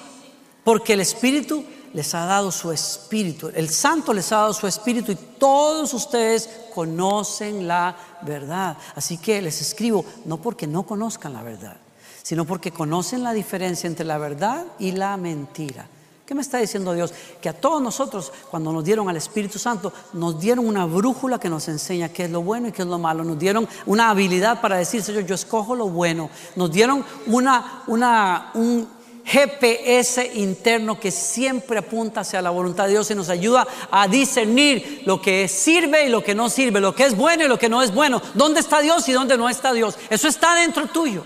porque 0.63 0.93
el 0.93 1.01
Espíritu 1.01 1.65
les 1.93 2.15
ha 2.15 2.27
dado 2.27 2.53
su 2.53 2.71
espíritu, 2.71 3.51
el 3.53 3.69
santo 3.71 4.15
les 4.15 4.31
ha 4.31 4.37
dado 4.37 4.53
su 4.53 4.69
espíritu 4.69 5.11
y 5.11 5.17
todos 5.17 5.93
ustedes 5.95 6.49
conocen 6.73 7.67
la 7.67 7.97
verdad. 8.23 8.77
Así 8.95 9.19
que 9.19 9.43
les 9.43 9.61
escribo 9.61 10.05
no 10.27 10.41
porque 10.41 10.69
no 10.69 10.85
conozcan 10.85 11.33
la 11.33 11.43
verdad, 11.43 11.77
sino 12.23 12.45
porque 12.45 12.71
conocen 12.71 13.25
la 13.25 13.33
diferencia 13.33 13.89
entre 13.89 14.07
la 14.07 14.19
verdad 14.19 14.65
y 14.79 14.93
la 14.93 15.17
mentira. 15.17 15.89
¿Qué 16.27 16.35
me 16.35 16.41
está 16.41 16.57
diciendo 16.57 16.95
Dios? 16.95 17.13
Que 17.43 17.51
a 17.51 17.53
todos 17.53 17.83
nosotros, 17.83 18.33
cuando 18.51 18.73
nos 18.73 18.83
dieron 18.83 19.11
al 19.11 19.17
Espíritu 19.17 19.59
Santo, 19.59 19.93
nos 20.15 20.41
dieron 20.41 20.67
una 20.67 20.87
brújula 20.87 21.39
que 21.39 21.51
nos 21.51 21.69
enseña 21.69 22.09
qué 22.09 22.25
es 22.25 22.31
lo 22.31 22.41
bueno 22.41 22.69
y 22.69 22.73
qué 22.73 22.81
es 22.81 22.89
lo 22.89 22.99
malo. 22.99 23.25
Nos 23.25 23.39
dieron 23.39 23.69
una 23.85 24.09
habilidad 24.09 24.63
para 24.63 24.79
decir, 24.79 25.03
Señor, 25.03 25.27
yo 25.27 25.35
escojo 25.35 25.77
lo 25.77 25.89
bueno. 25.89 26.31
Nos 26.57 26.73
dieron 26.73 27.05
un, 27.27 28.89
GPS 29.27 30.33
interno 30.35 31.01
que 31.01 31.11
siempre 31.11 31.79
apunta 31.79 32.21
hacia 32.21 32.43
la 32.43 32.51
voluntad 32.51 32.85
de 32.85 32.91
Dios 32.91 33.11
y 33.11 33.15
nos 33.15 33.31
ayuda 33.31 33.67
a 33.91 34.07
discernir 34.07 35.03
lo 35.07 35.23
que 35.23 35.49
sirve 35.49 36.05
y 36.05 36.09
lo 36.11 36.23
que 36.23 36.35
no 36.35 36.51
sirve, 36.51 36.79
lo 36.79 36.95
que 36.95 37.05
es 37.05 37.17
bueno 37.17 37.43
y 37.43 37.49
lo 37.49 37.59
que 37.59 37.71
no 37.71 37.83
es 37.83 37.95
bueno, 37.95 38.21
dónde 38.35 38.61
está 38.61 38.81
Dios 38.83 39.09
y 39.09 39.13
dónde 39.13 39.39
no 39.39 39.49
está 39.49 39.73
Dios. 39.73 39.97
Eso 40.11 40.29
está 40.29 40.55
dentro 40.55 40.87
tuyo. 40.89 41.25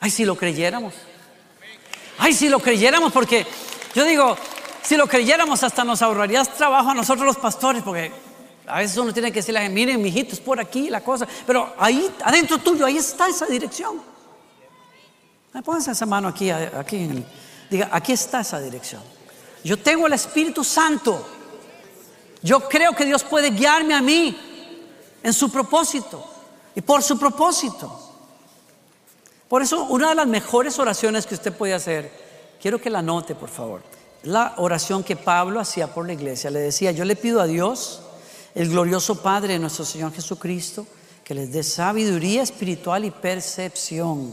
Ay, 0.00 0.10
si 0.10 0.26
lo 0.26 0.36
creyéramos. 0.36 0.92
Ay, 2.24 2.34
si 2.34 2.48
lo 2.48 2.60
creyéramos, 2.60 3.12
porque 3.12 3.44
yo 3.96 4.04
digo, 4.04 4.36
si 4.80 4.96
lo 4.96 5.08
creyéramos 5.08 5.64
hasta 5.64 5.82
nos 5.82 6.02
ahorrarías 6.02 6.54
trabajo 6.54 6.90
a 6.90 6.94
nosotros 6.94 7.26
los 7.26 7.36
pastores, 7.36 7.82
porque 7.82 8.12
a 8.64 8.78
veces 8.78 8.96
uno 8.96 9.12
tiene 9.12 9.32
que 9.32 9.40
decirle, 9.40 9.68
miren, 9.68 10.00
mijitos, 10.00 10.38
por 10.38 10.60
aquí 10.60 10.88
la 10.88 11.00
cosa, 11.00 11.26
pero 11.44 11.74
ahí, 11.76 12.08
adentro 12.22 12.58
tuyo, 12.58 12.86
ahí 12.86 12.96
está 12.96 13.26
esa 13.26 13.46
dirección. 13.46 14.00
Pónganse 15.64 15.90
esa 15.90 16.06
mano 16.06 16.28
aquí, 16.28 16.48
aquí. 16.48 17.24
Diga, 17.68 17.88
aquí 17.90 18.12
está 18.12 18.42
esa 18.42 18.60
dirección. 18.60 19.02
Yo 19.64 19.76
tengo 19.76 20.06
el 20.06 20.12
Espíritu 20.12 20.62
Santo. 20.62 21.26
Yo 22.40 22.68
creo 22.68 22.94
que 22.94 23.04
Dios 23.04 23.24
puede 23.24 23.50
guiarme 23.50 23.94
a 23.94 24.00
mí 24.00 24.38
en 25.24 25.32
su 25.32 25.50
propósito 25.50 26.24
y 26.76 26.82
por 26.82 27.02
su 27.02 27.18
propósito. 27.18 28.11
Por 29.52 29.60
eso, 29.60 29.84
una 29.84 30.08
de 30.08 30.14
las 30.14 30.26
mejores 30.26 30.78
oraciones 30.78 31.26
que 31.26 31.34
usted 31.34 31.52
puede 31.52 31.74
hacer, 31.74 32.10
quiero 32.58 32.80
que 32.80 32.88
la 32.88 33.02
note, 33.02 33.34
por 33.34 33.50
favor. 33.50 33.82
La 34.22 34.54
oración 34.56 35.04
que 35.04 35.14
Pablo 35.14 35.60
hacía 35.60 35.92
por 35.92 36.06
la 36.06 36.14
iglesia. 36.14 36.48
Le 36.48 36.60
decía, 36.60 36.90
yo 36.90 37.04
le 37.04 37.16
pido 37.16 37.38
a 37.38 37.46
Dios, 37.46 38.00
el 38.54 38.70
glorioso 38.70 39.20
Padre 39.20 39.52
de 39.52 39.58
nuestro 39.58 39.84
Señor 39.84 40.14
Jesucristo, 40.14 40.86
que 41.22 41.34
les 41.34 41.52
dé 41.52 41.62
sabiduría 41.62 42.40
espiritual 42.40 43.04
y 43.04 43.10
percepción 43.10 44.32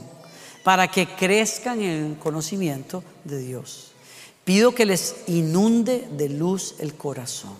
para 0.63 0.87
que 0.87 1.05
crezcan 1.05 1.81
en 1.81 2.11
el 2.11 2.17
conocimiento 2.17 3.03
de 3.25 3.39
Dios. 3.39 3.91
Pido 4.45 4.73
que 4.73 4.85
les 4.85 5.17
inunde 5.27 6.07
de 6.11 6.29
luz 6.29 6.75
el 6.79 6.93
corazón. 6.93 7.57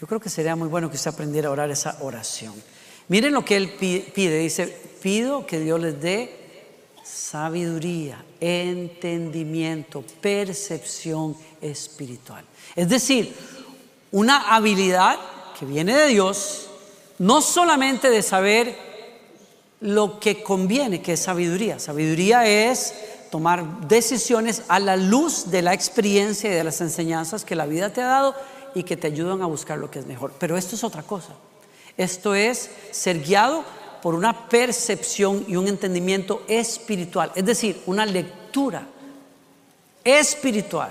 Yo 0.00 0.06
creo 0.06 0.18
que 0.18 0.30
sería 0.30 0.56
muy 0.56 0.68
bueno 0.68 0.88
que 0.88 0.96
usted 0.96 1.10
aprendiera 1.10 1.48
a 1.48 1.52
orar 1.52 1.70
esa 1.70 1.98
oración. 2.00 2.54
Miren 3.08 3.34
lo 3.34 3.44
que 3.44 3.56
él 3.56 3.74
pide, 3.74 4.38
dice, 4.38 4.91
pido 5.02 5.46
que 5.46 5.58
Dios 5.58 5.80
les 5.80 6.00
dé 6.00 6.42
sabiduría, 7.02 8.24
entendimiento, 8.40 10.02
percepción 10.20 11.36
espiritual. 11.60 12.44
Es 12.76 12.88
decir, 12.88 13.34
una 14.12 14.54
habilidad 14.54 15.18
que 15.58 15.66
viene 15.66 15.94
de 15.94 16.06
Dios, 16.08 16.68
no 17.18 17.40
solamente 17.40 18.08
de 18.08 18.22
saber 18.22 18.76
lo 19.80 20.20
que 20.20 20.42
conviene, 20.42 21.02
que 21.02 21.14
es 21.14 21.20
sabiduría. 21.20 21.78
Sabiduría 21.78 22.46
es 22.46 22.94
tomar 23.30 23.88
decisiones 23.88 24.62
a 24.68 24.78
la 24.78 24.96
luz 24.96 25.50
de 25.50 25.62
la 25.62 25.74
experiencia 25.74 26.50
y 26.50 26.54
de 26.54 26.64
las 26.64 26.80
enseñanzas 26.80 27.44
que 27.44 27.56
la 27.56 27.66
vida 27.66 27.92
te 27.92 28.00
ha 28.02 28.06
dado 28.06 28.34
y 28.74 28.84
que 28.84 28.96
te 28.96 29.08
ayudan 29.08 29.42
a 29.42 29.46
buscar 29.46 29.78
lo 29.78 29.90
que 29.90 29.98
es 29.98 30.06
mejor. 30.06 30.32
Pero 30.38 30.56
esto 30.56 30.76
es 30.76 30.84
otra 30.84 31.02
cosa. 31.02 31.34
Esto 31.96 32.34
es 32.34 32.70
ser 32.90 33.20
guiado 33.20 33.64
por 34.02 34.16
una 34.16 34.48
percepción 34.48 35.44
y 35.46 35.54
un 35.54 35.68
entendimiento 35.68 36.42
espiritual, 36.48 37.30
es 37.36 37.44
decir, 37.44 37.82
una 37.86 38.04
lectura 38.04 38.84
espiritual 40.02 40.90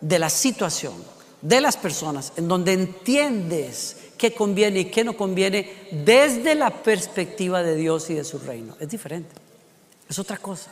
de 0.00 0.18
la 0.18 0.30
situación, 0.30 0.94
de 1.42 1.60
las 1.60 1.76
personas, 1.76 2.32
en 2.36 2.46
donde 2.46 2.72
entiendes 2.72 3.96
qué 4.16 4.32
conviene 4.32 4.80
y 4.80 4.84
qué 4.86 5.02
no 5.02 5.16
conviene 5.16 5.88
desde 5.90 6.54
la 6.54 6.70
perspectiva 6.70 7.64
de 7.64 7.74
Dios 7.74 8.08
y 8.10 8.14
de 8.14 8.24
su 8.24 8.38
reino. 8.38 8.76
Es 8.78 8.88
diferente, 8.88 9.34
es 10.08 10.18
otra 10.18 10.38
cosa. 10.38 10.70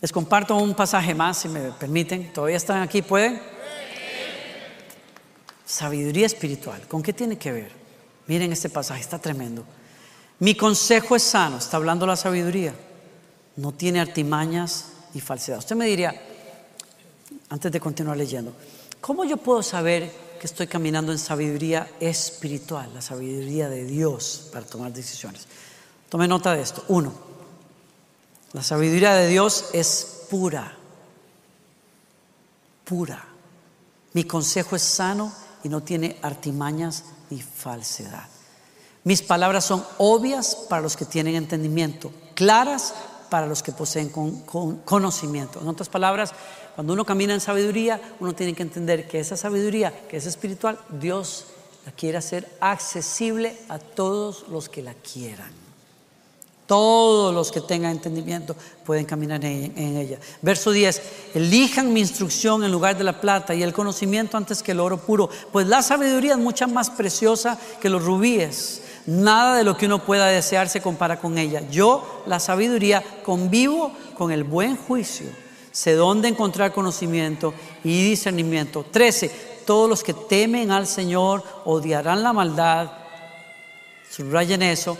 Les 0.00 0.10
comparto 0.10 0.56
un 0.56 0.74
pasaje 0.74 1.14
más, 1.14 1.38
si 1.38 1.48
me 1.48 1.60
permiten. 1.72 2.32
¿Todavía 2.32 2.56
están 2.56 2.82
aquí? 2.82 3.02
¿Pueden? 3.02 3.40
Sabiduría 5.70 6.26
espiritual. 6.26 6.88
¿Con 6.88 7.00
qué 7.00 7.12
tiene 7.12 7.38
que 7.38 7.52
ver? 7.52 7.70
Miren 8.26 8.52
este 8.52 8.68
pasaje, 8.68 9.00
está 9.00 9.20
tremendo. 9.20 9.64
Mi 10.40 10.56
consejo 10.56 11.14
es 11.14 11.22
sano, 11.22 11.58
está 11.58 11.76
hablando 11.76 12.08
la 12.08 12.16
sabiduría. 12.16 12.74
No 13.54 13.70
tiene 13.70 14.00
artimañas 14.00 14.86
y 15.14 15.20
falsedad. 15.20 15.60
Usted 15.60 15.76
me 15.76 15.86
diría, 15.86 16.12
antes 17.50 17.70
de 17.70 17.78
continuar 17.78 18.16
leyendo, 18.16 18.52
¿cómo 19.00 19.24
yo 19.24 19.36
puedo 19.36 19.62
saber 19.62 20.10
que 20.40 20.48
estoy 20.48 20.66
caminando 20.66 21.12
en 21.12 21.18
sabiduría 21.20 21.88
espiritual, 22.00 22.90
la 22.92 23.00
sabiduría 23.00 23.68
de 23.68 23.84
Dios 23.84 24.48
para 24.52 24.66
tomar 24.66 24.92
decisiones? 24.92 25.46
Tome 26.08 26.26
nota 26.26 26.52
de 26.52 26.62
esto. 26.62 26.84
Uno, 26.88 27.14
la 28.54 28.64
sabiduría 28.64 29.14
de 29.14 29.28
Dios 29.28 29.66
es 29.72 30.24
pura, 30.28 30.76
pura. 32.84 33.24
Mi 34.14 34.24
consejo 34.24 34.74
es 34.74 34.82
sano 34.82 35.32
y 35.62 35.68
no 35.68 35.82
tiene 35.82 36.16
artimañas 36.22 37.04
ni 37.30 37.40
falsedad. 37.40 38.24
Mis 39.04 39.22
palabras 39.22 39.64
son 39.64 39.84
obvias 39.98 40.54
para 40.68 40.82
los 40.82 40.96
que 40.96 41.06
tienen 41.06 41.34
entendimiento, 41.34 42.12
claras 42.34 42.94
para 43.30 43.46
los 43.46 43.62
que 43.62 43.72
poseen 43.72 44.10
conocimiento. 44.10 45.60
En 45.60 45.68
otras 45.68 45.88
palabras, 45.88 46.32
cuando 46.74 46.92
uno 46.92 47.06
camina 47.06 47.32
en 47.32 47.40
sabiduría, 47.40 48.00
uno 48.20 48.34
tiene 48.34 48.54
que 48.54 48.62
entender 48.62 49.08
que 49.08 49.20
esa 49.20 49.36
sabiduría, 49.36 50.06
que 50.08 50.16
es 50.18 50.26
espiritual, 50.26 50.78
Dios 51.00 51.46
la 51.86 51.92
quiere 51.92 52.18
hacer 52.18 52.48
accesible 52.60 53.56
a 53.68 53.78
todos 53.78 54.48
los 54.48 54.68
que 54.68 54.82
la 54.82 54.94
quieran. 54.94 55.69
Todos 56.70 57.34
los 57.34 57.50
que 57.50 57.60
tengan 57.60 57.90
entendimiento 57.90 58.54
pueden 58.84 59.04
caminar 59.04 59.44
en, 59.44 59.96
ella. 59.96 60.20
Verso 60.40 60.70
10, 60.70 61.02
elijan 61.34 61.92
mi 61.92 61.98
instrucción 61.98 62.62
en 62.62 62.70
lugar 62.70 62.96
de 62.96 63.02
la 63.02 63.20
plata 63.20 63.56
y 63.56 63.64
el 63.64 63.72
conocimiento 63.72 64.36
antes 64.36 64.62
que 64.62 64.70
el 64.70 64.78
oro 64.78 64.96
puro, 64.96 65.28
pues 65.50 65.66
la 65.66 65.82
sabiduría 65.82 66.34
es 66.34 66.38
mucha 66.38 66.68
más 66.68 66.88
preciosa 66.88 67.58
que 67.80 67.88
los 67.88 68.04
rubíes. 68.04 68.82
Nada 69.06 69.56
de 69.56 69.64
lo 69.64 69.76
que 69.76 69.86
uno 69.86 70.04
pueda 70.04 70.28
desear 70.28 70.68
se 70.68 70.80
compara 70.80 71.18
con 71.18 71.38
ella. 71.38 71.68
Yo, 71.72 72.22
la 72.26 72.38
sabiduría, 72.38 73.02
convivo 73.24 73.90
con 74.16 74.30
el 74.30 74.44
buen 74.44 74.76
juicio. 74.76 75.26
Sé 75.72 75.94
dónde 75.94 76.28
encontrar 76.28 76.72
conocimiento 76.72 77.52
y 77.82 78.10
discernimiento. 78.10 78.86
13. 78.88 79.28
Todos 79.66 79.90
los 79.90 80.04
que 80.04 80.14
temen 80.14 80.70
al 80.70 80.86
Señor 80.86 81.42
odiarán 81.64 82.22
la 82.22 82.32
maldad. 82.32 82.92
Subrayen 84.08 84.62
eso 84.62 84.96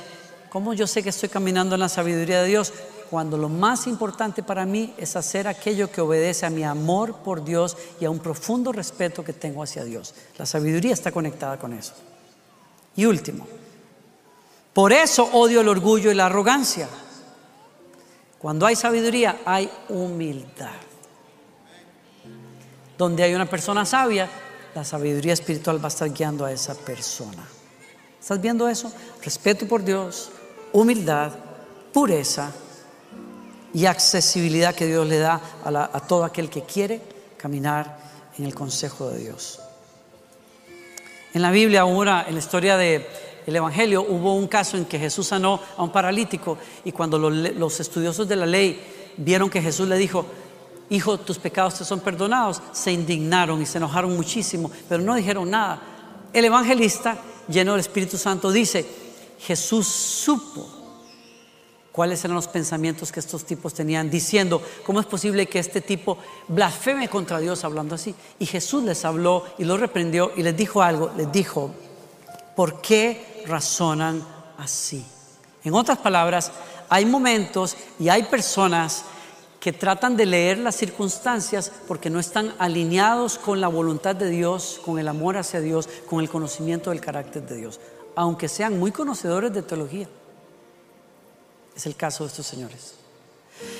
¿Cómo 0.51 0.75
yo 0.75 0.89
sé 0.89 1.03
que 1.03 1.11
estoy 1.11 1.29
caminando 1.29 1.77
en 1.77 1.81
la 1.81 1.89
sabiduría 1.89 2.43
de 2.43 2.49
Dios? 2.49 2.73
Cuando 3.09 3.39
lo 3.39 3.49
más 3.49 3.87
importante 3.87 4.43
para 4.43 4.67
mí 4.67 4.93
es 4.99 5.15
hacer 5.15 5.47
aquello 5.47 5.91
que 5.91 6.01
obedece 6.01 6.45
a 6.45 6.51
mi 6.51 6.65
amor 6.65 7.19
por 7.19 7.45
Dios 7.45 7.77
y 8.01 8.05
a 8.05 8.11
un 8.11 8.19
profundo 8.19 8.73
respeto 8.73 9.25
que 9.25 9.33
tengo 9.33 9.63
hacia 9.63 9.85
Dios. 9.85 10.13
La 10.39 10.47
sabiduría 10.47 10.93
está 10.93 11.13
conectada 11.13 11.57
con 11.57 11.73
eso. 11.73 11.95
Y 12.97 13.05
último, 13.05 13.47
por 14.73 14.93
eso 14.93 15.29
odio 15.33 15.61
el 15.61 15.69
orgullo 15.69 16.11
y 16.11 16.15
la 16.15 16.27
arrogancia. 16.27 16.89
Cuando 18.39 18.67
hay 18.67 18.75
sabiduría 18.75 19.43
hay 19.45 19.71
humildad. 19.89 20.71
Donde 22.99 23.23
hay 23.23 23.35
una 23.35 23.47
persona 23.47 23.87
sabia, 23.87 24.29
la 24.75 24.85
sabiduría 24.85 25.33
espiritual 25.33 25.81
va 25.81 25.87
a 25.87 25.89
estar 25.89 26.13
guiando 26.13 26.45
a 26.45 26.53
esa 26.53 26.75
persona. 26.75 27.47
¿Estás 28.21 28.41
viendo 28.41 28.69
eso? 28.69 28.93
Respeto 29.23 29.67
por 29.67 29.83
Dios, 29.83 30.31
humildad, 30.73 31.33
pureza 31.93 32.53
y 33.73 33.87
accesibilidad 33.87 34.75
que 34.75 34.87
Dios 34.87 35.07
le 35.07 35.19
da 35.19 35.41
a, 35.65 36.01
todo 36.01 36.25
aquel 36.25 36.49
que 36.51 36.63
quiere 36.63 37.01
caminar 37.37 37.99
en 38.39 38.45
el 38.45 38.55
consejo 38.55 39.11
de 39.11 39.19
Dios. 39.19 39.61
En 41.33 41.43
la 41.43 41.51
Biblia, 41.51 41.83
ahora, 41.83 42.25
en 42.27 42.35
la 42.35 42.41
historia 42.41 42.77
del 42.77 43.05
Evangelio, 43.47 44.03
hubo 44.03 44.35
un 44.35 44.49
caso 44.49 44.77
en 44.77 44.85
que 44.85 44.99
Jesús 44.99 45.29
sanó 45.29 45.61
a 45.77 45.83
un 45.83 45.93
paralítico 45.93 46.59
y 46.85 46.93
cuando 46.93 47.19
los, 47.19 47.33
los 47.33 47.79
estudiosos 47.79 48.27
de 48.27 48.37
la 48.37 48.47
ley 48.47 49.13
vieron 49.17 49.49
que 49.49 49.63
Jesús 49.63 49.89
le 49.89 49.97
dijo, 49.97 50.27
hijo, 50.89 51.19
tus 51.19 51.39
pecados 51.39 51.75
te 51.75 51.85
son 51.85 52.01
perdonados, 52.01 52.61
se 52.73 52.91
indignaron 52.91 53.63
y 53.63 53.67
se 53.67 53.79
enojaron 53.79 54.17
muchísimo, 54.17 54.71
pero 54.89 55.03
no 55.03 55.15
dijeron 55.15 55.49
nada. 55.49 55.81
El 56.33 56.45
evangelista, 56.45 57.17
lleno 57.49 57.73
del 57.73 57.81
Espíritu 57.81 58.19
Santo, 58.19 58.51
dice, 58.51 58.85
Jesús 59.41 59.87
supo 59.87 60.81
cuáles 61.93 62.25
eran 62.25 62.37
los 62.37 62.49
pensamientos 62.49 63.11
que 63.11 63.21
estos 63.21 63.45
tipos 63.45 63.75
tenían, 63.75 64.11
diciendo, 64.11 64.63
¿cómo 64.87 65.01
es 65.01 65.07
posible 65.07 65.47
que 65.47 65.59
este 65.59 65.81
tipo 65.81 66.19
blasfeme 66.49 67.09
contra 67.09 67.39
Dios 67.41 67.65
hablando 67.65 67.95
así? 67.95 68.15
Y 68.39 68.47
Jesús 68.47 68.85
les 68.85 69.05
habló 69.05 69.45
y 69.59 69.65
los 69.65 69.81
reprendió 69.81 70.33
y 70.37 70.43
les 70.43 70.57
dijo 70.57 70.83
algo, 70.83 71.11
les 71.17 71.31
dijo, 71.33 71.73
¿por 72.55 72.81
qué 72.81 73.45
razonan 73.47 74.25
así? 74.59 75.05
En 75.65 75.75
otras 75.75 75.99
palabras, 75.99 76.53
hay 76.89 77.05
momentos 77.05 77.77
y 77.99 78.09
hay 78.09 78.25
personas 78.25 79.05
que 79.59 79.73
tratan 79.73 80.17
de 80.17 80.25
leer 80.27 80.59
las 80.59 80.77
circunstancias 80.77 81.71
porque 81.87 82.09
no 82.09 82.19
están 82.19 82.55
alineados 82.59 83.37
con 83.37 83.61
la 83.61 83.69
voluntad 83.69 84.17
de 84.17 84.31
Dios, 84.31 84.81
con 84.85 84.99
el 84.99 85.07
amor 85.07 85.37
hacia 85.37 85.61
Dios, 85.61 85.89
con 86.09 86.21
el 86.21 86.31
conocimiento 86.31 86.91
del 86.91 87.01
carácter 87.01 87.47
de 87.47 87.57
Dios 87.57 87.81
aunque 88.15 88.49
sean 88.49 88.79
muy 88.79 88.93
conocedores 88.93 89.53
de 89.53 89.63
teología. 89.63 90.09
Es 91.77 91.87
el 91.87 91.97
caso 91.97 92.25
de 92.25 92.29
estos 92.29 92.47
señores. 92.47 92.95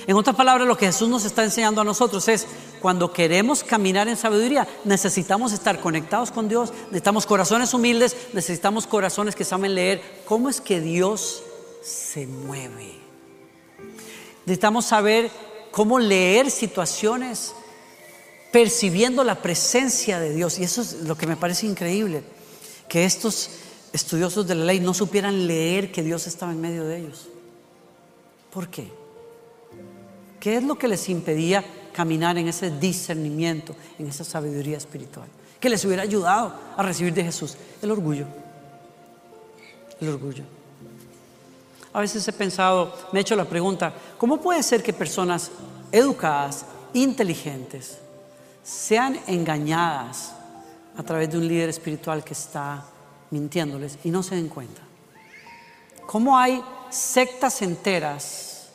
En 0.07 0.17
otras 0.17 0.37
palabras, 0.37 0.67
lo 0.67 0.77
que 0.77 0.87
Jesús 0.87 1.09
nos 1.09 1.25
está 1.25 1.45
enseñando 1.45 1.81
a 1.81 1.85
nosotros 1.85 2.29
es, 2.29 2.47
cuando 2.81 3.13
queremos 3.13 3.65
caminar 3.65 4.09
en 4.09 4.17
sabiduría, 4.17 4.69
necesitamos 4.85 5.53
estar 5.53 5.81
conectados 5.81 6.31
con 6.31 6.49
Dios, 6.49 6.73
necesitamos 6.87 7.27
corazones 7.27 7.73
humildes, 7.73 8.17
necesitamos 8.33 8.87
corazones 8.87 9.35
que 9.35 9.45
saben 9.45 9.75
leer 9.75 10.03
cómo 10.27 10.49
es 10.49 10.61
que 10.61 10.81
Dios 10.81 11.43
se 11.83 12.27
mueve. 12.27 12.99
Necesitamos 14.45 14.87
saber 14.87 15.31
cómo 15.71 15.99
leer 15.99 16.51
situaciones 16.51 17.55
percibiendo 18.53 19.25
la 19.25 19.41
presencia 19.41 20.19
de 20.19 20.35
Dios. 20.35 20.59
Y 20.59 20.65
eso 20.65 20.83
es 20.83 20.95
lo 21.05 21.17
que 21.17 21.27
me 21.27 21.37
parece 21.37 21.67
increíble, 21.67 22.23
que 22.89 23.05
estos 23.05 23.51
estudiosos 23.93 24.47
de 24.47 24.55
la 24.55 24.65
ley 24.65 24.81
no 24.81 24.95
supieran 24.95 25.47
leer 25.47 25.91
que 25.91 26.03
Dios 26.03 26.27
estaba 26.27 26.53
en 26.53 26.61
medio 26.61 26.85
de 26.85 26.99
ellos. 26.99 27.29
¿Por 28.53 28.69
qué? 28.69 28.91
¿Qué 30.39 30.57
es 30.57 30.65
lo 30.65 30.77
que 30.77 30.89
les 30.89 31.09
impedía 31.09 31.65
caminar 31.93 32.39
en 32.39 32.49
ese 32.49 32.71
discernimiento, 32.71 33.75
en 33.99 34.07
esa 34.07 34.25
sabiduría 34.25 34.79
espiritual? 34.79 35.29
Que 35.61 35.69
les 35.69 35.85
hubiera 35.85 36.03
ayudado 36.03 36.55
a 36.77 36.83
recibir 36.83 37.13
de 37.13 37.25
Jesús 37.25 37.57
el 37.83 37.91
orgullo. 37.91 38.27
El 40.01 40.09
orgullo. 40.09 40.45
A 41.93 42.01
veces 42.01 42.27
he 42.27 42.33
pensado, 42.33 42.95
me 43.13 43.21
he 43.21 43.23
hecho 43.23 43.37
la 43.37 43.45
pregunta, 43.45 43.93
¿cómo 44.17 44.41
puede 44.41 44.63
ser 44.63 44.83
que 44.83 44.93
personas 44.93 45.51
educadas, 45.93 46.65
inteligentes, 46.95 47.99
sean 48.63 49.19
engañadas 49.27 50.33
a 50.97 51.03
través 51.03 51.31
de 51.31 51.39
un 51.39 51.49
líder 51.49 51.69
espiritual 51.69 52.23
que 52.23 52.35
está 52.35 52.85
mintiéndoles 53.31 53.99
y 54.05 54.11
no 54.11 54.23
se 54.23 54.37
den 54.37 54.49
cuenta. 54.49 54.83
¿Cómo 56.07 56.37
hay 56.37 56.63
sectas 56.91 57.63
enteras 57.63 58.69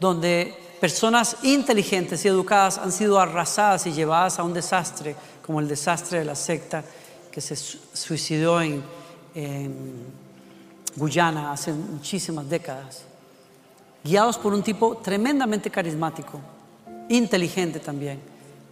donde 0.00 0.54
personas 0.80 1.38
inteligentes 1.42 2.24
y 2.24 2.28
educadas 2.28 2.78
han 2.78 2.92
sido 2.92 3.18
arrasadas 3.18 3.86
y 3.86 3.92
llevadas 3.92 4.38
a 4.38 4.42
un 4.42 4.52
desastre, 4.52 5.16
como 5.44 5.60
el 5.60 5.68
desastre 5.68 6.18
de 6.18 6.24
la 6.24 6.34
secta 6.34 6.84
que 7.30 7.40
se 7.40 7.56
suicidó 7.56 8.60
en, 8.60 8.82
Guyana 10.96 11.50
hace 11.50 11.72
muchísimas 11.72 12.48
décadas, 12.48 13.02
guiados 14.04 14.38
por 14.38 14.54
un 14.54 14.62
tipo 14.62 14.98
tremendamente 14.98 15.70
carismático, 15.70 16.38
inteligente 17.08 17.80
también, 17.80 18.20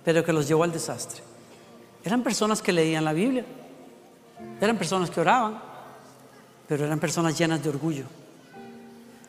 pero 0.05 0.25
que 0.25 0.33
los 0.33 0.47
llevó 0.47 0.62
al 0.62 0.70
desastre. 0.70 1.20
Eran 2.05 2.23
personas 2.23 2.62
que 2.62 2.73
leían 2.73 3.05
la 3.05 3.12
Biblia, 3.12 3.45
eran 4.61 4.78
personas 4.78 5.11
que 5.11 5.20
oraban, 5.20 5.61
pero 6.68 6.84
eran 6.84 7.01
personas 7.01 7.36
llenas 7.36 7.62
de 7.62 7.68
orgullo. 7.68 8.05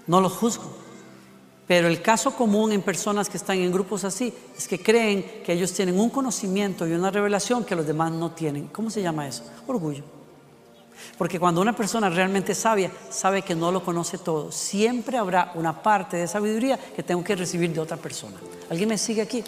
No 0.08 0.22
los 0.22 0.34
juzgo, 0.34 0.84
pero 1.68 1.88
el 1.88 2.02
caso 2.02 2.36
común 2.36 2.72
en 2.72 2.82
personas 2.82 3.30
que 3.30 3.38
están 3.38 3.58
en 3.58 3.72
grupos 3.72 4.04
así 4.04 4.34
es 4.58 4.68
que 4.68 4.82
creen 4.82 5.42
que 5.46 5.54
ellos 5.54 5.72
tienen 5.74 6.00
un 6.00 6.10
conocimiento 6.10 6.86
y 6.86 6.94
una 6.94 7.10
revelación 7.10 7.64
que 7.64 7.76
los 7.76 7.88
demás 7.88 8.12
no 8.12 8.32
tienen. 8.32 8.68
¿Cómo 8.68 8.90
se 8.90 9.02
llama 9.02 9.28
eso? 9.28 9.44
Orgullo. 9.68 10.04
Porque 11.18 11.40
cuando 11.40 11.62
una 11.62 11.76
persona 11.76 12.10
realmente 12.10 12.54
sabia 12.54 12.92
sabe 13.10 13.42
que 13.42 13.56
no 13.56 13.72
lo 13.72 13.84
conoce 13.84 14.18
todo, 14.18 14.52
siempre 14.52 15.18
habrá 15.18 15.52
una 15.56 15.82
parte 15.82 16.18
de 16.18 16.28
sabiduría 16.28 16.78
que 16.78 17.04
tengo 17.04 17.24
que 17.24 17.36
recibir 17.36 17.74
de 17.74 17.80
otra 17.80 17.98
persona. 17.98 18.38
¿Alguien 18.70 18.90
me 18.90 18.98
sigue 18.98 19.22
aquí? 19.22 19.44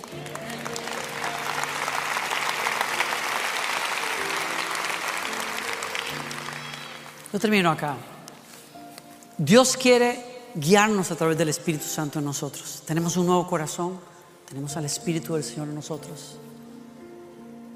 Yo 7.35 7.39
termino 7.39 7.69
acá. 7.69 7.97
Dios 9.37 9.75
quiere 9.75 10.53
guiarnos 10.55 11.11
a 11.11 11.17
través 11.17 11.37
del 11.37 11.49
Espíritu 11.49 11.83
Santo 11.83 12.19
en 12.19 12.23
nosotros. 12.23 12.81
Tenemos 12.87 13.17
un 13.17 13.25
nuevo 13.25 13.45
corazón, 13.45 13.99
tenemos 14.47 14.77
al 14.77 14.85
Espíritu 14.85 15.33
del 15.33 15.43
Señor 15.43 15.67
en 15.67 15.75
nosotros 15.75 16.37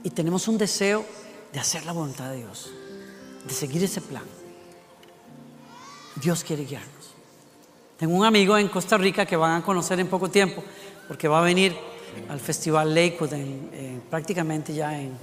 y 0.02 0.12
tenemos 0.12 0.48
un 0.48 0.58
deseo 0.58 1.06
de 1.52 1.60
hacer 1.60 1.86
la 1.86 1.92
voluntad 1.92 2.30
de 2.30 2.38
Dios, 2.38 2.72
de 3.46 3.54
seguir 3.54 3.84
ese 3.84 4.00
plan. 4.00 4.24
Dios 6.16 6.46
quiere 6.46 6.64
guiarnos. 6.64 7.14
Tengo 7.98 8.16
un 8.16 8.24
amigo 8.24 8.58
en 8.58 8.70
Costa 8.70 8.98
Rica 8.98 9.26
que 9.26 9.36
van 9.36 9.62
a 9.62 9.66
conocer 9.66 10.00
en 10.00 10.08
poco 10.08 10.30
tiempo, 10.30 10.64
porque 11.06 11.28
va 11.28 11.40
a 11.40 11.44
venir 11.44 11.76
al 12.30 12.40
Festival 12.40 12.96
Lakewood 12.96 13.34
prácticamente 14.10 14.74
ya 14.74 14.98
en, 14.98 15.18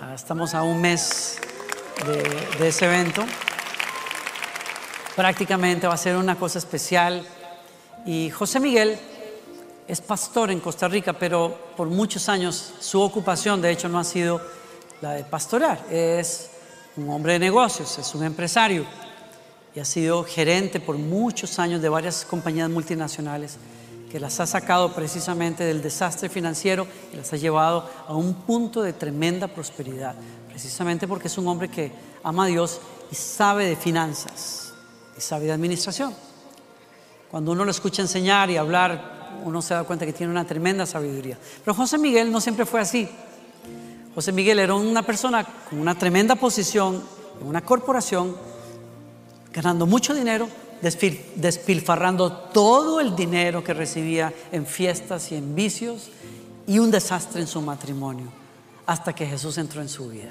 ah, 0.00 0.14
estamos 0.16 0.52
a 0.52 0.64
un 0.64 0.80
mes 0.80 1.38
de 2.04 2.68
ese 2.68 2.84
evento 2.84 3.24
prácticamente 5.16 5.86
va 5.86 5.94
a 5.94 5.98
ser 5.98 6.16
una 6.16 6.36
cosa 6.36 6.58
especial. 6.58 7.26
Y 8.04 8.30
José 8.30 8.60
Miguel 8.60 8.98
es 9.88 10.00
pastor 10.00 10.50
en 10.50 10.60
Costa 10.60 10.86
Rica, 10.86 11.14
pero 11.14 11.72
por 11.76 11.88
muchos 11.88 12.28
años 12.28 12.74
su 12.78 13.00
ocupación, 13.00 13.62
de 13.62 13.70
hecho, 13.70 13.88
no 13.88 13.98
ha 13.98 14.04
sido 14.04 14.40
la 15.00 15.12
de 15.12 15.24
pastorar. 15.24 15.80
Es 15.90 16.50
un 16.96 17.08
hombre 17.08 17.34
de 17.34 17.38
negocios, 17.38 17.98
es 17.98 18.14
un 18.14 18.24
empresario 18.24 18.84
y 19.74 19.80
ha 19.80 19.84
sido 19.84 20.24
gerente 20.24 20.80
por 20.80 20.96
muchos 20.96 21.58
años 21.58 21.82
de 21.82 21.88
varias 21.88 22.24
compañías 22.24 22.70
multinacionales 22.70 23.56
que 24.10 24.20
las 24.20 24.38
ha 24.40 24.46
sacado 24.46 24.94
precisamente 24.94 25.64
del 25.64 25.82
desastre 25.82 26.28
financiero 26.28 26.86
y 27.12 27.16
las 27.16 27.32
ha 27.32 27.36
llevado 27.36 27.88
a 28.06 28.14
un 28.14 28.34
punto 28.34 28.82
de 28.82 28.92
tremenda 28.92 29.48
prosperidad, 29.48 30.14
precisamente 30.56 31.06
porque 31.06 31.28
es 31.28 31.36
un 31.36 31.46
hombre 31.48 31.68
que 31.68 31.92
ama 32.22 32.44
a 32.44 32.46
Dios 32.46 32.80
y 33.12 33.14
sabe 33.14 33.66
de 33.66 33.76
finanzas 33.76 34.72
y 35.14 35.20
sabe 35.20 35.44
de 35.44 35.52
administración. 35.52 36.14
Cuando 37.30 37.52
uno 37.52 37.62
lo 37.62 37.70
escucha 37.70 38.00
enseñar 38.00 38.48
y 38.48 38.56
hablar, 38.56 39.42
uno 39.44 39.60
se 39.60 39.74
da 39.74 39.84
cuenta 39.84 40.06
que 40.06 40.14
tiene 40.14 40.32
una 40.32 40.46
tremenda 40.46 40.86
sabiduría. 40.86 41.36
Pero 41.62 41.74
José 41.74 41.98
Miguel 41.98 42.32
no 42.32 42.40
siempre 42.40 42.64
fue 42.64 42.80
así. 42.80 43.06
José 44.14 44.32
Miguel 44.32 44.58
era 44.58 44.74
una 44.74 45.02
persona 45.02 45.44
con 45.44 45.78
una 45.78 45.94
tremenda 45.94 46.36
posición 46.36 47.04
en 47.38 47.46
una 47.46 47.60
corporación, 47.60 48.34
ganando 49.52 49.84
mucho 49.84 50.14
dinero, 50.14 50.48
despilfarrando 50.80 52.32
todo 52.32 52.98
el 53.02 53.14
dinero 53.14 53.62
que 53.62 53.74
recibía 53.74 54.32
en 54.50 54.64
fiestas 54.64 55.30
y 55.32 55.34
en 55.34 55.54
vicios 55.54 56.08
y 56.66 56.78
un 56.78 56.90
desastre 56.90 57.42
en 57.42 57.46
su 57.46 57.60
matrimonio, 57.60 58.28
hasta 58.86 59.14
que 59.14 59.26
Jesús 59.26 59.58
entró 59.58 59.82
en 59.82 59.90
su 59.90 60.08
vida 60.08 60.30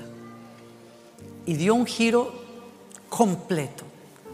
y 1.45 1.53
dio 1.53 1.75
un 1.75 1.85
giro 1.85 2.33
completo 3.09 3.83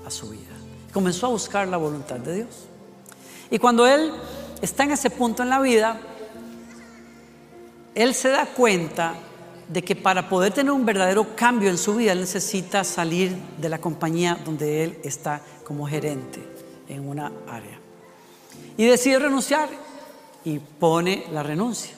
a 0.05 0.11
su 0.11 0.29
vida. 0.29 0.51
Comenzó 0.93 1.27
a 1.27 1.29
buscar 1.29 1.67
la 1.67 1.77
voluntad 1.77 2.17
de 2.17 2.35
Dios. 2.35 2.67
Y 3.49 3.59
cuando 3.59 3.85
él 3.85 4.11
está 4.61 4.83
en 4.83 4.91
ese 4.91 5.09
punto 5.09 5.43
en 5.43 5.49
la 5.49 5.59
vida, 5.59 5.99
él 7.95 8.13
se 8.13 8.29
da 8.29 8.45
cuenta 8.45 9.15
de 9.67 9.83
que 9.83 9.95
para 9.95 10.27
poder 10.27 10.53
tener 10.53 10.71
un 10.71 10.85
verdadero 10.85 11.35
cambio 11.35 11.69
en 11.69 11.77
su 11.77 11.95
vida, 11.95 12.11
él 12.11 12.21
necesita 12.21 12.83
salir 12.83 13.35
de 13.57 13.69
la 13.69 13.79
compañía 13.79 14.37
donde 14.43 14.83
él 14.83 14.99
está 15.03 15.41
como 15.63 15.87
gerente 15.87 16.41
en 16.89 17.07
una 17.07 17.31
área. 17.47 17.79
Y 18.77 18.85
decide 18.85 19.19
renunciar 19.19 19.69
y 20.43 20.59
pone 20.59 21.25
la 21.31 21.43
renuncia. 21.43 21.95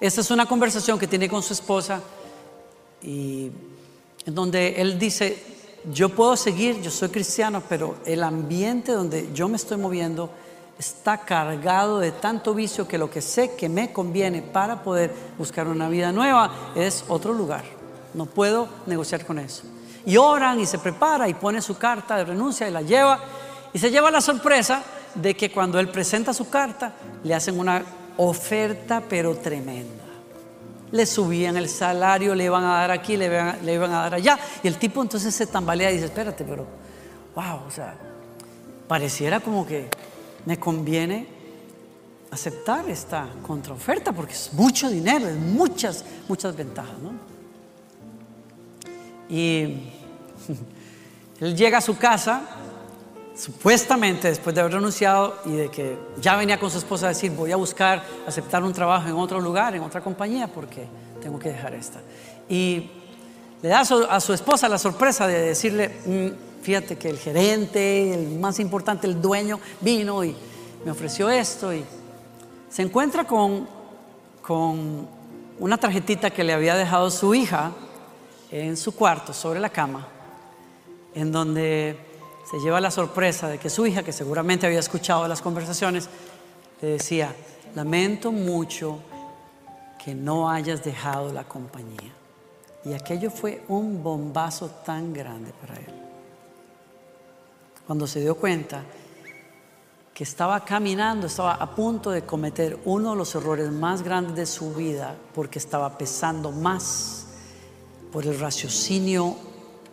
Esta 0.00 0.22
es 0.22 0.30
una 0.30 0.46
conversación 0.46 0.98
que 0.98 1.06
tiene 1.06 1.28
con 1.28 1.42
su 1.42 1.52
esposa 1.52 2.00
y 3.02 3.50
en 4.26 4.34
donde 4.34 4.80
él 4.80 4.98
dice, 4.98 5.42
yo 5.90 6.10
puedo 6.10 6.36
seguir, 6.36 6.80
yo 6.82 6.90
soy 6.90 7.08
cristiano, 7.08 7.62
pero 7.68 7.96
el 8.04 8.22
ambiente 8.22 8.92
donde 8.92 9.30
yo 9.32 9.48
me 9.48 9.56
estoy 9.56 9.78
moviendo 9.78 10.30
está 10.78 11.18
cargado 11.18 11.98
de 11.98 12.12
tanto 12.12 12.54
vicio 12.54 12.88
que 12.88 12.98
lo 12.98 13.10
que 13.10 13.20
sé 13.20 13.54
que 13.54 13.68
me 13.68 13.92
conviene 13.92 14.42
para 14.42 14.82
poder 14.82 15.12
buscar 15.38 15.68
una 15.68 15.88
vida 15.88 16.12
nueva 16.12 16.72
es 16.74 17.04
otro 17.08 17.32
lugar. 17.32 17.64
No 18.14 18.26
puedo 18.26 18.68
negociar 18.86 19.24
con 19.24 19.38
eso. 19.38 19.64
Y 20.06 20.16
oran 20.16 20.58
y 20.58 20.66
se 20.66 20.78
prepara 20.78 21.28
y 21.28 21.34
pone 21.34 21.60
su 21.60 21.76
carta 21.76 22.16
de 22.16 22.24
renuncia 22.24 22.68
y 22.68 22.72
la 22.72 22.82
lleva 22.82 23.20
y 23.72 23.78
se 23.78 23.90
lleva 23.90 24.10
la 24.10 24.20
sorpresa 24.20 24.82
de 25.14 25.36
que 25.36 25.50
cuando 25.50 25.78
él 25.78 25.88
presenta 25.88 26.32
su 26.32 26.48
carta 26.48 26.94
le 27.22 27.34
hacen 27.34 27.58
una 27.58 27.82
oferta 28.16 29.02
pero 29.06 29.36
tremenda 29.36 30.09
le 30.92 31.06
subían 31.06 31.56
el 31.56 31.68
salario, 31.68 32.34
le 32.34 32.44
iban 32.44 32.64
a 32.64 32.74
dar 32.74 32.90
aquí, 32.90 33.16
le 33.16 33.26
iban, 33.26 33.90
a 33.92 34.02
dar 34.02 34.14
allá. 34.14 34.38
Y 34.62 34.68
el 34.68 34.76
tipo 34.76 35.02
entonces 35.02 35.34
se 35.34 35.46
tambalea 35.46 35.90
y 35.90 35.94
dice, 35.94 36.06
espérate, 36.06 36.44
pero, 36.44 36.66
wow, 37.34 37.66
o 37.66 37.70
sea, 37.70 37.96
pareciera 38.88 39.40
como 39.40 39.66
que 39.66 39.88
me 40.46 40.58
conviene 40.58 41.26
aceptar 42.30 42.88
esta 42.88 43.28
contraoferta 43.46 44.12
porque 44.12 44.32
es 44.32 44.52
mucho 44.52 44.88
dinero, 44.88 45.28
es 45.28 45.36
muchas, 45.36 46.04
muchas 46.28 46.56
ventajas, 46.56 46.98
¿no? 46.98 47.12
Y 49.28 49.90
él 51.40 51.56
llega 51.56 51.78
a 51.78 51.80
su 51.80 51.96
casa, 51.96 52.42
supuestamente 53.40 54.28
después 54.28 54.54
de 54.54 54.60
haber 54.60 54.74
renunciado 54.74 55.38
y 55.46 55.52
de 55.52 55.70
que 55.70 55.98
ya 56.20 56.36
venía 56.36 56.60
con 56.60 56.70
su 56.70 56.76
esposa 56.76 57.06
a 57.06 57.08
decir, 57.10 57.32
voy 57.32 57.50
a 57.52 57.56
buscar 57.56 58.04
aceptar 58.26 58.62
un 58.62 58.72
trabajo 58.72 59.08
en 59.08 59.14
otro 59.14 59.40
lugar, 59.40 59.74
en 59.74 59.82
otra 59.82 60.02
compañía, 60.02 60.46
porque 60.46 60.86
tengo 61.22 61.38
que 61.38 61.48
dejar 61.48 61.74
esta. 61.74 62.00
Y 62.50 62.90
le 63.62 63.68
da 63.68 63.80
a 63.80 64.20
su, 64.20 64.34
esposa 64.34 64.68
la 64.68 64.76
sorpresa 64.76 65.26
de 65.26 65.40
decirle, 65.40 65.88
mm, 66.04 66.62
fíjate 66.62 66.98
que 66.98 67.08
el 67.08 67.18
gerente, 67.18 68.12
el 68.12 68.38
más 68.38 68.60
importante, 68.60 69.06
el 69.06 69.22
dueño, 69.22 69.58
vino 69.80 70.22
y 70.22 70.36
me 70.84 70.90
ofreció 70.90 71.30
esto 71.30 71.72
y 71.72 71.82
se 72.68 72.82
encuentra 72.82 73.24
con, 73.24 73.66
con 74.42 75.08
una 75.58 75.78
tarjetita 75.78 76.30
que 76.30 76.44
le 76.44 76.52
había 76.52 76.74
dejado 76.74 77.10
su 77.10 77.34
hija 77.34 77.72
en 78.50 78.76
su 78.76 78.94
cuarto, 78.94 79.32
sobre 79.32 79.60
la 79.60 79.70
cama, 79.70 80.08
en 81.14 81.32
donde 81.32 82.09
se 82.50 82.58
lleva 82.58 82.80
la 82.80 82.90
sorpresa 82.90 83.48
de 83.48 83.58
que 83.58 83.70
su 83.70 83.86
hija, 83.86 84.02
que 84.02 84.12
seguramente 84.12 84.66
había 84.66 84.80
escuchado 84.80 85.28
las 85.28 85.40
conversaciones, 85.40 86.08
le 86.80 86.88
decía, 86.88 87.32
lamento 87.76 88.32
mucho 88.32 88.98
que 90.02 90.16
no 90.16 90.50
hayas 90.50 90.82
dejado 90.82 91.32
la 91.32 91.44
compañía. 91.44 92.12
Y 92.84 92.92
aquello 92.92 93.30
fue 93.30 93.62
un 93.68 94.02
bombazo 94.02 94.68
tan 94.84 95.12
grande 95.12 95.52
para 95.60 95.76
él. 95.76 95.94
Cuando 97.86 98.08
se 98.08 98.20
dio 98.20 98.34
cuenta 98.34 98.82
que 100.12 100.24
estaba 100.24 100.64
caminando, 100.64 101.28
estaba 101.28 101.54
a 101.54 101.72
punto 101.72 102.10
de 102.10 102.22
cometer 102.22 102.80
uno 102.84 103.10
de 103.10 103.16
los 103.16 103.32
errores 103.36 103.70
más 103.70 104.02
grandes 104.02 104.34
de 104.34 104.46
su 104.46 104.74
vida, 104.74 105.14
porque 105.34 105.60
estaba 105.60 105.96
pesando 105.96 106.50
más 106.50 107.26
por 108.10 108.26
el 108.26 108.40
raciocinio 108.40 109.36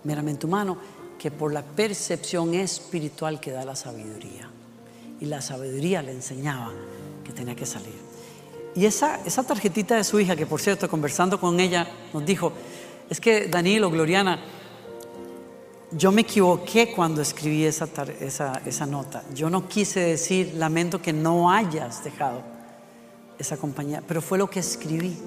meramente 0.04 0.48
humano 0.48 0.97
por 1.32 1.54
la 1.54 1.64
percepción 1.64 2.54
espiritual 2.54 3.40
que 3.40 3.52
da 3.52 3.66
la 3.66 3.76
sabiduría. 3.76 4.50
Y 5.20 5.26
la 5.26 5.42
sabiduría 5.42 6.02
le 6.02 6.12
enseñaba 6.12 6.72
que 7.24 7.34
tenía 7.34 7.56
que 7.56 7.66
salir. 7.66 7.96
Y 8.76 8.86
esa, 8.86 9.20
esa 9.26 9.44
tarjetita 9.44 9.96
de 9.96 10.04
su 10.04 10.20
hija, 10.20 10.36
que 10.36 10.46
por 10.46 10.62
cierto, 10.62 10.88
conversando 10.88 11.40
con 11.40 11.60
ella, 11.60 11.88
nos 12.14 12.26
dijo, 12.26 12.54
es 13.10 13.20
que 13.20 13.48
Danilo, 13.48 13.90
Gloriana, 13.90 14.40
yo 15.92 16.12
me 16.12 16.22
equivoqué 16.22 16.92
cuando 16.94 17.22
escribí 17.22 17.64
esa, 17.64 17.88
esa, 18.20 18.62
esa 18.66 18.86
nota. 18.86 19.24
Yo 19.34 19.50
no 19.50 19.68
quise 19.68 20.02
decir, 20.02 20.54
lamento 20.56 21.02
que 21.02 21.14
no 21.14 21.50
hayas 21.50 22.04
dejado 22.04 22.44
esa 23.40 23.58
compañía, 23.58 24.04
pero 24.08 24.22
fue 24.22 24.38
lo 24.38 24.50
que 24.50 24.60
escribí. 24.60 25.18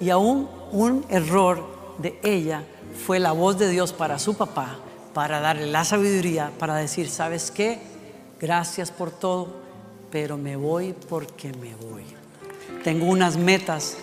Y 0.00 0.10
aún 0.10 0.48
un 0.72 1.04
error 1.08 1.64
de 1.98 2.18
ella 2.22 2.64
fue 3.06 3.18
la 3.18 3.32
voz 3.32 3.58
de 3.58 3.68
Dios 3.68 3.92
para 3.92 4.18
su 4.18 4.34
papá, 4.36 4.78
para 5.14 5.40
darle 5.40 5.66
la 5.66 5.84
sabiduría, 5.84 6.52
para 6.58 6.76
decir, 6.76 7.08
¿sabes 7.10 7.50
qué? 7.50 7.78
Gracias 8.40 8.90
por 8.90 9.10
todo, 9.10 9.48
pero 10.10 10.36
me 10.36 10.56
voy 10.56 10.94
porque 11.08 11.52
me 11.52 11.74
voy. 11.74 12.04
Tengo 12.84 13.06
unas 13.06 13.36
metas 13.36 13.96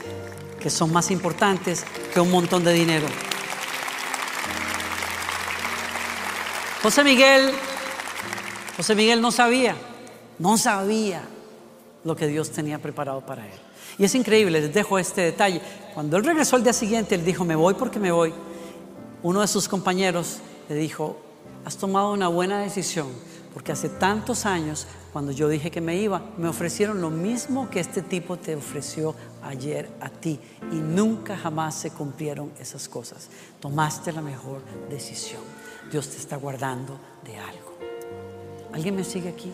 que 0.60 0.70
son 0.70 0.92
más 0.92 1.12
importantes 1.12 1.86
que 2.14 2.20
un 2.20 2.32
montón 2.32 2.64
de 2.64 2.74
dinero. 2.74 3.08
José 6.82 7.04
Miguel, 7.04 7.52
José 8.78 8.94
Miguel 8.94 9.22
no 9.22 9.32
sabía, 9.32 9.76
no 10.38 10.58
sabía 10.58 11.24
lo 12.04 12.16
que 12.16 12.28
Dios 12.28 12.52
tenía 12.52 12.78
preparado 12.78 13.22
para 13.26 13.46
él. 13.46 13.60
Y 13.98 14.04
es 14.04 14.14
increíble, 14.14 14.62
les 14.62 14.74
dejo 14.74 15.00
este 15.00 15.22
detalle. 15.22 15.62
Cuando 15.94 16.18
él 16.18 16.24
regresó 16.26 16.58
el 16.58 16.64
día 16.64 16.74
siguiente, 16.74 17.16
él 17.16 17.24
dijo, 17.26 17.46
me 17.46 17.56
voy 17.56 17.74
porque 17.74 18.00
me 18.00 18.12
voy. 18.12 18.34
Uno 19.24 19.42
de 19.42 19.48
sus 19.48 19.68
compañeros 19.68 20.40
le 20.70 20.76
dijo, 20.76 21.18
has 21.64 21.78
tomado 21.78 22.14
una 22.14 22.28
buena 22.28 22.60
decisión, 22.60 23.08
porque 23.54 23.72
hace 23.72 23.90
tantos 23.90 24.46
años, 24.46 24.86
cuando 25.14 25.32
yo 25.32 25.48
dije 25.48 25.72
que 25.72 25.80
me 25.80 25.96
iba, 25.96 26.22
me 26.38 26.50
ofrecieron 26.50 27.00
lo 27.02 27.10
mismo 27.10 27.70
que 27.70 27.80
este 27.80 28.02
tipo 28.02 28.38
te 28.38 28.56
ofreció 28.56 29.16
ayer 29.44 29.90
a 30.02 30.10
ti. 30.10 30.40
Y 30.72 30.76
nunca 30.76 31.38
jamás 31.38 31.76
se 31.76 31.92
cumplieron 31.92 32.52
esas 32.60 32.90
cosas. 32.90 33.30
Tomaste 33.62 34.12
la 34.12 34.22
mejor 34.22 34.62
decisión. 34.90 35.42
Dios 35.90 36.10
te 36.10 36.18
está 36.18 36.36
guardando 36.36 37.00
de 37.24 37.38
algo. 37.38 37.78
¿Alguien 38.74 38.96
me 38.96 39.06
sigue 39.06 39.30
aquí? 39.30 39.52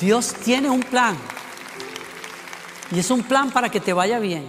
Dios 0.00 0.34
tiene 0.44 0.68
un 0.68 0.82
plan. 0.82 1.16
Y 2.90 2.98
es 2.98 3.10
un 3.12 3.22
plan 3.22 3.52
para 3.52 3.70
que 3.70 3.78
te 3.78 3.92
vaya 3.92 4.18
bien. 4.18 4.48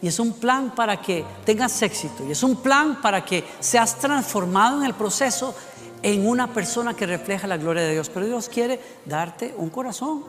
Y 0.00 0.08
es 0.08 0.18
un 0.20 0.34
plan 0.34 0.74
para 0.74 1.00
que 1.00 1.24
tengas 1.44 1.82
éxito. 1.82 2.24
Y 2.26 2.32
es 2.32 2.42
un 2.42 2.56
plan 2.56 3.00
para 3.00 3.24
que 3.24 3.44
seas 3.60 3.98
transformado 3.98 4.78
en 4.78 4.86
el 4.86 4.94
proceso 4.94 5.54
en 6.02 6.26
una 6.26 6.52
persona 6.52 6.94
que 6.94 7.06
refleja 7.06 7.46
la 7.46 7.56
gloria 7.56 7.82
de 7.82 7.92
Dios. 7.92 8.10
Pero 8.12 8.26
Dios 8.26 8.48
quiere 8.48 8.80
darte 9.04 9.54
un 9.56 9.70
corazón 9.70 10.24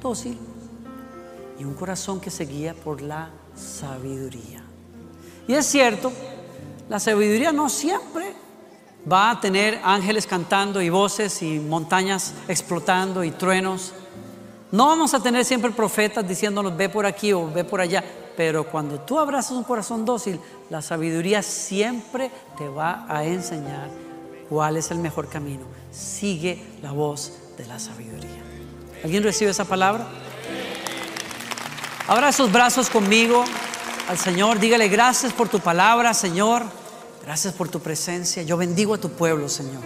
dócil 0.00 0.38
y 1.58 1.64
un 1.64 1.74
corazón 1.74 2.20
que 2.20 2.30
se 2.30 2.44
guía 2.44 2.74
por 2.74 3.00
la 3.00 3.30
sabiduría. 3.54 4.62
Y 5.48 5.54
es 5.54 5.66
cierto, 5.66 6.12
la 6.88 7.00
sabiduría 7.00 7.52
no 7.52 7.68
siempre 7.68 8.34
va 9.10 9.30
a 9.30 9.40
tener 9.40 9.80
ángeles 9.84 10.26
cantando 10.26 10.80
y 10.80 10.90
voces 10.90 11.42
y 11.42 11.58
montañas 11.58 12.34
explotando 12.48 13.24
y 13.24 13.30
truenos. 13.30 13.92
No 14.72 14.86
vamos 14.86 15.14
a 15.14 15.20
tener 15.20 15.44
siempre 15.44 15.70
profetas 15.70 16.26
diciéndonos 16.26 16.76
ve 16.76 16.88
por 16.88 17.06
aquí 17.06 17.32
o 17.32 17.50
ve 17.50 17.64
por 17.64 17.80
allá, 17.80 18.02
pero 18.36 18.64
cuando 18.70 19.00
tú 19.00 19.18
abrazas 19.18 19.52
un 19.52 19.64
corazón 19.64 20.04
dócil, 20.04 20.40
la 20.70 20.82
sabiduría 20.82 21.42
siempre 21.42 22.30
te 22.58 22.68
va 22.68 23.06
a 23.08 23.24
enseñar 23.24 23.88
cuál 24.48 24.76
es 24.76 24.90
el 24.90 24.98
mejor 24.98 25.28
camino. 25.28 25.64
Sigue 25.92 26.62
la 26.82 26.92
voz 26.92 27.32
de 27.56 27.66
la 27.66 27.78
sabiduría. 27.78 28.42
¿Alguien 29.02 29.22
recibe 29.22 29.50
esa 29.50 29.64
palabra? 29.64 30.06
Abra 32.06 32.28
esos 32.28 32.50
brazos 32.50 32.90
conmigo 32.90 33.44
al 34.08 34.18
Señor. 34.18 34.58
Dígale 34.58 34.88
gracias 34.88 35.32
por 35.32 35.48
tu 35.48 35.60
palabra, 35.60 36.12
Señor. 36.14 36.62
Gracias 37.24 37.54
por 37.54 37.68
tu 37.68 37.80
presencia. 37.80 38.42
Yo 38.42 38.56
bendigo 38.56 38.94
a 38.94 38.98
tu 38.98 39.10
pueblo, 39.10 39.48
Señor. 39.48 39.82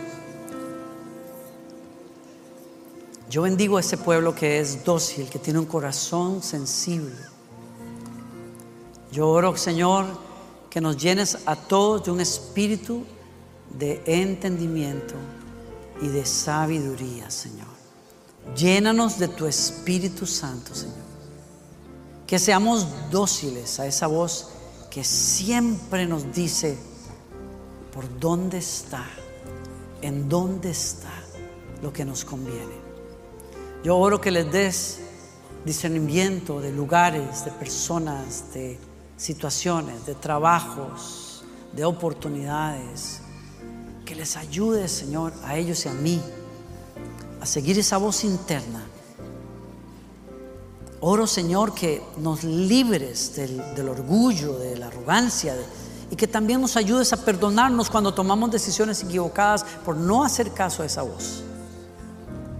Yo 3.30 3.42
bendigo 3.42 3.76
a 3.76 3.80
ese 3.80 3.98
pueblo 3.98 4.34
que 4.34 4.58
es 4.58 4.84
dócil, 4.84 5.28
que 5.28 5.38
tiene 5.38 5.58
un 5.58 5.66
corazón 5.66 6.42
sensible. 6.42 7.14
Yo 9.10 9.28
oro, 9.28 9.56
Señor, 9.56 10.06
que 10.70 10.80
nos 10.80 10.96
llenes 10.96 11.38
a 11.46 11.56
todos 11.56 12.04
de 12.04 12.10
un 12.10 12.20
espíritu 12.20 13.04
de 13.70 14.02
entendimiento 14.06 15.14
y 16.00 16.08
de 16.08 16.24
sabiduría, 16.24 17.30
Señor. 17.30 17.68
Llénanos 18.56 19.18
de 19.18 19.28
tu 19.28 19.46
Espíritu 19.46 20.26
Santo, 20.26 20.74
Señor. 20.74 20.96
Que 22.26 22.38
seamos 22.38 22.86
dóciles 23.10 23.80
a 23.80 23.86
esa 23.86 24.06
voz 24.06 24.50
que 24.90 25.04
siempre 25.04 26.06
nos 26.06 26.32
dice 26.32 26.78
por 27.92 28.18
dónde 28.18 28.58
está, 28.58 29.06
en 30.02 30.28
dónde 30.28 30.70
está 30.70 31.12
lo 31.82 31.92
que 31.92 32.04
nos 32.04 32.24
conviene. 32.24 32.88
Yo 33.82 33.96
oro 33.96 34.20
que 34.20 34.30
les 34.30 34.50
des 34.50 35.00
discernimiento 35.64 36.60
de 36.60 36.72
lugares, 36.72 37.44
de 37.44 37.50
personas, 37.52 38.52
de 38.54 38.78
situaciones, 39.18 40.06
de 40.06 40.14
trabajos, 40.14 41.44
de 41.74 41.84
oportunidades. 41.84 43.20
Que 44.06 44.14
les 44.14 44.38
ayude, 44.38 44.88
Señor, 44.88 45.34
a 45.44 45.56
ellos 45.56 45.84
y 45.84 45.88
a 45.90 45.92
mí 45.92 46.22
a 47.40 47.46
seguir 47.46 47.78
esa 47.78 47.98
voz 47.98 48.24
interna. 48.24 48.86
Oro, 51.00 51.26
Señor, 51.26 51.74
que 51.74 52.02
nos 52.16 52.42
libres 52.42 53.36
del, 53.36 53.88
orgullo, 53.88 54.58
de 54.58 54.76
la 54.76 54.86
arrogancia 54.86 55.54
y 56.10 56.16
que 56.16 56.26
también 56.26 56.60
nos 56.60 56.76
ayudes 56.76 57.12
a 57.12 57.24
perdonarnos 57.24 57.90
cuando 57.90 58.14
tomamos 58.14 58.50
decisiones 58.50 59.02
equivocadas 59.04 59.64
por 59.84 59.96
no 59.96 60.24
hacer 60.24 60.52
caso 60.52 60.82
a 60.82 60.86
esa 60.86 61.02
voz. 61.02 61.42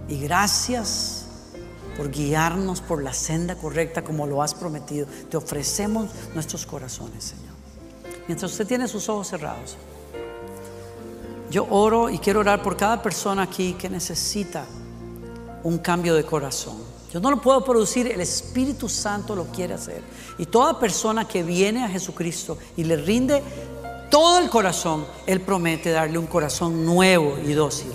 Y 0.07 0.19
gracias 0.19 1.18
por 1.99 2.11
guiarnos 2.11 2.79
por 2.79 3.03
la 3.03 3.11
senda 3.11 3.55
correcta 3.55 4.05
como 4.05 4.25
lo 4.25 4.41
has 4.41 4.53
prometido. 4.53 5.05
Te 5.29 5.35
ofrecemos 5.35 6.09
nuestros 6.33 6.65
corazones, 6.65 7.25
Señor. 7.25 7.53
Mientras 8.25 8.49
usted 8.53 8.65
tiene 8.65 8.87
sus 8.87 9.09
ojos 9.09 9.27
cerrados, 9.27 9.75
yo 11.51 11.67
oro 11.69 12.09
y 12.09 12.17
quiero 12.17 12.39
orar 12.39 12.63
por 12.63 12.77
cada 12.77 13.01
persona 13.01 13.41
aquí 13.41 13.73
que 13.73 13.89
necesita 13.89 14.63
un 15.63 15.77
cambio 15.79 16.15
de 16.15 16.23
corazón. 16.23 16.77
Yo 17.11 17.19
no 17.19 17.31
lo 17.31 17.41
puedo 17.41 17.65
producir, 17.65 18.07
el 18.07 18.21
Espíritu 18.21 18.87
Santo 18.87 19.35
lo 19.35 19.47
quiere 19.47 19.73
hacer. 19.73 20.01
Y 20.37 20.45
toda 20.45 20.79
persona 20.79 21.27
que 21.27 21.43
viene 21.43 21.83
a 21.83 21.89
Jesucristo 21.89 22.57
y 22.77 22.85
le 22.85 22.95
rinde 22.95 23.43
todo 24.09 24.39
el 24.39 24.49
corazón, 24.49 25.05
Él 25.27 25.41
promete 25.41 25.91
darle 25.91 26.17
un 26.17 26.27
corazón 26.27 26.85
nuevo 26.85 27.37
y 27.45 27.51
dócil. 27.51 27.91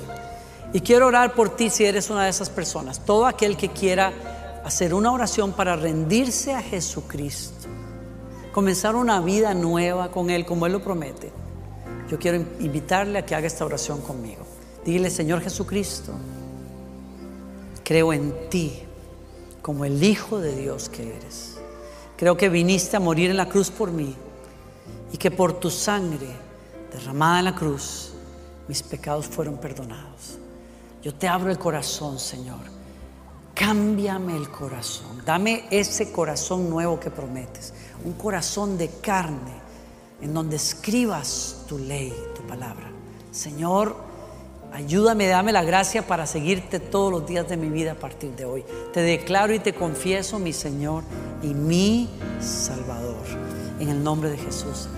Y 0.75 0.81
quiero 0.81 1.07
orar 1.07 1.35
por 1.35 1.55
ti 1.55 1.71
si 1.71 1.85
eres 1.85 2.11
una 2.11 2.25
de 2.25 2.31
esas 2.31 2.51
personas. 2.51 3.05
Todo 3.05 3.27
aquel 3.27 3.57
que 3.57 3.69
quiera 3.69 4.13
hacer 4.65 4.93
una 4.93 5.13
oración 5.13 5.53
para 5.53 5.77
rendirse 5.77 6.53
a 6.53 6.61
Jesucristo. 6.61 7.69
Comenzar 8.53 8.97
una 8.97 9.21
vida 9.21 9.55
nueva 9.55 10.11
con 10.11 10.31
Él 10.31 10.45
como 10.45 10.67
Él 10.67 10.73
lo 10.73 10.83
promete. 10.83 11.31
Yo 12.11 12.19
quiero 12.19 12.45
invitarle 12.59 13.21
a 13.21 13.25
que 13.25 13.37
haga 13.37 13.47
esta 13.47 13.65
oración 13.65 14.01
conmigo. 14.01 14.45
Dile, 14.85 15.11
Señor 15.11 15.43
Jesucristo, 15.43 16.13
creo 17.85 18.13
en 18.13 18.35
ti 18.51 18.83
como 19.63 19.85
el 19.85 20.03
Hijo 20.03 20.41
de 20.41 20.57
Dios 20.57 20.89
que 20.89 21.17
eres. 21.17 21.57
Creo 22.17 22.37
que 22.37 22.49
viniste 22.49 22.97
a 22.97 23.01
morir 23.01 23.31
en 23.31 23.37
la 23.37 23.49
cruz 23.49 23.71
por 23.71 23.93
mí 23.93 24.17
y 25.13 25.19
que 25.19 25.31
por 25.31 25.53
tu 25.53 25.71
sangre 25.71 26.27
derramada 26.93 27.39
en 27.39 27.45
la 27.45 27.55
cruz 27.55 28.11
mis 28.67 28.83
pecados 28.83 29.27
fueron 29.27 29.57
perdonados. 29.59 30.41
Yo 31.05 31.15
te 31.15 31.29
abro 31.29 31.51
el 31.51 31.59
corazón, 31.59 32.19
Señor. 32.19 32.61
Cámbiame 33.53 34.35
el 34.39 34.49
corazón. 34.49 35.21
Dame 35.27 35.67
ese 35.71 36.11
corazón 36.11 36.71
nuevo 36.71 36.99
que 36.99 37.11
prometes. 37.11 37.75
Un 38.07 38.15
corazón 38.15 38.79
de 38.79 38.89
carne 38.89 39.53
en 40.23 40.33
donde 40.33 40.57
escribas 40.57 41.67
tu 41.69 41.77
ley, 41.77 42.11
tu 42.35 42.41
palabra. 42.45 42.91
Señor, 43.33 43.97
ayúdame, 44.73 45.27
dame 45.27 45.53
la 45.53 45.63
gracia 45.63 46.07
para 46.07 46.27
seguirte 46.27 46.81
todos 46.81 47.13
los 47.13 47.27
días 47.27 47.47
de 47.51 47.59
mi 47.59 47.69
vida 47.69 47.93
a 47.93 47.97
partir 47.97 48.35
de 48.35 48.47
hoy. 48.47 48.65
Te 48.95 49.03
declaro 49.03 49.53
y 49.53 49.59
te 49.59 49.75
confieso 49.75 50.39
mi 50.39 50.55
Señor 50.55 51.05
y 51.43 51.49
mi 51.49 52.09
Salvador. 52.41 53.27
En 53.79 53.91
el 53.91 54.03
nombre 54.03 54.31
de 54.31 54.39
Jesús. 54.39 54.89